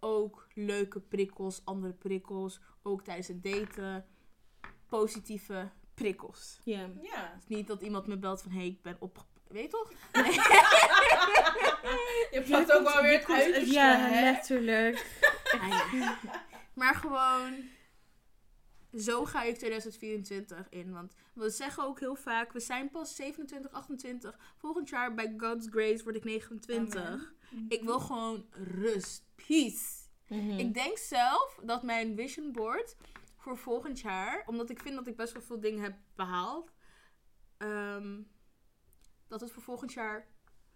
Ook 0.00 0.46
leuke 0.54 1.00
prikkels, 1.00 1.60
andere 1.64 1.92
prikkels. 1.92 2.60
Ook 2.82 3.02
tijdens 3.04 3.28
het 3.28 3.42
daten. 3.42 4.06
Positieve 4.86 5.70
prikkels. 5.94 6.60
Ja. 6.64 6.88
Ja. 7.02 7.32
Dus 7.34 7.46
niet 7.46 7.66
dat 7.66 7.82
iemand 7.82 8.06
me 8.06 8.18
belt 8.18 8.42
van, 8.42 8.50
hé, 8.50 8.58
hey, 8.58 8.66
ik 8.66 8.82
ben 8.82 8.96
op... 9.00 9.24
Weet 9.48 9.62
je 9.62 9.68
toch? 9.68 9.92
Je 12.30 12.42
pakt 12.50 12.72
ook 12.72 12.92
wel 12.92 13.02
weer 13.02 13.18
het 13.18 13.28
uiterste, 13.30 13.72
Ja, 13.72 13.96
hè? 13.96 14.20
letterlijk. 14.20 15.06
Maar 16.74 16.94
gewoon, 16.94 17.64
zo 18.96 19.24
ga 19.24 19.42
ik 19.42 19.56
2024 19.56 20.68
in. 20.68 20.92
Want 20.92 21.14
we 21.32 21.50
zeggen 21.50 21.84
ook 21.84 22.00
heel 22.00 22.16
vaak, 22.16 22.52
we 22.52 22.60
zijn 22.60 22.90
pas 22.90 23.16
27, 23.16 23.72
28. 23.72 24.38
Volgend 24.56 24.88
jaar 24.88 25.14
bij 25.14 25.34
God's 25.36 25.68
Grace 25.70 26.04
word 26.04 26.16
ik 26.16 26.24
29. 26.24 27.02
Amen. 27.02 27.66
Ik 27.68 27.82
wil 27.82 28.00
gewoon 28.00 28.46
rust, 28.50 29.24
peace. 29.46 30.02
Mhm. 30.28 30.58
Ik 30.58 30.74
denk 30.74 30.98
zelf 30.98 31.60
dat 31.62 31.82
mijn 31.82 32.16
vision 32.16 32.52
board 32.52 32.96
voor 33.36 33.56
volgend 33.56 34.00
jaar, 34.00 34.42
omdat 34.46 34.70
ik 34.70 34.80
vind 34.80 34.94
dat 34.94 35.06
ik 35.06 35.16
best 35.16 35.32
wel 35.32 35.42
veel 35.42 35.60
dingen 35.60 35.82
heb 35.82 35.96
behaald, 36.14 36.72
ehm, 37.56 38.22
dat 39.28 39.40
het 39.40 39.52
voor 39.52 39.62
volgend 39.62 39.92
jaar 39.92 40.26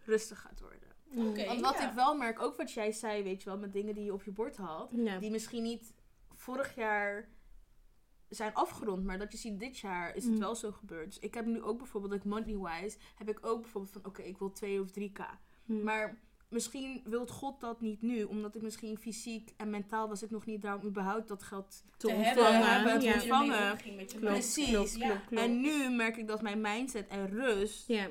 rustig 0.04 0.40
gaat 0.40 0.60
worden. 0.60 0.97
Want 1.14 1.36
wat 1.60 1.78
ja. 1.78 1.88
ik 1.88 1.94
wel 1.94 2.14
merk, 2.16 2.42
ook 2.42 2.56
wat 2.56 2.72
jij 2.72 2.92
zei, 2.92 3.22
weet 3.22 3.42
je 3.42 3.48
wel, 3.48 3.58
met 3.58 3.72
dingen 3.72 3.94
die 3.94 4.04
je 4.04 4.12
op 4.12 4.22
je 4.22 4.30
bord 4.32 4.56
had, 4.56 4.90
Ja. 4.96 5.18
die 5.18 5.30
misschien 5.30 5.62
niet 5.62 5.92
vorig 6.34 6.74
jaar 6.74 7.28
zijn 8.28 8.54
afgerond, 8.54 9.04
maar 9.04 9.18
dat 9.18 9.32
je 9.32 9.38
ziet 9.38 9.58
dit 9.60 9.78
jaar 9.78 10.14
is 10.16 10.24
het 10.24 10.32
Mm. 10.32 10.38
wel 10.40 10.54
zo 10.54 10.72
gebeurd. 10.72 11.06
Dus 11.06 11.18
ik 11.18 11.34
heb 11.34 11.46
nu 11.46 11.62
ook 11.62 11.78
bijvoorbeeld, 11.78 12.12
like 12.12 12.28
money-wise, 12.28 12.96
heb 13.16 13.28
ik 13.28 13.46
ook 13.46 13.60
bijvoorbeeld 13.60 13.92
van, 13.92 14.04
oké, 14.04 14.22
ik 14.22 14.38
wil 14.38 14.52
2 14.52 14.80
of 14.80 14.90
3k. 14.90 15.18
Mhm. 15.64 15.82
Maar 15.82 16.18
misschien 16.48 17.02
wil 17.04 17.26
God 17.26 17.60
dat 17.60 17.80
niet 17.80 18.02
nu, 18.02 18.22
omdat 18.24 18.54
ik 18.54 18.62
misschien 18.62 18.98
fysiek 18.98 19.52
en 19.56 19.70
mentaal 19.70 20.08
was 20.08 20.22
ik 20.22 20.30
nog 20.30 20.46
niet 20.46 20.62
daar 20.62 20.76
om 20.78 20.84
überhaupt 20.86 21.28
dat 21.28 21.42
geld 21.42 21.84
te 21.96 22.06
Te 22.06 22.14
ontvangen. 22.14 22.72
hebben, 22.72 23.00
ja. 23.00 23.12
te 23.12 23.18
ontvangen. 23.18 23.76
Precies. 24.20 24.68
klopt, 24.70 24.96
Ja. 24.96 25.06
klopt, 25.08 25.26
klopt. 25.26 25.42
En 25.42 25.60
nu 25.60 25.90
merk 25.90 26.16
ik 26.16 26.26
dat 26.26 26.42
mijn 26.42 26.60
mindset 26.60 27.08
en 27.08 27.28
rust, 27.28 27.86
Ja. 27.88 28.08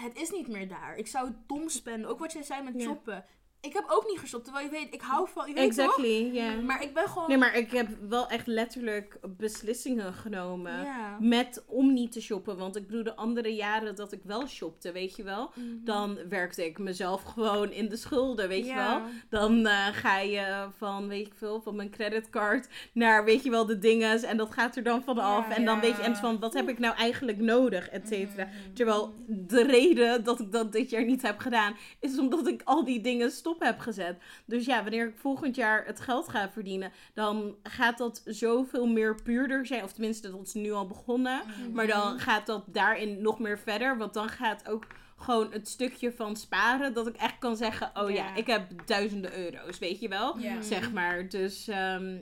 Het 0.00 0.16
is 0.16 0.30
niet 0.30 0.48
meer 0.48 0.68
daar. 0.68 0.96
Ik 0.96 1.06
zou 1.06 1.26
het 1.26 1.48
dom 1.48 1.68
spenden. 1.68 2.10
Ook 2.10 2.18
wat 2.18 2.32
jij 2.32 2.42
zei 2.42 2.62
met 2.62 2.74
Ja. 2.74 2.80
shoppen. 2.80 3.24
Ik 3.60 3.72
heb 3.72 3.84
ook 3.88 4.06
niet 4.08 4.18
geshopt, 4.18 4.44
terwijl 4.44 4.64
je 4.64 4.70
weet, 4.70 4.94
ik 4.94 5.00
hou 5.00 5.28
van, 5.32 5.48
je 5.48 5.54
weet 5.54 5.66
Exactly, 5.66 6.30
ja. 6.32 6.54
toch? 6.54 6.62
Maar 6.62 6.82
ik 6.82 6.94
ben 6.94 7.08
gewoon... 7.08 7.28
Nee, 7.28 7.38
maar 7.38 7.56
ik 7.56 7.70
heb 7.70 7.88
wel 8.08 8.28
echt 8.28 8.46
letterlijk 8.46 9.18
beslissingen 9.36 10.14
genomen. 10.14 10.86
Met 11.20 11.62
om 11.66 11.92
niet 11.92 12.12
te 12.12 12.20
shoppen. 12.20 12.56
Want 12.56 12.76
ik 12.76 12.86
bedoel, 12.86 13.02
de 13.02 13.16
andere 13.16 13.54
jaren 13.54 13.94
dat 13.94 14.12
ik 14.12 14.20
wel 14.24 14.46
shopte, 14.46 14.92
weet 14.92 15.16
je 15.16 15.22
wel. 15.22 15.50
Mhm. 15.54 15.66
Dan 15.84 16.18
werkte 16.28 16.64
ik 16.64 16.78
mezelf 16.78 17.22
gewoon 17.22 17.72
in 17.72 17.88
de 17.88 17.96
schulden, 17.96 18.48
weet 18.48 18.66
je 18.66 18.74
wel. 18.74 19.00
Dan 19.28 19.66
eh, 19.66 19.86
ga 19.86 20.18
je 20.18 20.66
van, 20.76 21.08
weet 21.08 21.26
ik 21.26 21.34
veel, 21.36 21.60
van 21.60 21.76
mijn 21.76 21.90
creditcard 21.90 22.68
naar, 22.92 23.24
weet 23.24 23.42
je 23.42 23.50
wel, 23.50 23.66
de 23.66 23.78
dingen. 23.78 24.22
En 24.22 24.36
dat 24.36 24.50
gaat 24.50 24.76
er 24.76 24.82
dan 24.82 25.02
vanaf. 25.02 25.48
En 25.48 25.64
dan 25.64 25.80
weet 25.80 25.96
je, 25.96 26.02
en 26.02 26.16
van, 26.16 26.38
wat 26.38 26.54
heb 26.54 26.68
ik 26.68 26.78
nou 26.78 26.96
eigenlijk 26.96 27.38
nodig, 27.38 27.88
et 27.88 28.08
cetera. 28.08 28.44
Mhm. 28.44 28.72
Terwijl 28.72 29.14
de 29.26 29.62
reden 29.62 30.24
dat 30.24 30.40
ik 30.40 30.52
dat 30.52 30.72
dit 30.72 30.90
jaar 30.90 31.04
niet 31.04 31.22
heb 31.22 31.38
gedaan, 31.38 31.76
is 32.00 32.18
omdat 32.18 32.46
ik 32.46 32.62
al 32.64 32.84
die 32.84 33.00
dingen 33.00 33.30
stop 33.30 33.49
heb 33.58 33.78
gezet. 33.78 34.18
Dus 34.44 34.64
ja, 34.64 34.82
wanneer 34.82 35.08
ik 35.08 35.16
volgend 35.18 35.56
jaar 35.56 35.86
het 35.86 36.00
geld 36.00 36.28
ga 36.28 36.50
verdienen, 36.50 36.92
dan 37.14 37.56
gaat 37.62 37.98
dat 37.98 38.22
zoveel 38.24 38.86
meer 38.86 39.22
puurder 39.22 39.66
zijn. 39.66 39.84
Of 39.84 39.92
tenminste, 39.92 40.30
dat 40.30 40.46
is 40.46 40.54
nu 40.54 40.72
al 40.72 40.86
begonnen. 40.86 41.42
Mhm. 41.46 41.72
Maar 41.72 41.86
dan 41.86 42.18
gaat 42.18 42.46
dat 42.46 42.64
daarin 42.66 43.22
nog 43.22 43.38
meer 43.38 43.58
verder. 43.58 43.98
Want 43.98 44.14
dan 44.14 44.28
gaat 44.28 44.68
ook 44.68 44.86
gewoon 45.16 45.52
het 45.52 45.68
stukje 45.68 46.12
van 46.12 46.36
sparen, 46.36 46.92
dat 46.94 47.06
ik 47.06 47.16
echt 47.16 47.38
kan 47.38 47.56
zeggen, 47.56 47.90
oh 47.94 48.10
ja, 48.10 48.16
Ja. 48.16 48.34
ik 48.34 48.46
heb 48.46 48.86
duizenden 48.86 49.38
euro's, 49.44 49.78
weet 49.78 50.00
je 50.00 50.08
wel. 50.08 50.38
Ja. 50.38 50.62
Zeg 50.62 50.92
maar. 50.92 51.28
Dus 51.28 51.68
ehm, 51.68 52.18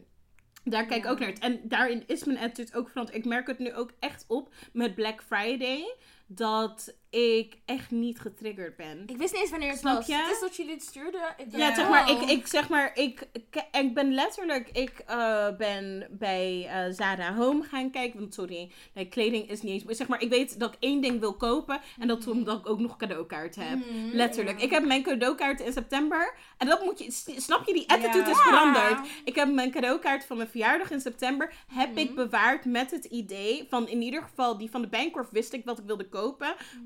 daar 0.64 0.86
kijk 0.86 0.98
ik 1.00 1.04
Ja. 1.04 1.10
ook 1.10 1.18
naar. 1.18 1.32
En 1.32 1.60
daarin 1.64 2.02
is 2.06 2.24
mijn 2.24 2.38
attitude 2.38 2.78
ook 2.78 2.88
veranderd. 2.88 3.16
Ik 3.16 3.24
merk 3.24 3.46
het 3.46 3.58
nu 3.58 3.74
ook 3.74 3.90
echt 3.98 4.24
op 4.28 4.54
met 4.72 4.94
Black 4.94 5.22
Friday. 5.22 5.94
Dat 6.30 6.94
ik 7.10 7.56
echt 7.64 7.90
niet 7.90 8.20
getriggerd 8.20 8.76
ben. 8.76 9.02
Ik 9.06 9.16
wist 9.16 9.32
niet 9.32 9.40
eens 9.42 9.50
wanneer 9.50 9.70
het 9.70 9.78
Snap 9.78 9.96
was. 9.96 10.06
je? 10.06 10.14
Het 10.14 10.30
is 10.30 10.40
dat 10.40 10.56
jullie 10.56 10.72
het 10.72 10.82
stuurden. 10.82 11.20
Ik 11.36 11.56
Ja, 11.56 11.74
zeg 11.74 11.88
maar, 11.88 12.10
oh. 12.10 12.22
ik, 12.22 12.30
ik 12.30 12.46
zeg 12.46 12.68
maar, 12.68 12.90
ik, 12.94 13.28
ik, 13.32 13.64
ik 13.80 13.94
ben 13.94 14.14
letterlijk, 14.14 14.68
ik 14.72 14.98
eh, 15.06 15.46
ben 15.56 16.06
bij 16.10 16.66
eh 16.70 16.92
Zara 16.94 17.34
Home 17.34 17.62
gaan 17.62 17.90
kijken. 17.90 18.18
Want 18.20 18.34
sorry, 18.34 18.70
nee, 18.94 19.08
kleding 19.08 19.50
is 19.50 19.62
niet 19.62 19.72
eens, 19.72 19.84
maar 19.84 19.94
zeg 19.94 20.08
maar, 20.08 20.22
ik 20.22 20.28
weet 20.28 20.58
dat 20.60 20.72
ik 20.72 20.76
één 20.80 21.00
ding 21.00 21.20
wil 21.20 21.34
kopen. 21.36 21.80
En 21.98 22.08
dat 22.08 22.26
omdat 22.26 22.58
ik 22.58 22.68
ook 22.68 22.78
nog 22.80 22.96
cadeaukaart 22.96 23.54
heb. 23.56 23.78
Mhm, 23.78 24.08
Letterlijk. 24.16 24.62
Ik 24.62 24.70
heb 24.70 24.84
mijn 24.86 25.02
cadeaukaart 25.02 25.60
in 25.60 25.72
september. 25.72 26.34
En 26.58 26.66
dat 26.66 26.84
moet 26.84 26.98
je, 26.98 27.10
snap 27.40 27.66
je, 27.66 27.72
die 27.72 27.88
attitude 27.90 28.30
is 28.30 28.40
veranderd. 28.40 29.08
Ik 29.24 29.34
heb 29.34 29.52
mijn 29.52 29.70
cadeaukaart 29.70 30.24
van 30.24 30.36
mijn 30.36 30.48
verjaardag 30.48 30.90
in 30.90 31.00
september, 31.00 31.52
heb 31.72 31.96
ik 31.96 32.06
Mhm. 32.06 32.14
bewaard 32.14 32.64
met 32.64 32.90
het 32.90 33.04
idee 33.04 33.66
van, 33.68 33.88
in 33.88 34.02
ieder 34.02 34.22
geval, 34.22 34.58
die 34.58 34.70
van 34.70 34.80
de 34.82 34.88
Bankorf 34.88 35.28
wist 35.30 35.52
ik 35.52 35.64
wat 35.64 35.78
ik 35.78 35.84
wilde 35.84 36.04
kopen. 36.04 36.16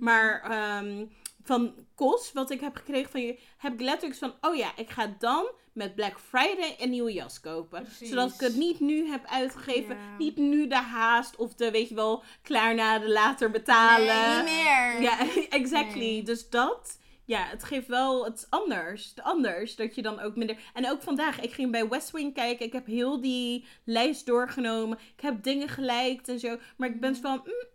Maar 0.01 0.43
ehm, 0.43 1.05
van 1.43 1.75
Kos, 1.95 2.33
wat 2.33 2.51
ik 2.51 2.61
heb 2.61 2.77
gekregen 2.77 3.11
van 3.11 3.23
je, 3.23 3.39
heb 3.59 3.73
ik 3.73 3.81
letterlijk 3.81 4.19
van, 4.19 4.35
oh 4.41 4.57
ja, 4.57 4.73
ik 4.77 4.91
ga 4.91 5.15
dan 5.19 5.51
met 5.73 5.95
Black 5.95 6.21
Friday 6.21 6.77
een 6.79 6.91
nieuwe 6.91 7.13
jas 7.13 7.41
kopen. 7.41 7.83
Precies. 7.83 8.09
Zodat 8.09 8.33
ik 8.35 8.41
het 8.41 8.57
niet 8.57 8.81
nu 8.81 9.09
heb 9.09 9.27
uitgegeven, 9.27 9.97
Ja. 9.97 10.17
niet 10.19 10.37
nu 10.37 10.67
de 10.67 10.75
haast 10.77 11.37
of 11.37 11.55
de, 11.55 11.71
weet 11.71 11.89
je 11.89 11.95
wel, 11.95 12.23
klaar 12.43 12.75
na 12.75 12.99
de 12.99 13.09
later 13.09 13.51
betalen. 13.51 14.07
Nee, 14.07 14.37
niet 14.37 14.65
meer. 14.65 15.01
Ja, 15.03 15.19
exactly. 15.59 15.99
Nee. 15.99 16.23
Dus 16.23 16.51
dat, 16.51 16.99
ja, 17.25 17.45
het 17.47 17.65
geeft 17.65 17.87
wel, 17.87 18.25
het 18.25 18.47
anders. 18.51 19.13
Het 19.15 19.25
anders, 19.25 19.77
dat 19.77 19.95
je 19.95 20.03
dan 20.03 20.21
ook 20.21 20.37
minder... 20.37 20.57
En 20.75 20.91
ook 20.91 21.03
vandaag, 21.03 21.41
ik 21.41 21.53
ging 21.53 21.71
bij 21.71 21.89
West 21.89 22.11
Wing 22.11 22.35
kijken. 22.35 22.67
Ik 22.67 22.73
heb 22.73 22.87
heel 22.87 23.21
die 23.21 23.65
lijst 23.85 24.27
doorgenomen. 24.27 24.99
Ik 25.17 25.23
heb 25.23 25.43
dingen 25.43 25.69
geliked 25.69 26.29
en 26.29 26.39
zo. 26.41 26.59
Maar 26.77 26.89
ik 26.89 27.01
ben 27.01 27.17
van, 27.17 27.41
mm, 27.45 27.71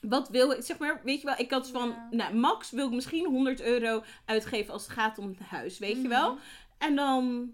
wat 0.00 0.28
wil 0.28 0.50
ik? 0.50 0.62
Zeg 0.62 0.78
maar, 0.78 1.00
weet 1.04 1.20
je 1.20 1.26
wel, 1.26 1.38
ik 1.38 1.50
had 1.50 1.68
van, 1.68 1.88
Ja. 1.88 2.06
nou, 2.10 2.34
max 2.34 2.70
wil 2.70 2.86
ik 2.86 2.92
misschien 2.94 3.26
100 3.26 3.60
euro 3.60 4.02
uitgeven 4.24 4.72
als 4.72 4.82
het 4.82 4.92
gaat 4.92 5.18
om 5.18 5.28
het 5.28 5.38
huis, 5.38 5.78
weet 5.78 5.96
je 5.96 5.98
Mhm. 6.00 6.08
wel? 6.08 6.38
En 6.78 6.94
dan 6.96 7.50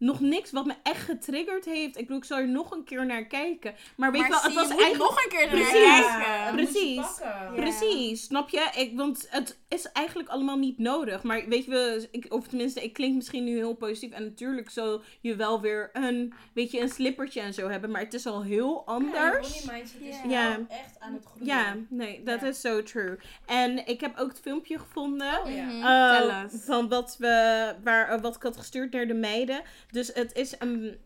nog 0.00 0.20
niks 0.20 0.50
wat 0.52 0.64
me 0.66 0.74
echt 0.82 1.02
getriggerd 1.04 1.64
heeft. 1.64 1.96
Ik 1.96 2.02
bedoel, 2.02 2.16
ik 2.16 2.24
zal 2.24 2.38
er 2.38 2.48
nog 2.48 2.70
een 2.70 2.84
keer 2.84 3.06
naar 3.06 3.24
kijken. 3.24 3.74
Maar 3.96 4.12
weet 4.12 4.22
je 4.22 4.28
wel, 4.28 4.38
zie, 4.38 4.48
het 4.48 4.58
was 4.58 4.68
eigenlijk... 4.68 4.98
nog 5.10 5.24
een 5.24 5.30
keer 5.30 5.48
Precies. 5.48 5.70
kijken. 5.72 6.54
Precies. 6.54 7.18
Ja. 7.20 7.50
Precies, 7.54 8.22
snap 8.24 8.48
je? 8.48 8.70
Ik, 8.76 8.96
want 8.96 9.26
het 9.30 9.58
is 9.68 9.92
eigenlijk 9.92 10.28
allemaal 10.28 10.56
niet 10.56 10.78
nodig. 10.78 11.22
Maar 11.22 11.48
weet 11.48 11.64
je, 11.64 11.70
we, 11.70 12.08
ik, 12.10 12.26
of 12.28 12.46
tenminste, 12.48 12.82
ik 12.82 12.92
klink 12.92 13.14
misschien 13.14 13.44
nu 13.44 13.56
heel 13.56 13.74
positief. 13.74 14.12
En 14.12 14.22
natuurlijk 14.24 14.70
zal 14.70 15.02
je 15.20 15.36
wel 15.36 15.60
weer 15.60 15.90
een, 15.92 16.32
weet 16.54 16.70
je, 16.70 16.80
een 16.80 16.88
slippertje 16.88 17.40
en 17.40 17.54
zo 17.54 17.68
hebben. 17.68 17.90
Maar 17.90 18.00
het 18.00 18.14
is 18.14 18.26
al 18.26 18.42
heel 18.42 18.86
anders. 18.86 19.64
mindset 19.64 20.00
is 20.00 20.16
Ja. 20.28 20.58
echt 20.68 20.96
aan 20.98 21.12
het 21.12 21.24
groeien. 21.24 21.46
Ja, 21.46 21.76
nee, 21.88 22.22
dat 22.22 22.40
Ja. 22.40 22.46
is 22.46 22.60
so 22.60 22.82
true. 22.82 23.16
En 23.46 23.86
ik 23.86 24.00
heb 24.00 24.18
ook 24.18 24.28
het 24.28 24.40
filmpje 24.40 24.78
gevonden. 24.78 25.40
Oh 25.44 25.50
ja. 25.54 25.64
Mhm. 25.64 25.86
eh, 25.86 26.60
van 26.60 26.88
wat, 26.88 27.16
we, 27.18 27.74
waar, 27.84 28.08
eh, 28.08 28.20
wat 28.20 28.36
ik 28.36 28.42
had 28.42 28.56
gestuurd 28.56 28.92
naar 28.92 29.06
de 29.06 29.14
meiden. 29.14 29.62
Dus 29.90 30.10
het 30.14 30.34
is 30.34 30.54
een 30.58 30.98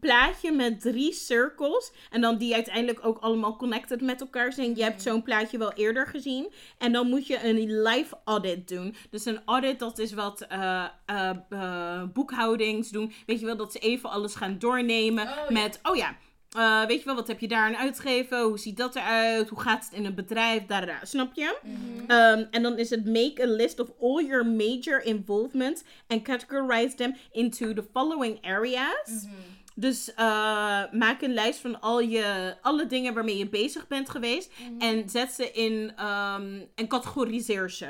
plaatje 0.00 0.52
met 0.52 0.80
drie 0.80 1.12
cirkels. 1.12 1.92
En 2.10 2.20
dan 2.20 2.38
die 2.38 2.54
uiteindelijk 2.54 3.06
ook 3.06 3.18
allemaal 3.18 3.56
connected 3.56 4.00
met 4.00 4.20
elkaar 4.20 4.52
zijn. 4.52 4.76
Je 4.76 4.82
hebt 4.82 5.02
zo'n 5.02 5.22
plaatje 5.22 5.58
wel 5.58 5.72
eerder 5.72 6.06
gezien. 6.06 6.52
En 6.78 6.92
dan 6.92 7.08
moet 7.08 7.26
je 7.26 7.44
een 7.44 7.82
live 7.82 8.18
audit 8.24 8.68
doen. 8.68 8.94
Dus 9.10 9.24
een 9.24 9.40
audit, 9.44 9.78
dat 9.78 9.98
is 9.98 10.12
wat 10.12 10.40
eh, 10.40 10.84
eh, 11.06 11.30
eh, 11.48 12.02
boekhoudings 12.12 12.90
doen. 12.90 13.12
Weet 13.26 13.40
je 13.40 13.46
wel, 13.46 13.56
dat 13.56 13.72
ze 13.72 13.78
even 13.78 14.10
alles 14.10 14.34
gaan 14.34 14.58
doornemen. 14.58 15.28
Oh, 15.28 15.34
ja. 15.34 15.52
met, 15.52 15.80
oh 15.82 15.96
ja, 15.96 16.16
eh, 16.56 16.84
weet 16.86 16.98
je 16.98 17.04
wel, 17.04 17.14
wat 17.14 17.28
heb 17.28 17.40
je 17.40 17.48
daar 17.48 17.66
aan 17.66 17.76
uitgegeven? 17.76 18.42
Hoe 18.42 18.58
ziet 18.58 18.76
dat 18.76 18.96
eruit? 18.96 19.48
Hoe 19.48 19.60
gaat 19.60 19.84
het 19.84 19.92
in 19.92 20.04
een 20.04 20.14
bedrijf? 20.14 20.66
Daar. 20.66 21.00
Snap 21.02 21.34
je? 21.34 21.58
Mhm. 21.62 22.10
Um, 22.10 22.46
en 22.50 22.62
dan 22.62 22.78
is 22.78 22.90
het 22.90 23.04
make 23.04 23.42
a 23.42 23.46
list 23.46 23.80
of 23.80 23.88
all 24.00 24.24
your 24.26 24.46
major 24.46 25.04
involvements 25.04 25.82
and 26.06 26.22
categorize 26.22 26.94
them 26.94 27.14
into 27.32 27.72
the 27.72 27.84
following 27.92 28.38
areas. 28.46 29.06
Mhm. 29.24 29.32
Dus 29.74 30.14
eh, 30.14 30.82
maak 30.92 31.22
een 31.22 31.34
lijst 31.34 31.60
van 31.60 31.80
al 31.80 32.00
je, 32.00 32.54
alle 32.62 32.86
dingen 32.86 33.14
waarmee 33.14 33.36
je 33.38 33.48
bezig 33.48 33.86
bent 33.86 34.10
geweest. 34.10 34.52
En 34.78 35.08
zet 35.08 35.32
ze 35.32 35.50
in 35.52 35.92
ehm, 35.96 36.58
en 36.74 36.88
categoriseer 36.88 37.70
ze. 37.70 37.86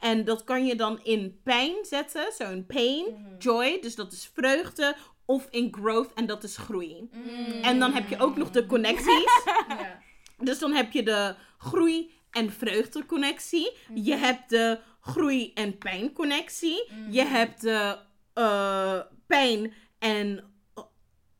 En 0.00 0.24
dat 0.24 0.44
kan 0.44 0.66
je 0.66 0.76
dan 0.76 1.00
in 1.02 1.40
pijn 1.44 1.74
zetten. 1.82 2.32
Zo 2.38 2.50
in 2.50 2.66
pain, 2.66 3.04
Mhm. 3.04 3.38
joy, 3.38 3.78
dus 3.80 3.94
dat 3.94 4.12
is 4.12 4.30
vreugde. 4.34 4.94
Of 5.32 5.46
in 5.50 5.68
growth, 5.80 6.12
en 6.14 6.26
dat 6.26 6.44
is 6.44 6.56
groei. 6.56 7.08
Mm. 7.12 7.62
En 7.62 7.78
dan 7.78 7.92
heb 7.92 8.08
je 8.08 8.18
ook 8.18 8.36
nog 8.36 8.50
de 8.50 8.66
connecties. 8.66 9.42
Ja. 9.68 9.98
Dus 10.38 10.58
dan 10.58 10.72
heb 10.72 10.92
je 10.92 11.02
de 11.02 11.34
groei- 11.58 12.10
en 12.30 12.52
vreugdeconnectie. 12.52 13.76
Je 13.94 14.14
hebt 14.16 14.50
de 14.50 14.78
groei- 15.00 15.50
en 15.54 15.78
pijnconnectie. 15.78 16.90
Je 17.10 17.22
hebt 17.24 17.60
de 17.60 17.98
eh, 18.34 19.00
pijn 19.26 19.72
en... 19.98 20.44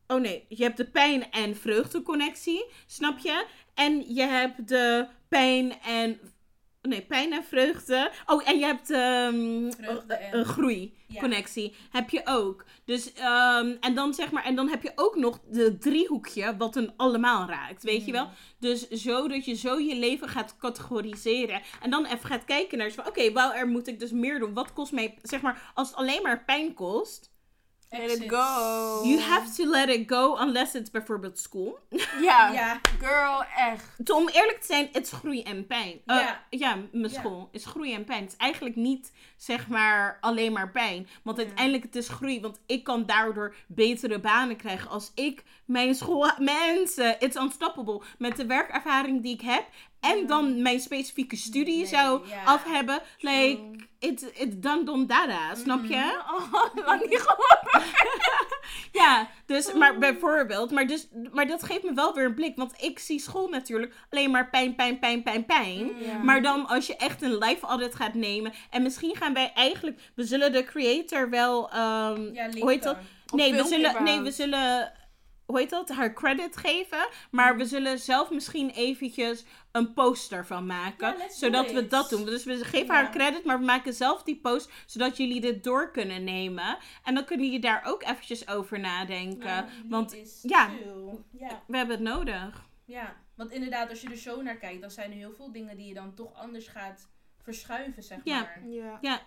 Oh 0.07 0.21
nee, 0.21 0.45
je 0.49 0.63
hebt 0.63 0.77
de 0.77 0.85
pijn- 0.85 1.31
en 1.31 1.55
vreugdeconnectie. 1.55 2.65
Snap 2.85 3.17
je? 3.19 3.45
En 3.73 4.13
je 4.13 4.21
hebt 4.23 4.67
de 4.67 5.07
pijn 5.27 5.79
en... 5.81 6.19
Nee, 6.87 7.01
pijn 7.01 7.33
en 7.33 7.43
vreugde. 7.43 8.11
Oh, 8.25 8.47
en 8.49 8.59
je 8.59 8.65
hebt 8.65 8.89
ehm, 8.89 9.71
en- 9.79 10.29
een 10.31 10.45
groei 10.45 10.93
Ja. 11.07 11.19
connectie. 11.19 11.75
Heb 11.91 12.09
je 12.09 12.21
ook. 12.25 12.65
Dus, 12.85 13.13
ehm, 13.13 13.75
en 13.79 13.95
dan 13.95 14.13
zeg 14.13 14.31
maar, 14.31 14.43
en 14.43 14.55
dan 14.55 14.69
heb 14.69 14.83
je 14.83 14.91
ook 14.95 15.15
nog 15.15 15.39
de 15.51 15.77
driehoekje 15.77 16.57
wat 16.57 16.75
een 16.75 16.93
allemaal 16.97 17.47
raakt. 17.47 17.83
Weet 17.83 18.05
je 18.05 18.11
wel? 18.11 18.29
Dus 18.59 18.87
zo 18.89 19.27
dat 19.27 19.45
je 19.45 19.53
zo 19.53 19.79
je 19.79 19.95
leven 19.95 20.29
gaat 20.29 20.55
categoriseren. 20.57 21.61
En 21.81 21.89
dan 21.89 22.05
even 22.05 22.25
gaat 22.29 22.45
kijken 22.45 22.77
naar, 22.77 22.91
van, 22.91 23.07
oké, 23.07 23.31
wel, 23.31 23.53
er 23.53 23.67
moet 23.67 23.87
ik 23.87 23.99
dus 23.99 24.11
meer 24.11 24.39
doen. 24.39 24.53
Wat 24.53 24.73
kost 24.73 24.91
mij, 24.91 25.17
zeg 25.21 25.41
maar, 25.41 25.71
als 25.73 25.87
het 25.87 25.97
alleen 25.97 26.21
maar 26.21 26.43
pijn 26.45 26.73
kost. 26.73 27.31
Let 27.89 28.11
it 28.11 28.29
go. 28.29 29.01
You 29.03 29.19
have 29.19 29.51
to 29.55 29.65
let 29.69 29.89
it 29.89 30.09
go, 30.11 30.37
unless 30.41 30.73
it's 30.73 30.91
bijvoorbeeld 30.91 31.39
school. 31.39 31.79
Ja, 32.21 32.51
Ja. 32.53 32.81
Girl, 33.07 33.43
echt. 33.57 34.11
Om 34.11 34.27
eerlijk 34.29 34.59
te 34.59 34.65
zijn, 34.65 34.89
het 34.91 35.03
is 35.05 35.11
groei 35.11 35.41
en 35.43 35.67
pijn. 35.67 36.01
Eh, 36.05 36.15
Ja. 36.15 36.43
ja, 36.49 36.75
mijn 36.91 37.13
Ja. 37.13 37.19
school 37.19 37.49
is 37.51 37.65
groei 37.65 37.93
en 37.93 38.03
pijn. 38.03 38.21
Het 38.23 38.31
is 38.31 38.37
eigenlijk 38.37 38.75
niet, 38.75 39.11
zeg 39.37 39.67
maar, 39.67 40.17
alleen 40.21 40.51
maar 40.53 40.71
pijn. 40.71 41.07
Want 41.23 41.37
uiteindelijk 41.37 41.83
het 41.83 41.95
is 41.95 42.09
groei. 42.09 42.41
Want 42.41 42.59
ik 42.65 42.83
kan 42.83 43.05
daardoor 43.05 43.55
betere 43.67 44.19
banen 44.19 44.55
krijgen. 44.55 44.89
Als 44.89 45.11
ik 45.15 45.43
mijn 45.65 45.95
school... 45.95 46.31
Mensen, 46.37 47.15
it's 47.19 47.35
unstoppable. 47.37 48.01
Met 48.17 48.37
de 48.37 48.45
werkervaring 48.45 49.21
die 49.21 49.33
ik 49.33 49.41
heb. 49.41 49.65
En 49.99 50.27
dan 50.27 50.61
mijn 50.61 50.79
specifieke 50.79 51.35
studie 51.35 51.77
Nee, 51.77 51.85
zou 51.85 52.27
ja. 52.27 52.43
af 52.43 52.63
hebben. 52.63 53.01
Like, 53.19 53.59
it's, 53.99 54.23
it's 54.23 54.55
done, 54.59 54.83
done, 54.83 55.05
dada. 55.05 55.55
Snap 55.55 55.85
je? 55.85 56.21
Oh, 56.33 56.85
lang 56.85 57.09
niet 57.09 57.19
gehoord. 57.21 57.85
Ja, 58.91 59.29
dus, 59.45 59.73
maar 59.73 59.97
bijvoorbeeld, 59.97 60.71
maar, 60.71 60.87
dus, 60.87 61.07
maar 61.33 61.47
dat 61.47 61.63
geeft 61.63 61.83
me 61.83 61.93
wel 61.93 62.13
weer 62.13 62.25
een 62.25 62.33
blik. 62.33 62.55
Want 62.55 62.81
ik 62.81 62.92
zie 62.99 63.19
school 63.19 63.47
natuurlijk 63.49 63.93
alleen 64.09 64.31
maar 64.31 64.49
pijn, 64.49 64.75
pijn, 64.75 64.99
pijn, 64.99 65.23
pijn, 65.23 65.45
pijn. 65.45 65.91
Ja. 65.99 66.17
Maar 66.23 66.41
dan 66.41 66.67
als 66.67 66.87
je 66.87 66.95
echt 66.95 67.21
een 67.21 67.37
live 67.37 67.65
audit 67.65 67.95
gaat 67.95 68.13
nemen. 68.13 68.53
En 68.69 68.81
misschien 68.81 69.15
gaan 69.15 69.33
wij 69.33 69.51
eigenlijk, 69.55 69.99
we 70.15 70.23
zullen 70.23 70.51
de 70.51 70.63
creator 70.63 71.29
wel, 71.29 71.69
Ja, 71.73 72.15
hoe 72.59 72.69
heet 72.71 72.83
dat? 72.83 72.97
Nee, 73.33 73.53
we 73.53 73.63
zullen, 73.63 74.03
nee, 74.03 74.21
we 74.21 74.31
zullen, 74.31 74.91
hoe 75.45 75.59
heet 75.59 75.69
dat? 75.69 75.89
Haar 75.89 76.13
credit 76.13 76.57
geven. 76.57 77.07
Maar 77.31 77.57
we 77.57 77.65
zullen 77.65 77.99
zelf 77.99 78.29
misschien 78.29 78.69
eventjes 78.69 79.43
een 79.71 79.93
poster 79.93 80.45
van 80.45 80.65
maken. 80.65 81.15
Ja, 81.17 81.29
zodat 81.29 81.71
we 81.71 81.87
dat 81.87 82.09
doen. 82.09 82.25
Dus 82.25 82.43
we 82.43 82.65
geven 82.65 82.85
Ja. 82.87 82.93
haar 82.93 83.11
credit, 83.11 83.45
maar 83.45 83.59
we 83.59 83.65
maken 83.65 83.93
zelf 83.93 84.23
die 84.23 84.39
post. 84.41 84.71
Zodat 84.85 85.17
jullie 85.17 85.41
dit 85.41 85.63
door 85.63 85.91
kunnen 85.91 86.23
nemen. 86.23 86.77
En 87.03 87.13
dan 87.13 87.25
kunnen 87.25 87.45
jullie 87.45 87.61
daar 87.61 87.83
ook 87.85 88.03
eventjes 88.03 88.47
over 88.47 88.79
nadenken. 88.79 89.47
Ja, 89.47 89.65
want 89.89 90.11
chill. 90.11 90.51
ja. 91.31 91.61
we 91.67 91.77
hebben 91.77 91.95
het 91.95 92.05
nodig. 92.05 92.71
Ja, 92.93 93.15
want 93.35 93.51
inderdaad, 93.51 93.89
als 93.89 94.01
je 94.01 94.09
er 94.09 94.17
zo 94.17 94.41
naar 94.41 94.57
kijkt, 94.57 94.81
dan 94.81 94.91
zijn 94.91 95.11
er 95.11 95.17
heel 95.17 95.33
veel 95.33 95.51
dingen 95.51 95.77
die 95.77 95.87
je 95.87 95.93
dan 95.93 96.13
toch 96.13 96.33
anders 96.33 96.67
gaat 96.67 97.09
verschuiven, 97.41 98.03
zeg 98.03 98.19
Ja. 98.23 98.39
maar. 98.39 98.67
Ja. 98.67 98.97
Ja, 99.01 99.21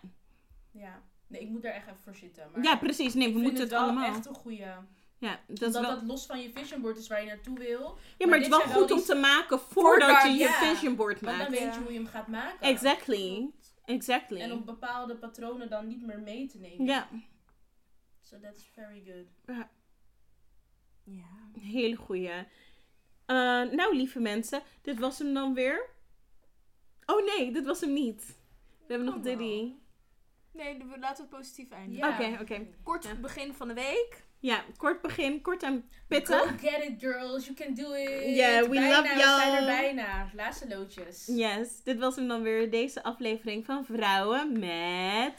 Ja. 0.73 1.03
Nee, 1.29 1.41
ik 1.41 1.49
moet 1.49 1.65
er 1.65 1.73
echt 1.73 1.87
even 1.87 1.99
voor 2.03 2.15
zitten. 2.15 2.51
Maar 2.53 2.63
ja 2.63 2.77
precies. 2.77 3.15
Nee, 3.15 3.33
we 3.33 3.39
moeten 3.39 3.61
het, 3.63 3.71
wel 3.71 3.81
allemaal. 3.81 4.07
echt 4.15 4.27
een 4.27 4.35
goede. 4.35 4.75
Ja, 5.19 5.41
dat 5.47 5.69
is 5.69 5.73
Dat 5.75 5.83
wel... 5.83 5.91
dat 5.95 6.03
los 6.03 6.27
van 6.27 6.41
je 6.43 6.51
vision 6.51 6.81
board 6.81 6.97
is 6.99 7.09
waar 7.09 7.21
je 7.21 7.27
naartoe 7.27 7.59
wil. 7.59 7.99
Ja, 8.19 8.27
maar 8.27 8.29
maar 8.29 8.39
het 8.39 8.43
is 8.47 8.49
wel 8.49 8.61
goed 8.75 8.91
om 8.91 9.01
te 9.01 9.15
maken 9.15 9.59
voordat 9.61 10.09
Voordat, 10.11 10.23
je 10.23 10.31
je 10.31 10.39
ja. 10.39 10.53
vision 10.75 10.97
board 10.97 11.21
Want 11.21 11.27
dan 11.27 11.37
maakt. 11.39 11.51
weet 11.51 11.61
Ja. 11.61 11.73
je 11.75 11.81
hoe 11.81 11.93
je 11.93 11.99
hem 11.99 12.07
gaat 12.07 12.27
maken. 12.29 12.69
Exactly. 12.69 13.51
Exactly. 13.85 14.41
En 14.41 14.53
om 14.53 14.65
bepaalde 14.65 15.17
patronen 15.17 15.71
dan 15.71 15.87
niet 15.87 16.07
meer 16.07 16.21
mee 16.21 16.47
te 16.47 16.59
nemen. 16.59 16.87
Ja, 16.87 17.09
So 18.23 18.41
that's 18.41 18.65
very 18.75 19.03
good. 19.07 19.57
Ja. 21.05 21.29
hele 21.61 21.97
goeie. 21.97 22.45
Eh, 23.27 23.37
nou, 23.63 23.97
lieve 23.97 24.21
mensen, 24.21 24.63
dit 24.83 24.99
was 24.99 25.19
hem 25.19 25.35
dan 25.35 25.55
weer. 25.55 25.87
Oh 27.07 27.25
nee, 27.37 27.53
dit 27.53 27.67
was 27.67 27.81
hem 27.81 27.93
niet. 27.93 28.25
We 28.87 28.93
hebben 28.95 29.07
nog 29.15 29.21
Diddy. 29.21 29.73
Nee, 30.53 30.77
we- 30.79 30.99
laten 30.99 31.25
we 31.25 31.37
positief 31.37 31.71
eindigen. 31.71 32.09
Ja. 32.09 32.15
Oké, 32.15 32.43
oké. 32.43 32.67
Kort 32.83 33.05
Ja. 33.05 33.15
begin 33.15 33.55
van 33.55 33.69
de 33.69 33.75
week. 33.75 34.25
Ja, 34.39 34.65
kort 34.77 35.01
begin, 35.03 35.41
kort 35.43 35.63
en 35.63 35.73
Go 35.91 35.97
pittig. 36.09 36.61
get 36.61 36.85
it, 36.85 36.95
girls. 37.01 37.45
You 37.47 37.55
can 37.57 37.75
do 37.75 37.93
it. 37.93 38.37
Yeah, 38.37 38.63
we 38.63 38.69
bijna, 38.69 38.97
love 39.01 39.15
We 39.15 39.21
zijn 39.21 39.55
er 39.55 39.65
bijna. 39.67 40.31
Laatste 40.35 40.69
loodjes. 40.69 41.27
Yes, 41.27 41.83
dit 41.83 41.99
was 41.99 42.17
hem 42.17 42.29
dan 42.29 42.43
weer, 42.43 42.71
deze 42.71 43.03
aflevering 43.03 43.65
van 43.65 43.85
Vrouwen 43.85 44.59
met 44.59 45.35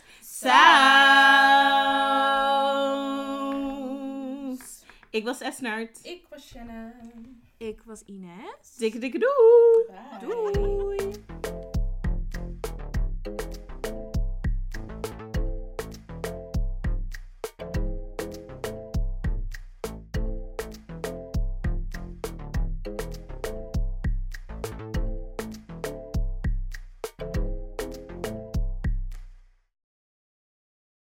Saus. 3.88 4.84
Ik 5.10 5.24
was 5.24 5.42
Esnaert. 5.42 6.00
Ik 6.04 6.26
was 6.30 6.48
Shannon. 6.48 7.42
Ik 7.58 7.82
was 7.86 8.03
Ines. 8.05 8.76
Dikke 8.78 8.99
dikke 8.99 9.20
doei! 9.20 9.86
Bye. 9.88 10.28
Doei. 10.28 11.37